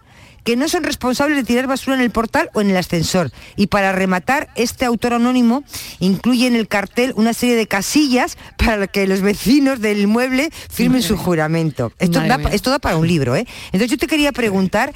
que 0.49 0.57
no 0.57 0.66
son 0.66 0.82
responsables 0.82 1.36
de 1.36 1.44
tirar 1.44 1.66
basura 1.66 1.94
en 1.94 2.03
el 2.03 2.11
portal 2.11 2.49
o 2.55 2.62
en 2.62 2.70
el 2.70 2.76
ascensor. 2.78 3.30
Y 3.57 3.66
para 3.66 3.92
rematar, 3.92 4.49
este 4.55 4.86
autor 4.86 5.12
anónimo 5.12 5.62
incluye 5.99 6.46
en 6.46 6.57
el 6.57 6.68
cartel 6.68 7.12
una 7.16 7.34
serie 7.34 7.55
de 7.55 7.66
casillas 7.66 8.38
para 8.57 8.86
que 8.86 9.07
los 9.07 9.20
vecinos 9.20 9.82
del 9.82 10.01
inmueble 10.01 10.49
firmen 10.70 11.01
Madre 11.03 11.07
su 11.07 11.18
juramento. 11.18 11.92
Esto 11.99 12.20
da, 12.20 12.40
esto 12.51 12.70
da, 12.70 12.78
para 12.78 12.96
un 12.96 13.07
libro, 13.07 13.36
¿eh? 13.36 13.46
Entonces 13.72 13.90
yo 13.90 13.99
te 13.99 14.07
quería 14.07 14.32
preguntar... 14.32 14.94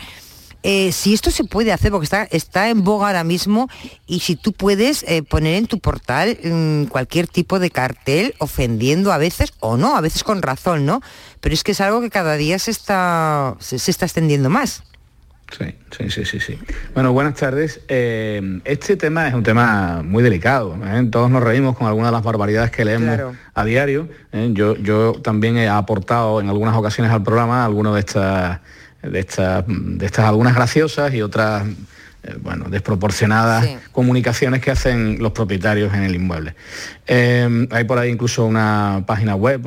Eh, 0.65 0.93
si 0.93 1.13
esto 1.13 1.33
se 1.33 1.43
puede 1.43 1.73
hacer, 1.73 1.91
porque 1.91 2.05
está, 2.05 2.23
está 2.31 2.69
en 2.69 2.85
boga 2.85 3.09
ahora 3.09 3.25
mismo, 3.25 3.69
y 4.07 4.21
si 4.21 4.37
tú 4.37 4.53
puedes 4.53 5.03
eh, 5.09 5.25
poner 5.25 5.57
en 5.57 5.67
tu 5.67 5.81
portal 5.81 6.39
mmm, 6.41 6.85
cualquier 6.85 7.27
tipo 7.27 7.59
de 7.59 7.69
cartel 7.69 8.37
ofendiendo 8.39 9.13
a 9.13 9.19
veces, 9.19 9.55
o 9.59 9.77
no, 9.77 9.97
a 9.97 10.01
veces 10.01 10.23
con 10.23 10.41
razón, 10.41 10.87
¿no? 10.87 11.03
Pero 11.41 11.53
es 11.53 11.65
que 11.65 11.73
es 11.73 11.81
algo 11.81 12.01
que 12.01 12.11
cada 12.11 12.37
día 12.37 12.61
se 12.61 12.71
está, 12.71 13.57
se, 13.59 13.81
se 13.81 13.91
está 13.91 14.07
extendiendo 14.07 14.51
más. 14.51 14.85
Sí, 15.59 15.75
sí, 15.91 16.11
sí, 16.11 16.25
sí, 16.25 16.41
sí. 16.41 16.59
Bueno, 16.95 17.13
buenas 17.13 17.35
tardes. 17.35 17.81
Eh, 17.89 18.61
este 18.65 18.97
tema 18.97 19.29
es 19.29 19.35
un 19.35 19.43
tema 19.43 20.03
muy 20.03 20.23
delicado. 20.23 20.79
¿eh? 20.85 21.07
Todos 21.11 21.31
nos 21.31 21.43
reímos 21.43 21.77
con 21.77 21.87
algunas 21.87 22.11
de 22.11 22.13
las 22.13 22.23
barbaridades 22.23 22.71
que 22.71 22.85
leemos 22.85 23.37
a 23.53 23.65
diario. 23.65 24.09
¿eh? 24.33 24.51
Yo, 24.53 24.77
yo 24.77 25.13
también 25.23 25.59
he 25.59 25.69
aportado 25.69 26.41
en 26.41 26.49
algunas 26.49 26.75
ocasiones 26.75 27.13
al 27.13 27.23
programa 27.23 27.65
algunas 27.67 27.95
de 27.95 28.01
estas, 28.01 28.61
de 29.03 29.19
estas, 29.19 29.65
de 29.67 30.07
estas 30.07 30.25
algunas 30.25 30.55
graciosas 30.55 31.13
y 31.13 31.21
otras 31.21 31.65
bueno, 32.41 32.67
desproporcionadas 32.71 33.67
comunicaciones 33.91 34.61
que 34.61 34.71
hacen 34.71 35.19
los 35.19 35.33
propietarios 35.33 35.93
en 35.93 36.05
el 36.05 36.15
inmueble. 36.15 36.55
Eh, 37.07 37.67
hay 37.71 37.85
por 37.85 37.99
ahí 37.99 38.11
incluso 38.11 38.47
una 38.47 39.03
página 39.07 39.35
web 39.35 39.63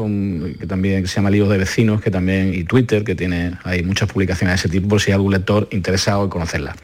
que 0.58 0.66
también 0.68 1.06
se 1.08 1.16
llama 1.16 1.30
Líos 1.30 1.50
de 1.50 1.58
Vecinos, 1.58 2.02
que 2.02 2.10
también, 2.10 2.54
y 2.54 2.64
Twitter, 2.64 3.04
que 3.04 3.16
tiene 3.16 3.58
hay 3.64 3.84
muchas 3.84 4.10
publicaciones 4.10 4.54
de 4.54 4.68
ese 4.68 4.70
tipo, 4.70 4.88
por 4.88 5.02
si 5.02 5.12
hay 5.12 5.16
algún 5.16 5.34
lector 5.34 5.68
interesado 5.72 6.24
en 6.24 6.30
conocerla. 6.30 6.76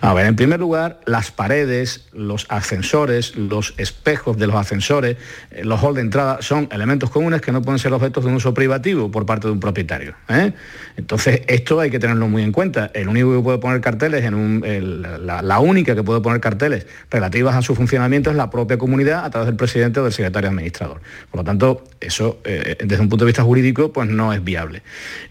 A 0.00 0.14
ver, 0.14 0.26
en 0.26 0.36
primer 0.36 0.60
lugar, 0.60 1.00
las 1.04 1.30
paredes, 1.30 2.06
los 2.12 2.46
ascensores, 2.48 3.36
los 3.36 3.74
espejos 3.76 4.38
de 4.38 4.46
los 4.46 4.56
ascensores, 4.56 5.16
eh, 5.50 5.64
los 5.64 5.82
halls 5.82 5.96
de 5.96 6.00
entrada, 6.02 6.38
son 6.40 6.68
elementos 6.72 7.10
comunes 7.10 7.42
que 7.42 7.52
no 7.52 7.60
pueden 7.60 7.78
ser 7.78 7.92
objetos 7.92 8.24
de 8.24 8.30
un 8.30 8.36
uso 8.36 8.54
privativo 8.54 9.10
por 9.10 9.26
parte 9.26 9.46
de 9.46 9.52
un 9.52 9.60
propietario. 9.60 10.14
Entonces, 10.96 11.42
esto 11.46 11.80
hay 11.80 11.90
que 11.90 11.98
tenerlo 11.98 12.28
muy 12.28 12.42
en 12.42 12.52
cuenta. 12.52 12.90
El 12.94 13.08
único 13.08 13.36
que 13.36 13.42
puede 13.42 13.58
poner 13.58 13.80
carteles 13.80 14.24
un, 14.32 14.62
la, 15.24 15.58
única 15.60 15.94
que 15.94 16.02
puede 16.02 16.20
poner 16.20 16.40
carteles 16.40 16.86
relativas 17.10 17.54
a 17.54 17.62
su 17.62 17.74
funcionamiento 17.74 18.30
es 18.30 18.36
la 18.36 18.50
propia 18.50 18.78
comunidad 18.78 19.24
a 19.24 19.30
través 19.30 19.46
del 19.46 19.56
presidente 19.56 19.97
o 20.00 20.04
del 20.04 20.12
secretario 20.12 20.50
administrador. 20.50 21.00
Por 21.30 21.40
lo 21.40 21.44
tanto, 21.44 21.84
eso 22.00 22.38
eh, 22.44 22.76
desde 22.84 23.02
un 23.02 23.08
punto 23.08 23.24
de 23.24 23.30
vista 23.30 23.42
jurídico 23.42 23.92
pues 23.92 24.08
no 24.08 24.32
es 24.32 24.42
viable. 24.42 24.82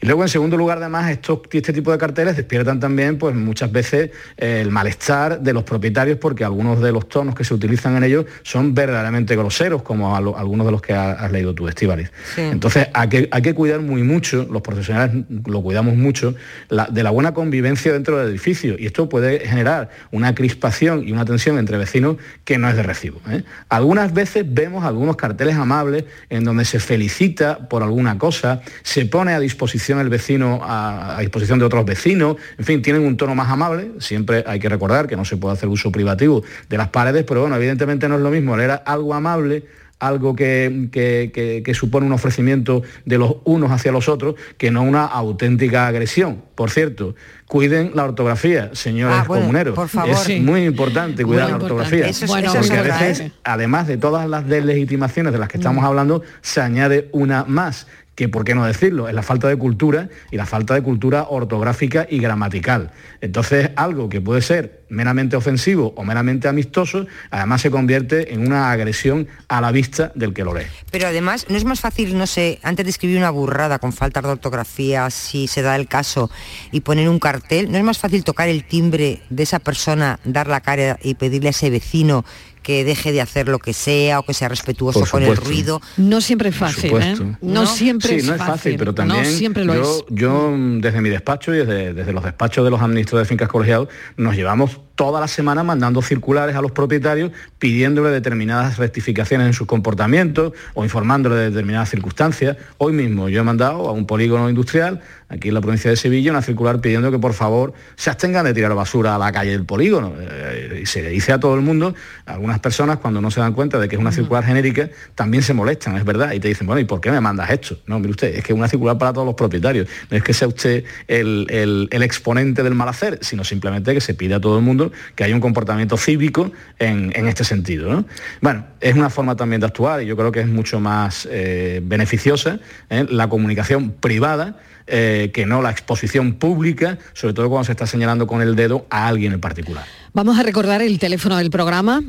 Y 0.01 0.05
luego, 0.05 0.23
en 0.23 0.29
segundo 0.29 0.57
lugar, 0.57 0.77
además, 0.79 1.09
estos, 1.11 1.39
este 1.51 1.73
tipo 1.73 1.91
de 1.91 1.97
carteles 1.97 2.35
despiertan 2.35 2.79
también 2.79 3.17
pues 3.17 3.35
muchas 3.35 3.71
veces 3.71 4.11
eh, 4.37 4.61
el 4.61 4.71
malestar 4.71 5.41
de 5.41 5.53
los 5.53 5.63
propietarios 5.63 6.17
porque 6.17 6.43
algunos 6.43 6.81
de 6.81 6.91
los 6.91 7.07
tonos 7.09 7.35
que 7.35 7.43
se 7.43 7.53
utilizan 7.53 7.95
en 7.97 8.03
ellos 8.03 8.25
son 8.43 8.73
verdaderamente 8.73 9.35
groseros, 9.35 9.81
como 9.81 10.15
algunos 10.15 10.65
de 10.65 10.71
los 10.71 10.81
que 10.81 10.93
has, 10.93 11.31
leído 11.31 11.53
tú, 11.53 11.67
Estivalis. 11.67 12.11
Entonces, 12.37 12.87
hay 12.93 13.09
que, 13.09 13.27
hay 13.31 13.41
que 13.41 13.53
cuidar 13.53 13.81
muy 13.81 14.03
mucho, 14.03 14.47
los 14.49 14.61
profesionales 14.61 15.25
lo 15.45 15.61
cuidamos 15.61 15.95
mucho, 15.95 16.35
de 16.69 17.03
la 17.03 17.11
buena 17.11 17.33
convivencia 17.33 17.93
dentro 17.93 18.17
del 18.17 18.29
edificio. 18.29 18.75
Y 18.77 18.85
esto 18.85 19.09
puede 19.09 19.39
generar 19.39 19.89
una 20.11 20.35
crispación 20.35 21.07
y 21.07 21.11
una 21.11 21.25
tensión 21.25 21.57
entre 21.57 21.77
vecinos 21.77 22.17
que 22.43 22.57
no 22.57 22.69
es 22.69 22.75
de 22.75 22.83
recibo. 22.83 23.21
¿eh? 23.29 23.43
Algunas 23.69 24.13
veces 24.13 24.45
vemos 24.57 24.83
algunos 24.83 25.15
carteles 25.15 25.55
amables 25.55 26.05
en 26.31 26.43
donde 26.43 26.65
se 26.65 26.79
felicita 26.79 27.69
por 27.69 27.83
alguna 27.83 28.17
cosa, 28.17 28.61
se 28.81 29.05
pone 29.05 29.33
a 29.33 29.39
disposición 29.39 29.99
el 29.99 30.09
vecino, 30.09 30.61
a, 30.63 31.17
disposición 31.19 31.59
de 31.59 31.65
otros 31.65 31.85
vecinos, 31.85 32.37
en 32.57 32.65
fin, 32.65 32.81
tienen 32.81 33.03
un 33.03 33.17
tono 33.17 33.35
más 33.35 33.49
amable, 33.49 33.91
siempre 33.99 34.43
hay 34.47 34.59
que 34.59 34.67
recordar 34.67 35.07
que 35.07 35.15
no 35.15 35.25
se 35.25 35.37
puede 35.37 35.53
hacer 35.53 35.69
uso 35.69 35.91
privativo 35.91 36.43
de 36.69 36.77
las 36.77 36.89
paredes, 36.89 37.23
pero 37.23 37.41
bueno, 37.41 37.55
evidentemente 37.55 38.09
no 38.09 38.15
es 38.15 38.21
lo 38.21 38.31
mismo. 38.31 38.57
Leer 38.57 38.81
algo 38.85 39.13
amable 39.13 39.63
algo 39.99 40.35
que, 40.35 40.89
que, 40.91 41.73
supone 41.73 42.05
un 42.05 42.13
ofrecimiento 42.13 42.83
de 43.05 43.17
los 43.17 43.37
unos 43.43 43.71
hacia 43.71 43.91
los 43.91 44.09
otros, 44.09 44.35
que 44.57 44.71
no 44.71 44.83
una 44.83 45.05
auténtica 45.05 45.87
agresión. 45.87 46.43
Por 46.55 46.69
cierto, 46.69 47.15
cuiden 47.47 47.91
la 47.95 48.03
ortografía, 48.03 48.71
señores 48.73 49.17
ah, 49.21 49.25
comuneros. 49.25 49.77
Es 50.07 50.41
muy 50.41 50.65
importante 50.65 51.23
cuidar 51.23 51.49
la 51.49 51.55
ortografía. 51.57 52.07
porque 52.27 52.77
a 52.77 52.81
veces, 52.83 53.31
además 53.43 53.87
de 53.87 53.97
todas 53.97 54.29
las 54.29 54.47
deslegitimaciones 54.47 55.33
de 55.33 55.39
las 55.39 55.49
que 55.49 55.57
estamos 55.57 55.83
mm. 55.83 55.87
hablando, 55.87 56.23
se 56.41 56.61
añade 56.61 57.09
una 57.11 57.43
más 57.45 57.87
que, 58.17 58.27
¿por 58.27 58.43
qué 58.43 58.55
no 58.55 58.65
decirlo?, 58.65 59.07
es 59.07 59.13
la 59.13 59.21
falta 59.21 59.47
de 59.47 59.55
cultura 59.57 60.09
y 60.31 60.37
la 60.37 60.47
falta 60.47 60.73
de 60.73 60.81
cultura 60.81 61.27
ortográfica 61.29 62.07
y 62.09 62.17
gramatical. 62.17 62.89
Entonces, 63.21 63.69
algo 63.75 64.09
que 64.09 64.19
puede 64.21 64.41
ser 64.41 64.81
meramente 64.89 65.35
ofensivo 65.35 65.93
o 65.95 66.03
meramente 66.03 66.47
amistoso, 66.47 67.05
además 67.29 67.61
se 67.61 67.69
convierte 67.69 68.33
en 68.33 68.47
una 68.47 68.71
agresión 68.71 69.27
a 69.47 69.61
la 69.61 69.71
vista 69.71 70.11
del 70.15 70.33
que 70.33 70.43
lo 70.43 70.55
lee. 70.55 70.65
Pero 70.89 71.07
además, 71.07 71.45
¿no 71.47 71.57
es 71.57 71.63
más 71.63 71.79
fácil, 71.79 72.17
no 72.17 72.25
sé, 72.25 72.57
antes 72.63 72.85
de 72.85 72.89
escribir 72.89 73.19
una 73.19 73.29
burrada 73.29 73.77
con 73.77 73.93
falta 73.93 74.19
de 74.23 74.29
ortografía, 74.29 75.11
si 75.11 75.45
se 75.45 75.61
da 75.61 75.75
el 75.75 75.87
caso, 75.87 76.31
y 76.71 76.79
poner 76.81 77.09
un 77.09 77.19
cartel, 77.19 77.71
¿no 77.71 77.77
es 77.77 77.83
más 77.83 77.99
fácil 77.99 78.23
tocar 78.23 78.49
el 78.49 78.63
timbre 78.63 79.21
de 79.29 79.43
esa 79.43 79.59
persona, 79.59 80.19
dar 80.23 80.47
la 80.47 80.61
cara 80.61 80.97
y 81.03 81.13
pedirle 81.13 81.49
a 81.49 81.51
ese 81.51 81.69
vecino 81.69 82.25
que 82.67 82.83
deje 82.83 83.13
de 83.13 83.21
hacer 83.21 83.47
lo 83.47 83.59
que 83.59 83.71
sea 83.71 84.19
o 84.19 84.23
que 84.23 84.33
sea 84.33 84.49
respetuoso 84.49 85.05
con 85.09 85.23
el 85.23 85.37
ruido. 85.37 85.81
No 85.95 86.19
siempre 86.19 86.49
es 86.49 86.55
fácil, 86.57 86.91
¿eh? 87.01 87.15
No, 87.39 87.65
siempre 87.65 88.09
sí, 88.09 88.15
es 88.17 88.25
no 88.25 88.35
es 88.35 88.41
fácil, 88.41 88.75
pero 88.77 88.93
también 88.93 89.25
siempre 89.25 89.63
lo 89.63 89.73
yo, 89.73 90.05
yo 90.09 90.53
desde 90.81 90.99
mi 90.99 91.07
despacho 91.07 91.55
y 91.55 91.59
desde, 91.59 91.93
desde 91.93 92.11
los 92.11 92.25
despachos 92.25 92.65
de 92.65 92.71
los 92.71 92.81
administradores 92.81 93.25
de 93.25 93.29
fincas 93.29 93.47
colegiados 93.47 93.87
nos 94.17 94.35
llevamos 94.35 94.81
toda 94.97 95.21
la 95.21 95.27
semana 95.27 95.63
mandando 95.63 96.01
circulares 96.01 96.55
a 96.55 96.61
los 96.61 96.71
propietarios 96.71 97.31
pidiéndole 97.59 98.09
determinadas 98.09 98.77
rectificaciones 98.77 99.45
en 99.45 99.53
sus 99.53 99.67
comportamientos 99.67 100.53
o 100.73 100.83
informándole 100.83 101.35
de 101.35 101.49
determinadas 101.51 101.91
circunstancias. 101.91 102.57
Hoy 102.79 102.93
mismo 102.93 103.29
yo 103.29 103.41
he 103.41 103.43
mandado 103.43 103.87
a 103.87 103.91
un 103.91 104.07
polígono 104.07 104.49
industrial 104.49 105.01
aquí 105.29 105.49
en 105.49 105.53
la 105.53 105.61
provincia 105.61 105.91
de 105.91 105.97
Sevilla 105.97 106.31
una 106.31 106.41
circular 106.41 106.81
pidiendo 106.81 107.11
que 107.11 107.19
por 107.19 107.33
favor 107.33 107.73
se 107.95 108.09
abstengan 108.09 108.43
de 108.45 108.55
tirar 108.55 108.73
basura 108.73 109.15
a 109.15 109.19
la 109.19 109.31
calle 109.31 109.51
del 109.51 109.65
polígono. 109.65 110.13
Eh, 110.19 110.79
y 110.81 110.85
se 110.87 111.03
le 111.03 111.09
dice 111.09 111.31
a 111.31 111.39
todo 111.39 111.53
el 111.53 111.61
mundo, 111.61 111.93
algunas 112.25 112.59
personas 112.59 112.97
cuando 112.97 113.21
no 113.21 113.29
se 113.29 113.39
dan 113.39 113.53
cuenta 113.53 113.77
de 113.77 113.87
que 113.87 113.95
es 113.95 114.01
una 114.01 114.11
circular 114.11 114.43
genérica 114.43 114.89
también 115.13 115.43
se 115.43 115.53
molestan, 115.53 115.95
es 115.95 116.05
verdad, 116.05 116.31
y 116.31 116.39
te 116.39 116.47
dicen, 116.47 116.65
bueno, 116.65 116.79
¿y 116.79 116.85
por 116.85 117.01
qué 117.01 117.11
me 117.11 117.21
mandas 117.21 117.51
esto? 117.51 117.77
No, 117.85 117.99
mire 117.99 118.11
usted, 118.11 118.35
es 118.35 118.43
que 118.43 118.53
es 118.53 118.57
una 118.57 118.67
circular 118.67 118.97
para 118.97 119.13
todos 119.13 119.27
los 119.27 119.35
propietarios, 119.35 119.87
no 120.09 120.17
es 120.17 120.23
que 120.23 120.33
sea 120.33 120.47
usted 120.47 120.85
el, 121.07 121.87
el 121.91 122.01
exponente 122.01 122.63
del 122.63 122.73
mal 122.73 122.89
hacer, 122.89 123.19
sino 123.21 123.43
simplemente 123.43 123.93
que 123.93 124.01
se 124.01 124.15
pide 124.15 124.33
a 124.33 124.39
todo 124.39 124.57
el 124.57 124.63
mundo 124.63 124.86
que 125.15 125.23
haya 125.23 125.35
un 125.35 125.41
comportamiento 125.41 125.97
cívico 125.97 126.51
en, 126.79 127.27
este 127.27 127.43
sentido. 127.43 128.05
Bueno, 128.41 128.65
es 128.79 128.95
una 128.95 129.09
forma 129.09 129.35
también 129.35 129.61
de 129.61 129.67
actuar 129.67 130.01
y 130.01 130.05
yo 130.05 130.15
creo 130.15 130.31
que 130.31 130.41
es 130.41 130.47
mucho 130.47 130.79
más 130.79 131.27
eh, 131.29 131.81
beneficiosa 131.83 132.59
¿eh? 132.89 133.05
la 133.09 133.27
comunicación 133.27 133.91
privada 133.91 134.57
eh, 134.89 135.31
que 135.33 135.45
no 135.45 135.61
la 135.61 135.69
exposición 135.69 136.35
pública, 136.35 136.97
sobre 137.13 137.33
todo 137.33 137.49
cuando 137.49 137.65
se 137.65 137.73
está 137.73 137.85
señalando 137.85 138.25
con 138.25 138.41
el 138.41 138.55
dedo 138.55 138.85
a 138.89 139.07
alguien 139.07 139.33
en 139.33 139.41
particular. 139.41 139.85
Vamos 140.13 140.39
a 140.39 140.43
recordar 140.43 140.81
el 140.81 140.97
teléfono 140.97 141.35
del 141.35 141.49
programa. 141.49 142.01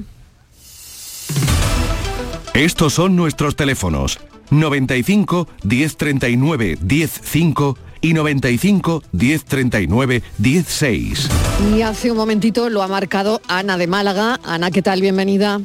Estos 2.55 2.95
son 2.95 3.17
nuestros 3.17 3.57
teléfonos 3.57 4.21
95 4.51 5.49
1039 5.65 6.79
105 6.87 7.79
y 8.01 8.15
95 8.15 9.03
1039 9.13 10.23
16. 10.39 11.29
Y 11.75 11.83
hace 11.83 12.11
un 12.11 12.17
momentito 12.17 12.71
lo 12.71 12.83
ha 12.83 12.89
marcado 12.89 13.41
Ana 13.49 13.77
de 13.77 13.87
Málaga. 13.87 14.39
Ana, 14.45 14.71
¿qué 14.71 14.83
tal? 14.83 15.01
Bienvenida. 15.01 15.61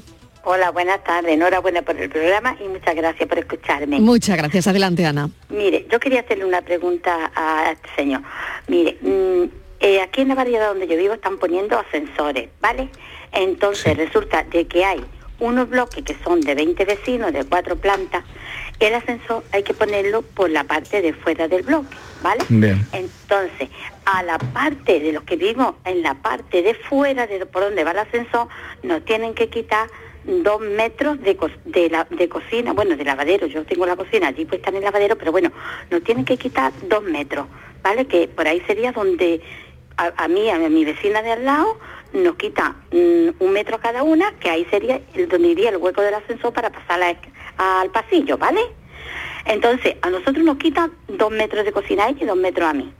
Hola, 0.45 0.71
buenas 0.71 1.01
tardes. 1.03 1.31
Enhorabuena 1.31 1.81
por 1.83 1.95
el 1.95 2.09
programa 2.09 2.57
y 2.59 2.67
muchas 2.67 2.95
gracias 2.95 3.29
por 3.29 3.39
escucharme. 3.39 3.99
Muchas 3.99 4.37
gracias. 4.37 4.67
Adelante, 4.67 5.05
Ana. 5.05 5.29
Mire, 5.49 5.87
yo 5.89 5.99
quería 5.99 6.19
hacerle 6.19 6.45
una 6.45 6.61
pregunta 6.61 7.31
a 7.33 7.71
este 7.71 7.87
señor. 7.95 8.21
Mire, 8.67 8.97
mm, 9.01 9.43
eh, 9.79 10.01
aquí 10.01 10.21
en 10.21 10.27
la 10.27 10.35
variedad 10.35 10.67
donde 10.67 10.87
yo 10.87 10.97
vivo 10.97 11.13
están 11.13 11.37
poniendo 11.37 11.79
ascensores, 11.79 12.49
¿vale? 12.59 12.89
Entonces 13.31 13.95
resulta 13.95 14.43
de 14.43 14.67
que 14.67 14.83
hay 14.83 15.03
unos 15.39 15.69
bloques 15.69 16.03
que 16.03 16.15
son 16.23 16.41
de 16.41 16.55
20 16.55 16.85
vecinos, 16.85 17.33
de 17.33 17.43
cuatro 17.45 17.75
plantas, 17.75 18.23
el 18.79 18.93
ascensor 18.93 19.43
hay 19.51 19.63
que 19.63 19.73
ponerlo 19.73 20.21
por 20.21 20.49
la 20.49 20.63
parte 20.63 21.01
de 21.01 21.13
fuera 21.13 21.47
del 21.47 21.63
bloque, 21.63 21.95
¿vale? 22.23 22.43
Entonces, 22.93 23.69
a 24.05 24.23
la 24.23 24.39
parte 24.39 24.99
de 24.99 25.11
los 25.11 25.23
que 25.23 25.35
vivimos 25.35 25.75
en 25.85 26.01
la 26.01 26.15
parte 26.15 26.63
de 26.63 26.73
fuera 26.73 27.27
de 27.27 27.45
por 27.45 27.63
donde 27.63 27.83
va 27.83 27.91
el 27.91 27.99
ascensor, 27.99 28.47
nos 28.81 29.03
tienen 29.05 29.33
que 29.35 29.49
quitar 29.49 29.87
dos 30.25 30.61
metros 30.61 31.21
de, 31.21 31.37
de, 31.65 31.89
la, 31.89 32.07
de 32.09 32.29
cocina, 32.29 32.71
bueno, 32.71 32.95
de 32.95 33.03
lavadero, 33.03 33.45
yo 33.47 33.65
tengo 33.65 33.85
la 33.85 33.97
cocina 33.97 34.29
allí 34.29 34.45
puesta 34.45 34.69
en 34.69 34.77
el 34.77 34.83
lavadero, 34.83 35.17
pero 35.17 35.31
bueno, 35.33 35.51
nos 35.91 36.01
tienen 36.03 36.23
que 36.23 36.37
quitar 36.37 36.71
dos 36.87 37.03
metros, 37.03 37.45
¿vale? 37.83 38.05
Que 38.05 38.29
por 38.29 38.47
ahí 38.47 38.61
sería 38.65 38.93
donde 38.93 39.41
a, 39.97 40.27
mí, 40.27 40.49
a 40.49 40.57
mi 40.57 40.85
vecina 40.85 41.21
de 41.21 41.33
al 41.33 41.45
lado, 41.45 41.77
nos 42.13 42.35
quita 42.35 42.75
mm, 42.91 43.43
un 43.43 43.51
metro 43.51 43.79
cada 43.79 44.01
una, 44.03 44.31
que 44.39 44.49
ahí 44.49 44.65
sería 44.69 45.01
donde 45.29 45.47
iría 45.47 45.69
el 45.69 45.77
hueco 45.77 46.01
del 46.01 46.13
ascensor 46.13 46.53
para 46.53 46.71
pasar 46.71 47.01
al 47.57 47.89
pasillo, 47.91 48.37
¿vale? 48.37 48.61
Entonces, 49.45 49.95
a 50.01 50.09
nosotros 50.09 50.43
nos 50.43 50.57
quitan 50.57 50.91
dos 51.07 51.31
metros 51.31 51.65
de 51.65 51.71
cocina 51.71 52.09
y 52.09 52.25
dos 52.25 52.37
metros 52.37 52.69
a 52.69 52.73
mí. 52.73 52.91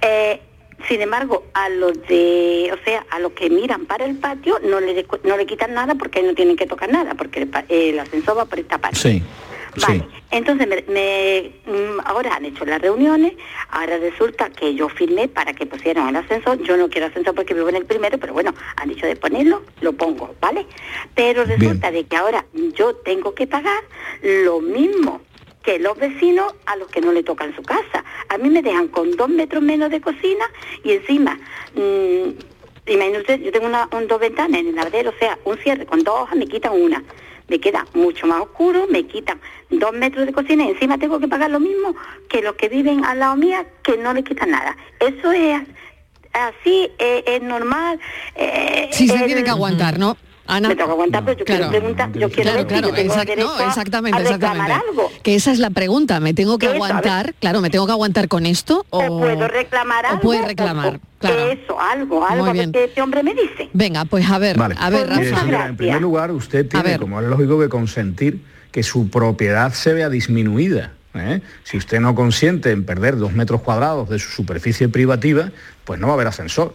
Eh, 0.00 0.40
sin 0.88 1.00
embargo, 1.00 1.44
a 1.54 1.68
los 1.68 1.92
de, 2.08 2.70
o 2.72 2.84
sea, 2.84 3.06
a 3.10 3.18
los 3.20 3.32
que 3.32 3.48
miran 3.50 3.86
para 3.86 4.04
el 4.04 4.16
patio 4.16 4.58
no 4.64 4.80
le, 4.80 5.06
no 5.24 5.36
le 5.36 5.46
quitan 5.46 5.74
nada 5.74 5.94
porque 5.94 6.22
no 6.22 6.34
tienen 6.34 6.56
que 6.56 6.66
tocar 6.66 6.90
nada, 6.90 7.14
porque 7.14 7.48
el, 7.68 7.98
ascensor 7.98 8.36
va 8.36 8.44
por 8.46 8.58
esta 8.58 8.78
parte. 8.78 9.22
Vale, 9.76 10.06
entonces 10.30 10.68
me, 10.88 11.52
mm, 11.66 12.00
ahora 12.04 12.34
han 12.34 12.44
hecho 12.44 12.64
las 12.64 12.80
reuniones, 12.80 13.32
ahora 13.70 13.98
resulta 13.98 14.50
que 14.50 14.74
yo 14.74 14.88
firmé 14.88 15.28
para 15.28 15.54
que 15.54 15.66
pusieran 15.66 16.08
el 16.08 16.16
ascensor, 16.16 16.62
yo 16.62 16.76
no 16.76 16.88
quiero 16.88 17.06
ascensor 17.06 17.34
porque 17.34 17.54
vivo 17.54 17.68
en 17.70 17.76
el 17.76 17.86
primero, 17.86 18.18
pero 18.18 18.34
bueno, 18.34 18.54
han 18.76 18.88
dicho 18.88 19.06
de 19.06 19.16
ponerlo, 19.16 19.62
lo 19.80 19.92
pongo, 19.92 20.34
¿vale? 20.40 20.66
Pero 21.14 21.44
resulta 21.44 21.90
de 21.90 22.04
que 22.04 22.16
ahora 22.16 22.44
yo 22.74 22.94
tengo 22.96 23.34
que 23.34 23.46
pagar 23.46 23.82
lo 24.22 24.60
mismo 24.60 25.22
que 25.62 25.78
los 25.78 25.96
vecinos 25.96 26.54
a 26.66 26.76
los 26.76 26.88
que 26.88 27.00
no 27.00 27.12
le 27.12 27.22
tocan 27.22 27.54
su 27.54 27.62
casa. 27.62 28.04
A 28.28 28.38
mí 28.38 28.50
me 28.50 28.62
dejan 28.62 28.88
con 28.88 29.12
dos 29.12 29.28
metros 29.28 29.62
menos 29.62 29.90
de 29.90 30.00
cocina 30.00 30.44
y 30.84 30.92
encima, 30.92 31.38
mm, 31.74 32.90
imagínate, 32.90 33.40
yo 33.40 33.52
tengo 33.52 33.66
una, 33.66 33.88
un, 33.92 34.08
dos 34.08 34.20
ventanas 34.20 34.60
en 34.60 34.68
el 34.68 34.74
lavadero, 34.74 35.10
o 35.10 35.18
sea, 35.18 35.38
un 35.44 35.56
cierre 35.58 35.86
con 35.86 36.02
dos 36.02 36.22
hojas 36.22 36.36
me 36.36 36.46
quitan 36.46 36.72
una. 36.72 37.02
Me 37.48 37.58
queda 37.60 37.86
mucho 37.94 38.26
más 38.26 38.40
oscuro, 38.40 38.86
me 38.88 39.06
quitan 39.06 39.40
dos 39.70 39.92
metros 39.92 40.26
de 40.26 40.32
cocina 40.32 40.64
y 40.64 40.70
encima 40.70 40.98
tengo 40.98 41.18
que 41.20 41.28
pagar 41.28 41.50
lo 41.50 41.60
mismo 41.60 41.94
que 42.28 42.42
los 42.42 42.54
que 42.54 42.68
viven 42.68 43.04
al 43.04 43.18
lado 43.18 43.36
mía 43.36 43.66
que 43.82 43.96
no 43.96 44.12
le 44.12 44.22
quitan 44.22 44.50
nada. 44.50 44.76
Eso 45.00 45.32
es 45.32 45.60
así, 46.32 46.90
eh, 46.98 47.24
es 47.26 47.42
normal. 47.42 47.98
eh, 48.36 48.88
Sí, 48.92 49.08
se 49.08 49.18
tiene 49.24 49.44
que 49.44 49.50
aguantar, 49.50 49.98
¿no? 49.98 50.16
Ana. 50.46 50.68
Me 50.68 50.74
tengo 50.74 50.88
que 50.88 50.92
aguantar, 50.92 51.24
pero 51.24 51.38
yo 51.38 51.44
quiero 51.44 51.68
preguntar, 51.68 52.12
yo 52.12 52.28
quiero 52.30 52.50
Claro, 52.50 52.66
claro, 52.66 52.88
yo 52.88 52.94
tengo 52.94 53.14
exact- 53.14 53.36
no, 53.38 53.60
exactamente, 53.68 54.16
a 54.18 54.20
reclamar 54.32 54.56
exactamente. 54.70 54.90
algo. 54.90 55.12
Que 55.22 55.34
esa 55.36 55.52
es 55.52 55.58
la 55.58 55.70
pregunta, 55.70 56.18
¿me 56.20 56.34
tengo 56.34 56.58
que 56.58 56.66
Eso, 56.66 56.74
aguantar? 56.74 57.34
Claro, 57.38 57.60
¿me 57.60 57.70
tengo 57.70 57.86
que 57.86 57.92
aguantar 57.92 58.28
con 58.28 58.44
esto? 58.46 58.84
O, 58.90 59.20
puedo 59.20 59.46
reclamar 59.48 60.04
o 60.04 60.08
algo. 60.08 60.20
puede 60.20 60.42
reclamar, 60.42 60.96
o- 60.96 61.00
claro. 61.20 61.38
Eso, 61.52 61.80
algo, 61.80 62.26
algo, 62.26 62.52
qué 62.52 62.84
este 62.84 63.00
hombre 63.02 63.22
me 63.22 63.34
dice. 63.34 63.70
Venga, 63.72 64.04
pues 64.04 64.28
a 64.28 64.38
ver, 64.38 64.56
Vale. 64.58 64.74
a 64.78 64.90
ver, 64.90 65.08
Rafa. 65.08 65.40
señora, 65.40 65.66
en 65.68 65.76
primer 65.76 66.00
lugar, 66.02 66.30
usted 66.32 66.66
tiene, 66.68 66.88
ver. 66.88 67.00
como 67.00 67.20
es 67.20 67.26
lógico, 67.28 67.60
que 67.60 67.68
consentir 67.68 68.40
que 68.72 68.82
su 68.82 69.08
propiedad 69.10 69.72
se 69.72 69.92
vea 69.94 70.08
disminuida. 70.08 70.92
¿eh? 71.14 71.40
Si 71.62 71.76
usted 71.76 72.00
no 72.00 72.14
consiente 72.14 72.70
en 72.70 72.84
perder 72.84 73.16
dos 73.18 73.32
metros 73.32 73.60
cuadrados 73.60 74.08
de 74.08 74.18
su 74.18 74.30
superficie 74.30 74.88
privativa, 74.88 75.50
pues 75.84 76.00
no 76.00 76.06
va 76.06 76.14
a 76.14 76.16
haber 76.16 76.26
ascensor. 76.28 76.74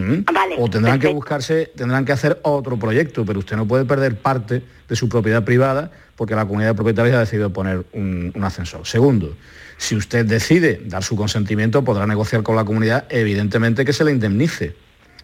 ¿Mm? 0.00 0.24
o 0.58 0.70
tendrán 0.70 0.98
que 0.98 1.08
buscarse, 1.08 1.70
tendrán 1.76 2.04
que 2.04 2.12
hacer 2.12 2.40
otro 2.42 2.78
proyecto, 2.78 3.24
pero 3.24 3.38
usted 3.38 3.56
no 3.56 3.66
puede 3.66 3.84
perder 3.84 4.16
parte 4.16 4.62
de 4.88 4.96
su 4.96 5.08
propiedad 5.08 5.44
privada 5.44 5.90
porque 6.16 6.34
la 6.34 6.44
comunidad 6.44 6.70
de 6.70 6.74
propietarios 6.74 7.16
ha 7.16 7.20
decidido 7.20 7.52
poner 7.52 7.84
un, 7.92 8.32
un 8.34 8.44
ascensor. 8.44 8.86
Segundo, 8.86 9.36
si 9.78 9.96
usted 9.96 10.26
decide 10.26 10.82
dar 10.86 11.02
su 11.02 11.16
consentimiento, 11.16 11.82
podrá 11.84 12.06
negociar 12.06 12.42
con 12.42 12.56
la 12.56 12.64
comunidad, 12.64 13.06
evidentemente 13.08 13.84
que 13.84 13.92
se 13.92 14.04
le 14.04 14.10
indemnice 14.10 14.74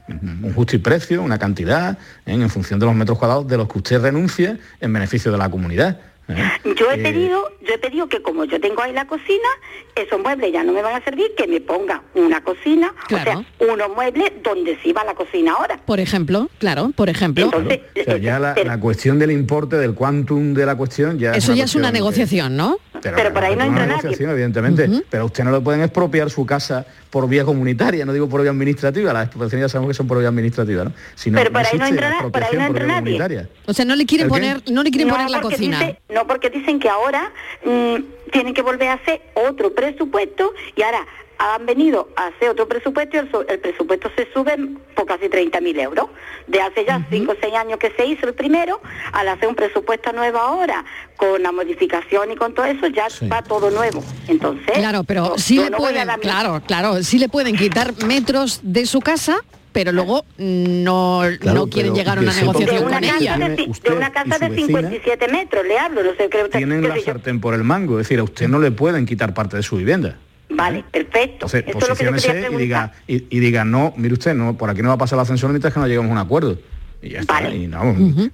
un 0.08 0.52
justo 0.54 0.76
y 0.76 0.78
precio, 0.78 1.22
una 1.22 1.38
cantidad, 1.38 1.98
¿eh? 2.26 2.32
en 2.32 2.48
función 2.50 2.78
de 2.78 2.86
los 2.86 2.94
metros 2.94 3.18
cuadrados 3.18 3.46
de 3.48 3.56
los 3.56 3.68
que 3.68 3.78
usted 3.78 4.00
renuncie 4.00 4.58
en 4.80 4.92
beneficio 4.92 5.32
de 5.32 5.38
la 5.38 5.50
comunidad. 5.50 5.98
¿Eh? 6.28 6.74
Yo 6.78 6.90
he 6.90 6.94
Eh, 6.94 7.02
pedido, 7.02 7.42
yo 7.66 7.74
he 7.74 7.78
pedido 7.78 8.08
que 8.08 8.20
como 8.22 8.44
yo 8.44 8.60
tengo 8.60 8.82
ahí 8.82 8.92
la 8.92 9.06
cocina, 9.06 9.48
esos 9.94 10.20
muebles 10.20 10.52
ya 10.52 10.64
no 10.64 10.72
me 10.72 10.82
van 10.82 10.94
a 11.00 11.04
servir, 11.04 11.32
que 11.36 11.46
me 11.46 11.60
ponga 11.60 12.02
una 12.14 12.42
cocina, 12.42 12.92
o 13.06 13.08
sea, 13.18 13.44
unos 13.60 13.88
muebles 13.94 14.32
donde 14.42 14.78
sí 14.82 14.92
va 14.92 15.04
la 15.04 15.14
cocina 15.14 15.52
ahora. 15.52 15.78
Por 15.86 16.00
ejemplo, 16.00 16.48
claro, 16.58 16.90
por 16.94 17.08
ejemplo. 17.08 17.48
O 17.48 18.02
sea, 18.04 18.16
ya 18.18 18.38
la, 18.38 18.54
la 18.64 18.78
cuestión 18.80 19.18
del 19.18 19.30
importe, 19.30 19.76
del 19.76 19.94
quantum 19.94 20.54
de 20.54 20.66
la 20.66 20.76
cuestión, 20.76 21.18
ya 21.18 21.32
Eso 21.32 21.54
ya 21.54 21.64
es 21.64 21.74
una 21.74 21.88
que- 21.88 21.94
negociación, 21.94 22.56
¿no? 22.56 22.78
Pero, 23.02 23.32
por 23.32 23.44
ahí 23.44 23.56
no 23.56 23.64
entra 23.64 23.86
negociación, 23.86 24.30
evidentemente. 24.30 24.88
Pero 25.10 25.22
a 25.24 25.26
usted 25.26 25.44
no 25.44 25.52
le 25.52 25.60
pueden 25.60 25.82
expropiar 25.82 26.30
su 26.30 26.44
casa 26.46 26.86
por 27.10 27.28
vía 27.28 27.44
comunitaria, 27.44 28.04
no 28.04 28.12
digo 28.12 28.28
por 28.28 28.42
vía 28.42 28.50
administrativa. 28.50 29.12
Las 29.12 29.24
expropiaciones 29.26 29.64
ya 29.64 29.68
sabemos 29.68 29.90
que 29.90 29.94
son 29.94 30.06
por 30.06 30.18
vía 30.18 30.28
administrativa, 30.28 30.84
¿no? 30.84 30.92
Si 31.14 31.30
no, 31.30 31.38
Pero 31.38 31.52
por 31.52 31.62
no 31.62 31.68
ahí 31.72 31.78
no 31.78 31.86
entra 31.86 32.10
na- 32.10 32.28
por 32.30 32.42
ahí 32.44 32.56
no 32.56 32.66
entra 32.66 32.86
nadie. 32.86 33.00
comunitaria. 33.00 33.48
O 33.66 33.72
sea, 33.72 33.84
no 33.84 33.96
le 33.96 34.06
quieren 34.06 34.28
poner, 34.28 34.62
no 34.70 34.82
le 34.82 34.90
quieren 34.90 35.08
poner 35.08 35.30
la 35.30 35.40
porque 35.40 35.56
cocina. 35.56 35.78
dice- 35.80 35.98
no, 36.08 36.26
porque 36.26 36.50
dicen 36.50 36.78
que 36.78 36.88
ahora 36.88 37.32
mm, 37.64 37.96
tienen 38.32 38.54
que 38.54 38.62
volver 38.62 38.88
a 38.88 38.94
hacer 38.94 39.20
otro 39.34 39.74
presupuesto 39.74 40.52
y 40.76 40.82
ahora 40.82 41.00
han 41.38 41.66
venido 41.66 42.08
a 42.16 42.28
hacer 42.28 42.48
otro 42.50 42.66
presupuesto 42.66 43.16
y 43.16 43.20
el, 43.20 43.28
el 43.48 43.58
presupuesto 43.60 44.10
se 44.16 44.26
sube 44.32 44.56
por 44.94 45.06
casi 45.06 45.26
30.000 45.26 45.80
euros. 45.80 46.06
De 46.46 46.60
hace 46.62 46.84
ya 46.84 47.04
5 47.10 47.32
o 47.32 47.34
6 47.40 47.54
años 47.54 47.78
que 47.78 47.90
se 47.96 48.06
hizo 48.06 48.26
el 48.26 48.34
primero, 48.34 48.80
al 49.12 49.28
hacer 49.28 49.48
un 49.48 49.54
presupuesto 49.54 50.12
nuevo 50.12 50.38
ahora, 50.38 50.84
con 51.16 51.42
la 51.42 51.50
modificación 51.52 52.30
y 52.32 52.36
con 52.36 52.54
todo 52.54 52.66
eso, 52.66 52.86
ya 52.86 53.08
va 53.30 53.42
todo 53.42 53.70
nuevo. 53.70 54.02
Entonces, 54.28 54.78
Claro, 54.78 55.02
pero 55.04 55.22
no- 55.30 55.38
sí 55.38 55.58
le 55.58 55.70
no 55.70 55.76
pueden, 55.78 56.08
claro, 56.20 56.62
claro, 56.66 57.02
sí 57.02 57.18
le 57.18 57.28
pueden 57.28 57.56
quitar 57.56 57.92
metros 58.06 58.60
de 58.62 58.86
su 58.86 59.00
casa, 59.00 59.38
pero 59.72 59.92
luego 59.92 60.24
no, 60.38 61.22
no 61.42 61.66
quieren 61.68 61.94
llegar 61.94 62.18
a 62.18 62.20
una 62.22 62.32
negociación 62.32 62.78
de 62.80 62.86
una 62.86 62.98
con 63.00 63.08
casa 63.08 63.18
ella. 63.20 63.36
de, 63.38 63.56
de 63.82 63.92
una 63.94 64.10
casa 64.12 64.38
de 64.38 64.48
vecina 64.48 64.66
57 64.80 65.28
metros, 65.28 65.66
le 65.66 65.78
hablo, 65.78 66.02
no 66.02 66.10
sé, 66.16 66.28
creo 66.30 66.48
que 66.48 66.58
Tienen 66.58 66.88
la 66.88 66.98
sartén 67.00 67.40
por 67.40 67.54
el 67.54 67.64
mango, 67.64 67.98
es 68.00 68.06
decir, 68.06 68.20
a 68.20 68.22
usted 68.24 68.48
no 68.48 68.58
le 68.58 68.70
pueden 68.70 69.04
quitar 69.04 69.34
parte 69.34 69.56
de 69.56 69.62
su 69.62 69.76
vivienda. 69.76 70.16
Vale, 70.56 70.84
perfecto. 70.90 71.46
Entonces, 71.46 71.64
Esto 71.66 71.78
es 71.78 71.88
lo 71.88 71.94
que 71.96 72.04
yo 72.04 72.12
quería 72.12 72.12
posiciónese 72.32 72.54
y 72.54 72.56
diga, 72.58 72.92
y, 73.06 73.36
y 73.36 73.40
diga, 73.40 73.64
no, 73.64 73.92
mire 73.96 74.14
usted, 74.14 74.34
no, 74.34 74.56
por 74.56 74.70
aquí 74.70 74.82
no 74.82 74.88
va 74.88 74.94
a 74.94 74.98
pasar 74.98 75.18
el 75.18 75.22
ascensor 75.22 75.50
mientras 75.50 75.72
que 75.74 75.80
no 75.80 75.86
lleguemos 75.86 76.08
a 76.10 76.12
un 76.12 76.18
acuerdo. 76.18 76.58
Y 77.02 77.10
ya 77.10 77.20
está. 77.20 77.48
Y 77.50 77.66
no, 77.66 77.84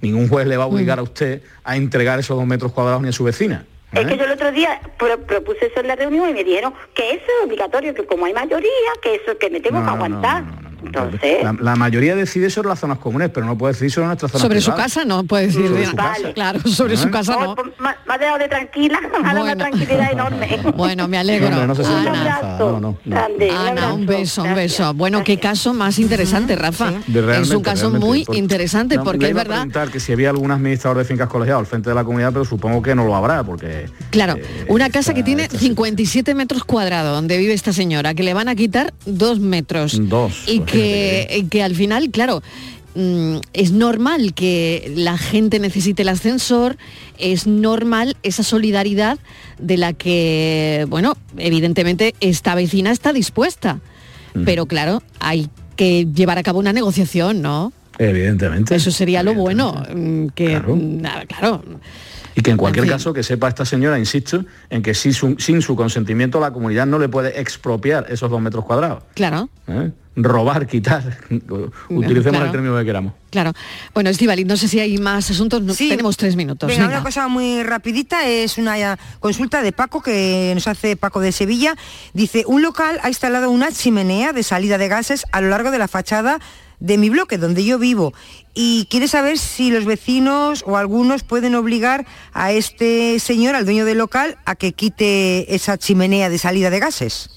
ningún 0.01 0.29
juez 0.29 0.47
le 0.47 0.57
va 0.57 0.63
a 0.63 0.67
obligar 0.67 0.99
a 0.99 1.03
usted 1.03 1.41
a 1.63 1.75
entregar 1.75 2.19
esos 2.19 2.37
dos 2.37 2.47
metros 2.47 2.71
cuadrados 2.71 3.01
ni 3.01 3.09
a 3.09 3.11
su 3.11 3.23
vecina. 3.25 3.65
Es 3.91 4.07
que 4.07 4.13
¿eh? 4.13 4.17
yo 4.17 4.23
el 4.25 4.31
otro 4.31 4.51
día 4.51 4.81
pro- 4.97 5.19
propuse 5.19 5.67
eso 5.67 5.81
en 5.81 5.87
la 5.87 5.95
reunión 5.95 6.27
y 6.29 6.33
me 6.33 6.43
dijeron 6.43 6.73
que 6.95 7.11
eso 7.11 7.23
es 7.39 7.45
obligatorio, 7.45 7.93
que 7.93 8.05
como 8.05 8.25
hay 8.25 8.33
mayoría, 8.33 8.69
que 9.03 9.15
eso 9.15 9.37
que 9.37 9.49
me 9.51 9.59
tengo 9.59 9.79
No, 9.79 9.85
que 9.85 9.91
no, 9.91 9.97
no, 9.97 10.03
aguantar. 10.05 10.43
Entonces, 10.85 11.43
La, 11.43 11.53
la 11.53 11.75
mayoría 11.75 12.15
decide 12.15 12.49
sobre 12.49 12.69
las 12.69 12.79
zonas 12.79 12.97
comunes, 12.99 13.29
pero 13.33 13.45
no 13.45 13.57
puede 13.57 13.73
decidir 13.73 13.91
sobre 13.91 14.07
nuestras 14.07 14.31
zonas 14.31 14.41
Sobre 14.41 14.61
su 14.61 14.73
casa 14.73 15.05
no 15.05 15.23
puede 15.23 15.47
decir. 15.47 15.67
Sobre 15.67 15.85
su 15.85 15.95
casa. 15.95 16.33
Claro, 16.33 16.59
sobre 16.67 16.97
su 16.97 17.07
¿Eh? 17.07 17.11
casa 17.11 17.37
no. 17.39 17.55
pues, 17.55 17.67
me, 17.79 17.89
ha 18.13 18.17
dejado 18.17 18.37
de 18.39 18.47
tranquila, 18.47 18.99
me 19.01 19.29
ha 19.29 19.33
dado 19.33 19.43
una 19.45 19.55
tranquilidad 19.55 20.11
enorme. 20.11 20.59
Bueno, 20.75 21.07
me 21.07 21.17
alegro. 21.17 21.49
No, 21.49 21.67
no 21.67 21.73
Ana, 21.85 22.39
no, 22.59 22.79
no, 22.79 22.79
no. 22.79 22.97
Un 23.05 23.13
Ana, 23.13 23.69
abrazo. 23.69 23.95
un 23.95 24.05
beso, 24.05 24.43
un 24.43 24.55
beso. 24.55 24.93
Bueno, 24.93 25.23
qué 25.23 25.39
caso 25.39 25.73
más 25.73 25.99
interesante, 25.99 26.55
Rafa. 26.55 26.91
De 27.07 27.41
es 27.41 27.49
un 27.51 27.61
caso 27.61 27.89
muy 27.91 28.25
interesante 28.33 28.97
No, 28.97 29.03
porque 29.03 29.27
es 29.27 29.33
verdad. 29.33 29.55
preguntar 29.55 29.89
que 29.89 29.99
si 29.99 30.11
había 30.11 30.29
algún 30.29 30.51
administrador 30.51 30.97
de 30.97 31.05
fincas 31.05 31.29
colegiadas 31.29 31.61
al 31.61 31.65
frente 31.65 31.89
de 31.89 31.95
la 31.95 32.03
comunidad, 32.03 32.31
pero 32.33 32.45
supongo 32.45 32.81
que 32.81 32.95
no 32.95 33.05
lo 33.05 33.15
habrá, 33.15 33.43
porque 33.43 33.85
Claro, 34.09 34.35
una 34.67 34.89
casa 34.89 35.13
que 35.13 35.23
tiene 35.23 35.47
57 35.49 36.33
metros 36.35 36.63
cuadrados 36.63 37.13
donde 37.15 37.37
vive 37.37 37.53
esta 37.53 37.73
señora, 37.73 38.13
que 38.13 38.23
le 38.23 38.33
van 38.33 38.49
a 38.49 38.55
quitar 38.55 38.93
dos 39.05 39.39
metros. 39.39 39.97
Dos. 40.09 40.43
Y 40.47 40.61
que, 40.73 41.27
y 41.37 41.43
que 41.43 41.63
al 41.63 41.75
final, 41.75 42.09
claro, 42.11 42.41
mm, 42.95 43.37
es 43.53 43.71
normal 43.71 44.33
que 44.33 44.91
la 44.95 45.17
gente 45.17 45.59
necesite 45.59 46.01
el 46.01 46.09
ascensor, 46.09 46.77
es 47.17 47.47
normal 47.47 48.17
esa 48.23 48.43
solidaridad 48.43 49.19
de 49.59 49.77
la 49.77 49.93
que, 49.93 50.85
bueno, 50.89 51.15
evidentemente 51.37 52.15
esta 52.19 52.55
vecina 52.55 52.91
está 52.91 53.13
dispuesta. 53.13 53.79
Pero 54.45 54.65
claro, 54.65 55.03
hay 55.19 55.47
que 55.75 56.07
llevar 56.11 56.39
a 56.39 56.43
cabo 56.43 56.57
una 56.57 56.73
negociación, 56.73 57.43
¿no? 57.43 57.71
evidentemente. 57.99 58.75
Eso 58.75 58.91
sería 58.91 59.23
lo 59.23 59.33
bueno, 59.33 59.83
mm, 59.93 60.27
que 60.29 60.59
nada, 60.59 61.25
claro. 61.25 61.63
Y 62.35 62.41
que 62.41 62.51
en 62.51 62.57
cualquier 62.57 62.85
En 62.85 62.89
fin. 62.89 62.97
caso 62.97 63.13
que 63.13 63.23
sepa 63.23 63.47
esta 63.47 63.65
señora, 63.65 63.97
insisto, 63.99 64.43
en 64.69 64.81
que 64.81 64.93
sin 64.93 65.13
su, 65.13 65.35
sin 65.39 65.61
su 65.61 65.75
consentimiento 65.75 66.39
la 66.39 66.51
comunidad 66.51 66.85
no 66.85 66.99
le 66.99 67.09
puede 67.09 67.39
expropiar 67.39 68.07
esos 68.09 68.29
dos 68.29 68.41
metros 68.41 68.65
cuadrados. 68.65 69.03
Claro. 69.13 69.49
¿eh? 69.67 69.91
Robar, 70.15 70.67
quitar, 70.67 71.17
utilicemos 71.89 72.31
Claro. 72.31 72.45
el 72.45 72.51
término 72.51 72.77
que 72.77 72.85
queramos. 72.85 73.13
Claro. 73.31 73.51
Bueno, 73.95 74.09
Estivali, 74.11 74.45
no 74.45 74.57
sé 74.57 74.67
si 74.67 74.79
hay 74.79 74.97
más 74.99 75.29
asuntos. 75.31 75.61
No, 75.63 75.73
tenemos 75.73 76.17
tres 76.17 76.35
minutos. 76.35 76.67
Venga, 76.67 76.83
venga. 76.83 76.97
una 76.97 77.03
cosa 77.03 77.27
muy 77.27 77.63
rapidita 77.63 78.27
es 78.27 78.57
una 78.59 78.97
consulta 79.19 79.61
de 79.63 79.71
Paco 79.71 80.01
que 80.01 80.51
nos 80.53 80.67
hace 80.67 80.95
Paco 80.95 81.19
de 81.19 81.31
Sevilla. 81.31 81.75
Dice, 82.13 82.43
un 82.45 82.61
local 82.61 82.99
ha 83.01 83.09
instalado 83.09 83.49
una 83.49 83.71
chimenea 83.71 84.33
de 84.33 84.43
salida 84.43 84.77
de 84.77 84.87
gases 84.87 85.25
a 85.31 85.41
lo 85.41 85.49
largo 85.49 85.71
de 85.71 85.79
la 85.79 85.87
fachada 85.87 86.39
de 86.79 86.97
mi 86.97 87.09
bloque, 87.09 87.37
donde 87.37 87.63
yo 87.63 87.79
vivo, 87.79 88.13
y 88.53 88.87
quiere 88.89 89.07
saber 89.07 89.37
si 89.37 89.71
los 89.71 89.85
vecinos 89.85 90.63
o 90.67 90.77
algunos 90.77 91.23
pueden 91.23 91.55
obligar 91.55 92.05
a 92.33 92.51
este 92.51 93.19
señor, 93.19 93.55
al 93.55 93.65
dueño 93.65 93.85
del 93.85 93.97
local, 93.97 94.37
a 94.45 94.55
que 94.55 94.73
quite 94.73 95.55
esa 95.55 95.77
chimenea 95.77 96.29
de 96.29 96.37
salida 96.37 96.69
de 96.69 96.79
gases. 96.79 97.29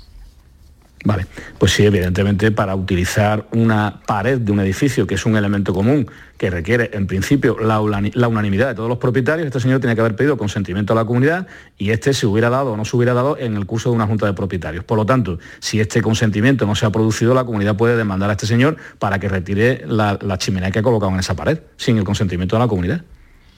Vale, 1.05 1.27
pues 1.59 1.73
sí, 1.73 1.85
evidentemente 1.85 2.51
para 2.51 2.75
utilizar 2.75 3.47
una 3.53 4.01
pared 4.07 4.39
de 4.39 4.51
un 4.51 4.59
edificio, 4.61 5.07
que 5.07 5.15
es 5.15 5.25
un 5.25 5.37
elemento 5.37 5.73
común, 5.73 6.11
que 6.39 6.51
requiere 6.51 6.91
en 6.93 7.07
principio 7.07 7.57
la, 7.59 7.81
unanimidad 7.81 8.69
de 8.69 8.75
todos 8.75 8.89
los 8.89 8.99
propietarios, 8.99 9.47
este 9.47 9.61
señor 9.61 9.81
tiene 9.81 9.95
que 9.95 10.01
haber 10.01 10.17
pedido 10.17 10.37
consentimiento 10.37 10.93
a 10.93 10.97
la 10.97 11.05
comunidad 11.05 11.47
y 11.79 11.91
este 11.91 12.13
se 12.13 12.27
hubiera 12.27 12.51
dado 12.51 12.73
o 12.73 12.77
no 12.77 12.85
se 12.85 12.97
hubiera 12.97 13.15
dado 13.15 13.39
en 13.39 13.57
el 13.57 13.67
curso 13.67 13.91
de 13.91 13.97
una 13.97 14.07
junta 14.07 14.27
de 14.27 14.33
propietarios. 14.35 14.85
Por 14.85 14.99
lo 14.99 15.07
tanto, 15.07 15.39
si 15.61 15.81
este 15.81 16.03
consentimiento 16.03 16.67
no 16.67 16.75
se 16.75 16.87
ha 16.87 16.91
producido, 16.91 17.35
la 17.35 17.45
comunidad 17.45 17.77
puede 17.77 17.97
demandar 17.97 18.31
a 18.31 18.33
este 18.33 18.47
señor 18.47 18.77
para 18.99 19.19
que 19.19 19.29
retire 19.29 19.85
la 19.87 20.39
chimenea 20.39 20.71
que 20.71 20.81
ha 20.81 20.83
colocado 20.83 21.13
en 21.13 21.21
esa 21.21 21.35
pared, 21.35 21.61
sin 21.77 21.99
el 21.99 22.05
consentimiento 22.05 22.57
de 22.57 22.61
la 22.61 22.69
comunidad. 22.69 23.03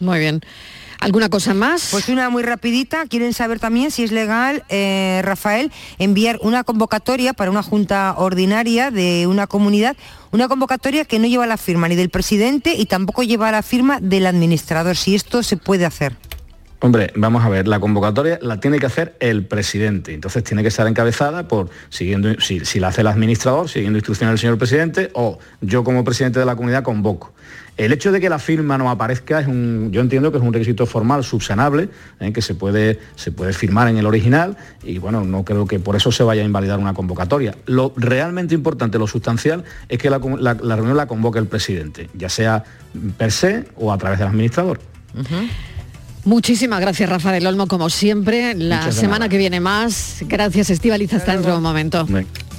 Muy 0.00 0.18
bien. 0.20 0.40
¿Alguna 1.00 1.28
cosa 1.28 1.54
más? 1.54 1.88
Pues 1.92 2.08
una 2.08 2.28
muy 2.28 2.42
rapidita. 2.42 3.06
Quieren 3.06 3.32
saber 3.32 3.60
también 3.60 3.90
si 3.90 4.02
es 4.02 4.10
legal, 4.10 4.64
eh, 4.68 5.20
Rafael, 5.22 5.70
enviar 5.98 6.38
una 6.42 6.64
convocatoria 6.64 7.32
para 7.32 7.50
una 7.50 7.62
junta 7.62 8.14
ordinaria 8.16 8.90
de 8.90 9.26
una 9.28 9.46
comunidad, 9.46 9.96
una 10.32 10.48
convocatoria 10.48 11.04
que 11.04 11.18
no 11.20 11.26
lleva 11.28 11.46
la 11.46 11.56
firma 11.56 11.88
ni 11.88 11.94
del 11.94 12.10
presidente 12.10 12.74
y 12.74 12.86
tampoco 12.86 13.22
lleva 13.22 13.52
la 13.52 13.62
firma 13.62 14.00
del 14.00 14.26
administrador, 14.26 14.96
si 14.96 15.14
esto 15.14 15.42
se 15.42 15.56
puede 15.56 15.86
hacer. 15.86 16.16
Hombre, 16.80 17.12
vamos 17.16 17.44
a 17.44 17.48
ver, 17.48 17.66
la 17.66 17.80
convocatoria 17.80 18.38
la 18.40 18.60
tiene 18.60 18.78
que 18.78 18.86
hacer 18.86 19.16
el 19.18 19.44
presidente, 19.44 20.14
entonces 20.14 20.44
tiene 20.44 20.62
que 20.62 20.68
estar 20.68 20.86
encabezada 20.86 21.48
por, 21.48 21.70
siguiendo, 21.88 22.40
si, 22.40 22.64
si 22.64 22.78
la 22.78 22.88
hace 22.88 23.00
el 23.00 23.08
administrador, 23.08 23.68
siguiendo 23.68 23.98
instrucciones 23.98 24.32
del 24.32 24.38
señor 24.38 24.58
presidente, 24.58 25.10
o 25.14 25.40
yo 25.60 25.82
como 25.82 26.04
presidente 26.04 26.38
de 26.38 26.46
la 26.46 26.54
comunidad 26.54 26.84
convoco. 26.84 27.32
El 27.78 27.92
hecho 27.92 28.10
de 28.12 28.20
que 28.20 28.28
la 28.28 28.38
firma 28.40 28.76
no 28.76 28.90
aparezca 28.90 29.40
es 29.40 29.46
un, 29.46 29.90
yo 29.92 30.00
entiendo 30.00 30.30
que 30.32 30.38
es 30.38 30.42
un 30.44 30.52
requisito 30.52 30.84
formal 30.84 31.22
subsanable, 31.24 31.88
¿eh? 32.20 32.32
que 32.32 32.42
se 32.42 32.54
puede, 32.54 32.98
se 33.16 33.30
puede 33.32 33.52
firmar 33.52 33.88
en 33.88 33.96
el 33.98 34.04
original 34.04 34.56
y 34.82 34.98
bueno, 34.98 35.22
no 35.24 35.44
creo 35.44 35.64
que 35.66 35.78
por 35.78 35.94
eso 35.94 36.10
se 36.12 36.24
vaya 36.24 36.42
a 36.42 36.44
invalidar 36.44 36.78
una 36.80 36.92
convocatoria. 36.92 37.54
Lo 37.66 37.92
realmente 37.96 38.54
importante, 38.54 38.98
lo 38.98 39.06
sustancial, 39.06 39.62
es 39.88 39.96
que 39.98 40.10
la, 40.10 40.18
la- 40.40 40.54
la 40.60 40.76
reunión 40.76 40.96
la 40.96 41.06
convoque 41.06 41.38
el 41.38 41.46
presidente, 41.46 42.10
ya 42.14 42.28
sea 42.28 42.64
per 43.16 43.30
se 43.32 43.64
o 43.76 43.92
a 43.92 43.96
través 43.98 44.18
del 44.18 44.28
administrador. 44.28 44.80
Muchísimas 46.24 46.80
gracias, 46.80 47.08
Rafa 47.08 47.32
del 47.32 47.46
Olmo, 47.46 47.68
como 47.68 47.88
siempre. 47.90 48.54
La 48.54 48.78
Muchas 48.78 48.96
semana 48.96 49.28
que 49.28 49.38
viene 49.38 49.60
más. 49.60 50.18
Gracias, 50.26 50.70
Estivaliz. 50.70 51.14
Hasta 51.14 51.32
dentro 51.32 51.52
de 51.52 51.56
un 51.58 51.62
momento. 51.62 52.06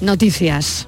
Noticias. 0.02 0.88